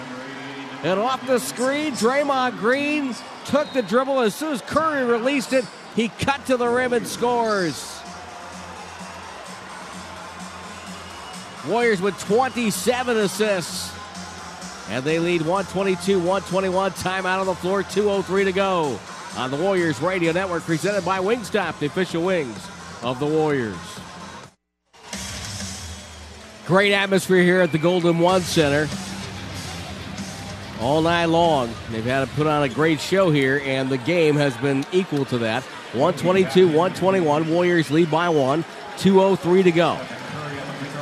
[0.83, 3.15] And off the screen, Draymond Green
[3.45, 4.21] took the dribble.
[4.21, 8.01] As soon as Curry released it, he cut to the rim and scores.
[11.69, 13.95] Warriors with 27 assists.
[14.89, 16.93] And they lead 122 121.
[16.93, 18.99] Timeout on the floor, 2.03 to go.
[19.37, 22.59] On the Warriors Radio Network, presented by Wingstop, the official wings
[23.03, 23.77] of the Warriors.
[26.71, 28.89] Great atmosphere here at the Golden One Center.
[30.81, 31.69] All night long.
[31.91, 35.25] They've had to put on a great show here, and the game has been equal
[35.25, 35.65] to that.
[35.95, 37.51] 122 121.
[37.51, 38.63] Warriors lead by one.
[38.99, 39.99] 2.03 to go.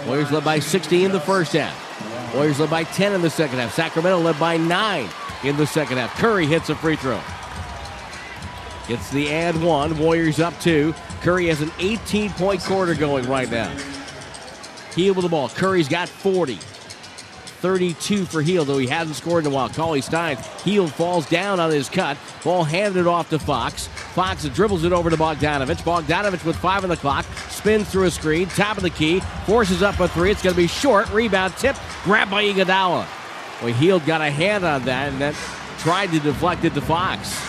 [0.06, 2.34] Warriors led by 16 in the first half.
[2.34, 3.74] Warriors led by 10 in the second half.
[3.74, 5.06] Sacramento led by 9
[5.44, 6.16] in the second half.
[6.16, 7.20] Curry hits a free throw.
[8.88, 9.98] Gets the and one.
[9.98, 10.94] Warriors up two.
[11.20, 13.97] Curry has an 18 point quarter going right now.
[14.98, 15.48] Hield with the ball.
[15.48, 16.56] Curry's got 40.
[16.56, 19.68] 32 for Hield, though he hasn't scored in a while.
[19.68, 20.36] Cauley Stein.
[20.64, 22.16] Hield falls down on his cut.
[22.42, 23.86] Ball handed off to Fox.
[23.86, 25.82] Fox dribbles it over to Bogdanovich.
[25.82, 27.24] Bogdanovich with five on the clock.
[27.48, 28.48] Spins through a screen.
[28.48, 29.20] Top of the key.
[29.46, 30.32] Forces up a three.
[30.32, 31.08] It's going to be short.
[31.12, 31.76] Rebound tip.
[32.02, 33.06] Grabbed by Iguodala.
[33.62, 35.34] Well, Hield got a hand on that and then
[35.78, 37.40] tried to deflect it to Fox.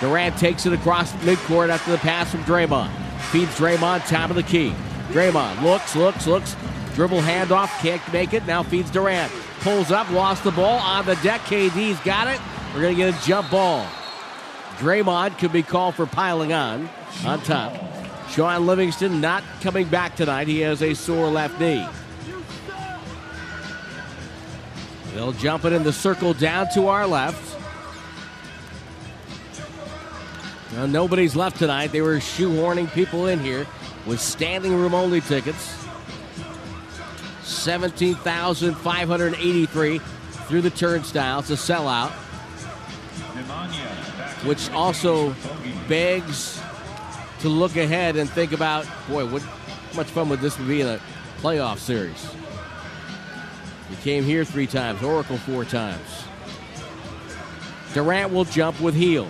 [0.00, 2.90] Durant takes it across midcourt after the pass from Draymond.
[3.30, 4.74] Feeds Draymond top of the key.
[5.08, 6.56] Draymond looks, looks, looks.
[6.94, 8.46] Dribble handoff, can't make it.
[8.46, 9.32] Now feeds Durant.
[9.60, 11.40] Pulls up, lost the ball on the deck.
[11.42, 12.40] KD's got it.
[12.74, 13.86] We're going to get a jump ball.
[14.76, 16.88] Draymond could be called for piling on
[17.24, 17.76] on top.
[18.30, 20.48] Shaun Livingston not coming back tonight.
[20.48, 21.86] He has a sore left knee.
[25.14, 27.58] They'll jump it in the circle down to our left.
[30.72, 31.92] Well, nobody's left tonight.
[31.92, 33.66] They were shoehorning people in here
[34.06, 35.81] with standing room only tickets.
[37.42, 42.10] 17,583 through the turnstiles, a sellout,
[44.44, 45.34] which also
[45.88, 46.60] begs
[47.40, 49.42] to look ahead and think about boy, what
[49.94, 51.00] much fun would this be in a
[51.38, 52.34] playoff series?
[53.90, 56.24] We came here three times, Oracle four times.
[57.92, 59.28] Durant will jump with Hield.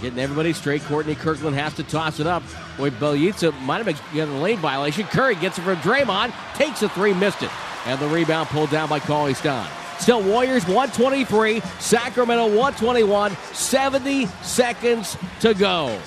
[0.00, 0.82] Getting everybody straight.
[0.82, 2.42] Courtney Kirkland has to toss it up.
[2.80, 5.04] Boy, Bjelica might have been getting a lane violation.
[5.04, 7.50] Curry gets it from Draymond, takes a three, missed it.
[7.84, 9.68] And the rebound pulled down by Cauley Stein.
[9.98, 15.98] Still Warriors 123, Sacramento 121, 70 seconds to go.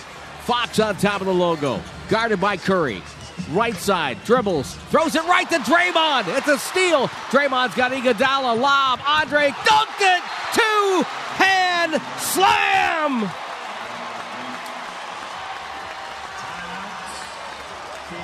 [0.46, 1.80] Fox on top of the logo,
[2.10, 3.04] guarded by Curry.
[3.52, 6.36] Right side, dribbles, throws it right to Draymond.
[6.36, 7.08] It's a steal.
[7.30, 10.24] Draymond's got Iguodala, lob, Andre dunked it,
[10.56, 11.04] two
[11.38, 13.30] hand slam.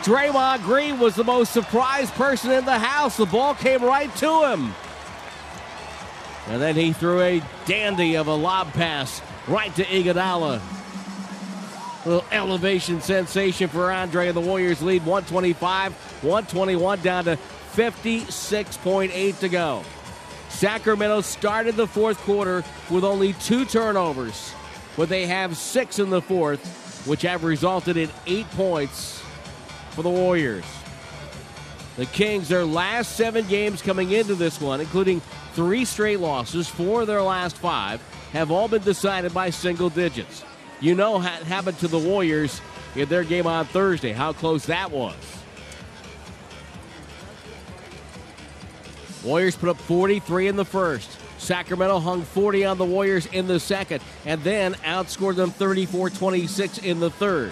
[0.03, 3.17] Draymond Green was the most surprised person in the house.
[3.17, 4.73] The ball came right to him.
[6.47, 10.61] And then he threw a dandy of a lob pass right to Iguodala.
[12.05, 14.29] Little elevation sensation for Andre.
[14.29, 15.93] And the Warriors lead 125,
[16.23, 17.37] 121 down to
[17.73, 19.83] 56.8 to go.
[20.47, 24.53] Sacramento started the fourth quarter with only two turnovers,
[24.95, 29.23] but they have six in the fourth, which have resulted in eight points
[29.99, 30.63] for the Warriors.
[31.97, 35.19] The Kings, their last seven games coming into this one, including
[35.55, 37.99] three straight losses, four of their last five,
[38.31, 40.45] have all been decided by single digits.
[40.79, 42.61] You know what happened to the Warriors
[42.95, 45.17] in their game on Thursday, how close that was.
[49.21, 51.09] Warriors put up 43 in the first.
[51.39, 56.77] Sacramento hung 40 on the Warriors in the second, and then outscored them 34 26
[56.77, 57.51] in the third.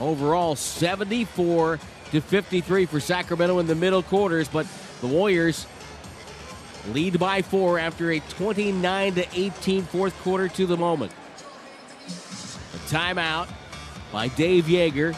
[0.00, 1.78] Overall, 74
[2.10, 4.66] to 53 for Sacramento in the middle quarters, but
[5.00, 5.66] the Warriors
[6.92, 11.12] lead by four after a 29 to 18 fourth quarter to the moment.
[12.06, 13.48] A timeout
[14.12, 15.16] by Dave Joerger.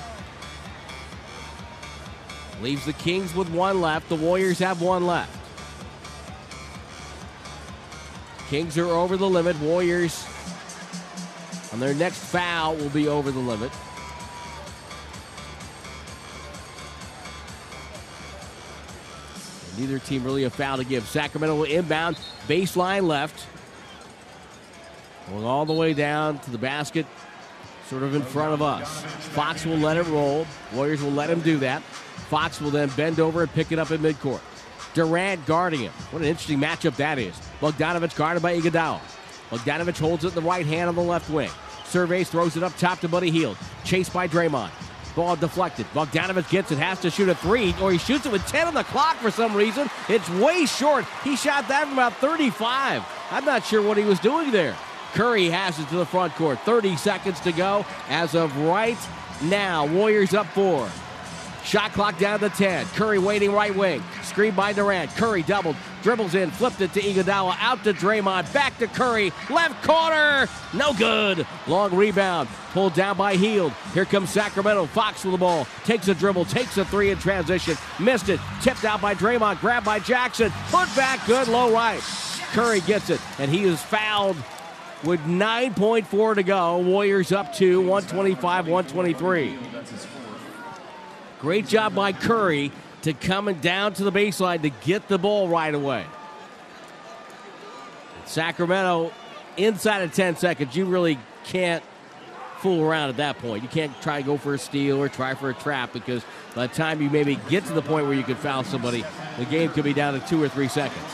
[2.62, 4.08] leaves the Kings with one left.
[4.08, 5.32] The Warriors have one left.
[8.48, 9.58] Kings are over the limit.
[9.60, 10.24] Warriors
[11.72, 13.72] on their next foul will be over the limit.
[19.78, 21.06] Neither team really a foul to give.
[21.06, 22.16] Sacramento inbound,
[22.48, 23.46] baseline left.
[25.28, 27.04] Going all the way down to the basket,
[27.88, 29.02] sort of in front of us.
[29.34, 30.46] Fox will let it roll.
[30.72, 31.82] Warriors will let him do that.
[31.82, 34.40] Fox will then bend over and pick it up in midcourt.
[34.94, 35.92] Durant guarding him.
[36.10, 37.34] What an interesting matchup that is.
[37.60, 39.00] Bogdanovich guarded by Iguodala.
[39.50, 41.50] Bogdanovich holds it in the right hand on the left wing.
[41.84, 43.56] Surveys, throws it up top to Buddy Hield.
[43.84, 44.70] Chased by Draymond.
[45.16, 45.86] Ball deflected.
[45.94, 48.74] Bogdanovich gets it, has to shoot a three, or he shoots it with 10 on
[48.74, 49.88] the clock for some reason.
[50.08, 51.06] It's way short.
[51.24, 53.02] He shot that from about 35.
[53.30, 54.76] I'm not sure what he was doing there.
[55.14, 56.60] Curry has it to the front court.
[56.60, 58.98] 30 seconds to go as of right
[59.44, 59.86] now.
[59.86, 60.88] Warriors up four.
[61.66, 62.86] Shot clock down to 10.
[62.86, 64.00] Curry waiting right wing.
[64.22, 65.10] Screen by Durant.
[65.16, 65.74] Curry doubled.
[66.00, 66.52] Dribbles in.
[66.52, 67.56] Flipped it to Iguodala.
[67.58, 68.52] Out to Draymond.
[68.52, 69.32] Back to Curry.
[69.50, 70.48] Left corner.
[70.72, 71.44] No good.
[71.66, 72.48] Long rebound.
[72.70, 73.72] Pulled down by Hield.
[73.94, 74.86] Here comes Sacramento.
[74.86, 75.66] Fox with the ball.
[75.84, 76.44] Takes a dribble.
[76.44, 77.76] Takes a three in transition.
[77.98, 78.38] Missed it.
[78.62, 79.60] Tipped out by Draymond.
[79.60, 80.52] Grabbed by Jackson.
[80.70, 81.26] Put back.
[81.26, 81.48] Good.
[81.48, 82.00] Low right.
[82.52, 83.20] Curry gets it.
[83.40, 84.36] And he is fouled
[85.02, 86.78] with 9.4 to go.
[86.78, 89.58] Warriors up to 125 123.
[91.46, 95.72] Great job by Curry to coming down to the baseline to get the ball right
[95.72, 96.04] away.
[98.24, 99.12] Sacramento,
[99.56, 101.84] inside of 10 seconds, you really can't
[102.58, 103.62] fool around at that point.
[103.62, 106.24] You can't try to go for a steal or try for a trap because
[106.56, 109.04] by the time you maybe get to the point where you could foul somebody,
[109.38, 111.06] the game could be down to two or three seconds.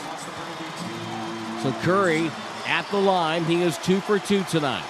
[1.61, 2.31] So Curry
[2.65, 4.81] at the line, he is two for two tonight.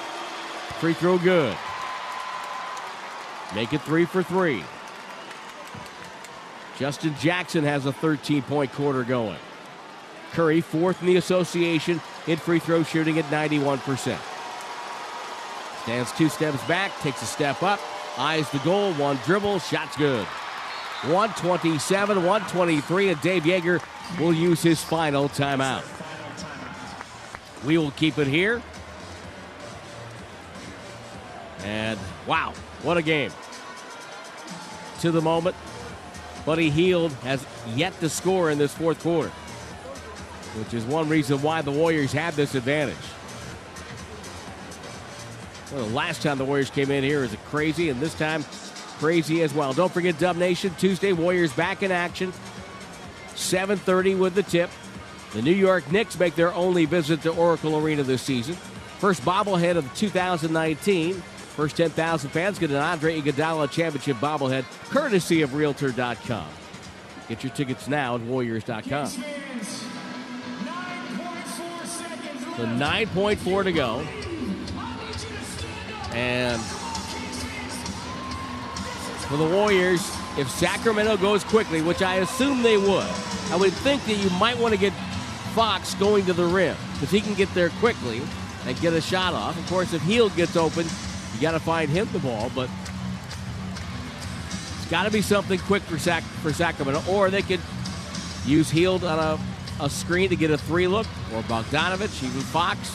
[0.80, 1.57] Free throw good.
[3.53, 4.64] Make it three for three.
[6.84, 9.38] Justin Jackson has a 13 point quarter going.
[10.34, 14.20] Curry, fourth in the association in free throw shooting at 91%.
[15.84, 17.80] Stands two steps back, takes a step up,
[18.18, 20.26] eyes the goal, one dribble, shot's good.
[21.06, 23.82] 127, 123, and Dave Joerger
[24.20, 25.86] will use his final timeout.
[27.64, 28.62] We will keep it here.
[31.64, 31.98] And
[32.28, 32.52] wow,
[32.82, 33.32] what a game.
[35.00, 35.56] To the moment,
[36.45, 37.45] Buddy Hield has
[37.76, 39.30] yet to score in this fourth quarter,
[40.60, 42.95] which is one reason why the Warriors have this advantage.
[45.72, 48.45] Well, the last time the Warriors came in here is crazy, and this time
[48.99, 49.74] crazy as well.
[49.74, 51.14] Don't forget Dub Nation Tuesday.
[51.14, 52.34] Warriors back in action.
[53.36, 54.70] 7:30 with the tip.
[55.34, 58.56] The New York Knicks make their only visit to Oracle Arena this season.
[58.99, 61.24] First bobblehead of 2019.
[61.56, 66.48] First 10,000 fans get an Andre Iguodala Championship bobblehead, courtesy of Realtor.com.
[67.30, 69.08] Get your tickets now at Warriors.com.
[72.56, 74.00] So 9.4 to go.
[76.14, 76.62] And
[79.28, 80.02] for the Warriors,
[80.38, 83.10] if Sacramento goes quickly, which I assume they would,
[83.52, 84.94] I would think that you might want to get
[85.54, 88.22] Fox going to the rim because he can get there quickly
[88.66, 89.58] and get a shot off.
[89.58, 90.88] Of course, if Hield gets open,
[91.34, 92.70] you got to find him the ball, but
[94.78, 97.62] it's got to be something quick for Sac- for Sacramento, or they could
[98.46, 102.92] use Hield on a, a screen to get a three look, or Bogdanovich, even Fox,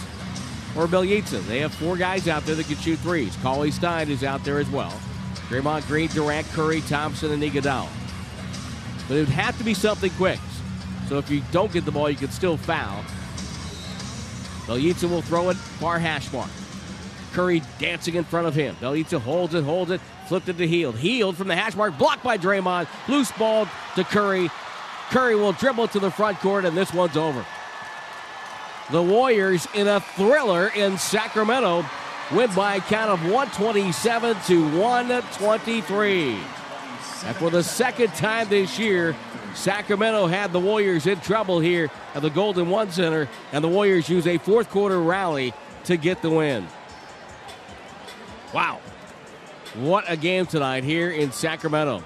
[0.76, 1.44] or Bjelica.
[1.46, 3.36] They have four guys out there that can shoot threes.
[3.42, 4.92] Cauley Stein is out there as well.
[5.48, 7.88] Draymond Green, Durant, Curry, Thompson, and Iguodala.
[9.08, 10.38] But it would have to be something quick.
[11.08, 13.02] So if you don't get the ball, you can still foul.
[14.66, 16.50] Bjelica will throw it far hash mark.
[17.38, 18.74] Curry dancing in front of him.
[18.80, 20.96] Bjelica holds it, holds it, flipped it to Hield.
[20.96, 22.88] Hield from the hash mark, blocked by Draymond.
[23.06, 24.50] Loose ball to Curry.
[25.10, 27.46] Curry will dribble to the front court, and this one's over.
[28.90, 31.86] The Warriors in a thriller in Sacramento
[32.32, 36.30] win by a count of 127 to 123.
[37.24, 39.14] And for the second time this year,
[39.54, 44.08] Sacramento had the Warriors in trouble here at the Golden One Center, and the Warriors
[44.08, 45.54] use a fourth quarter rally
[45.84, 46.66] to get the win.
[48.52, 48.80] Wow.
[49.74, 52.02] What a game tonight here in Sacramento.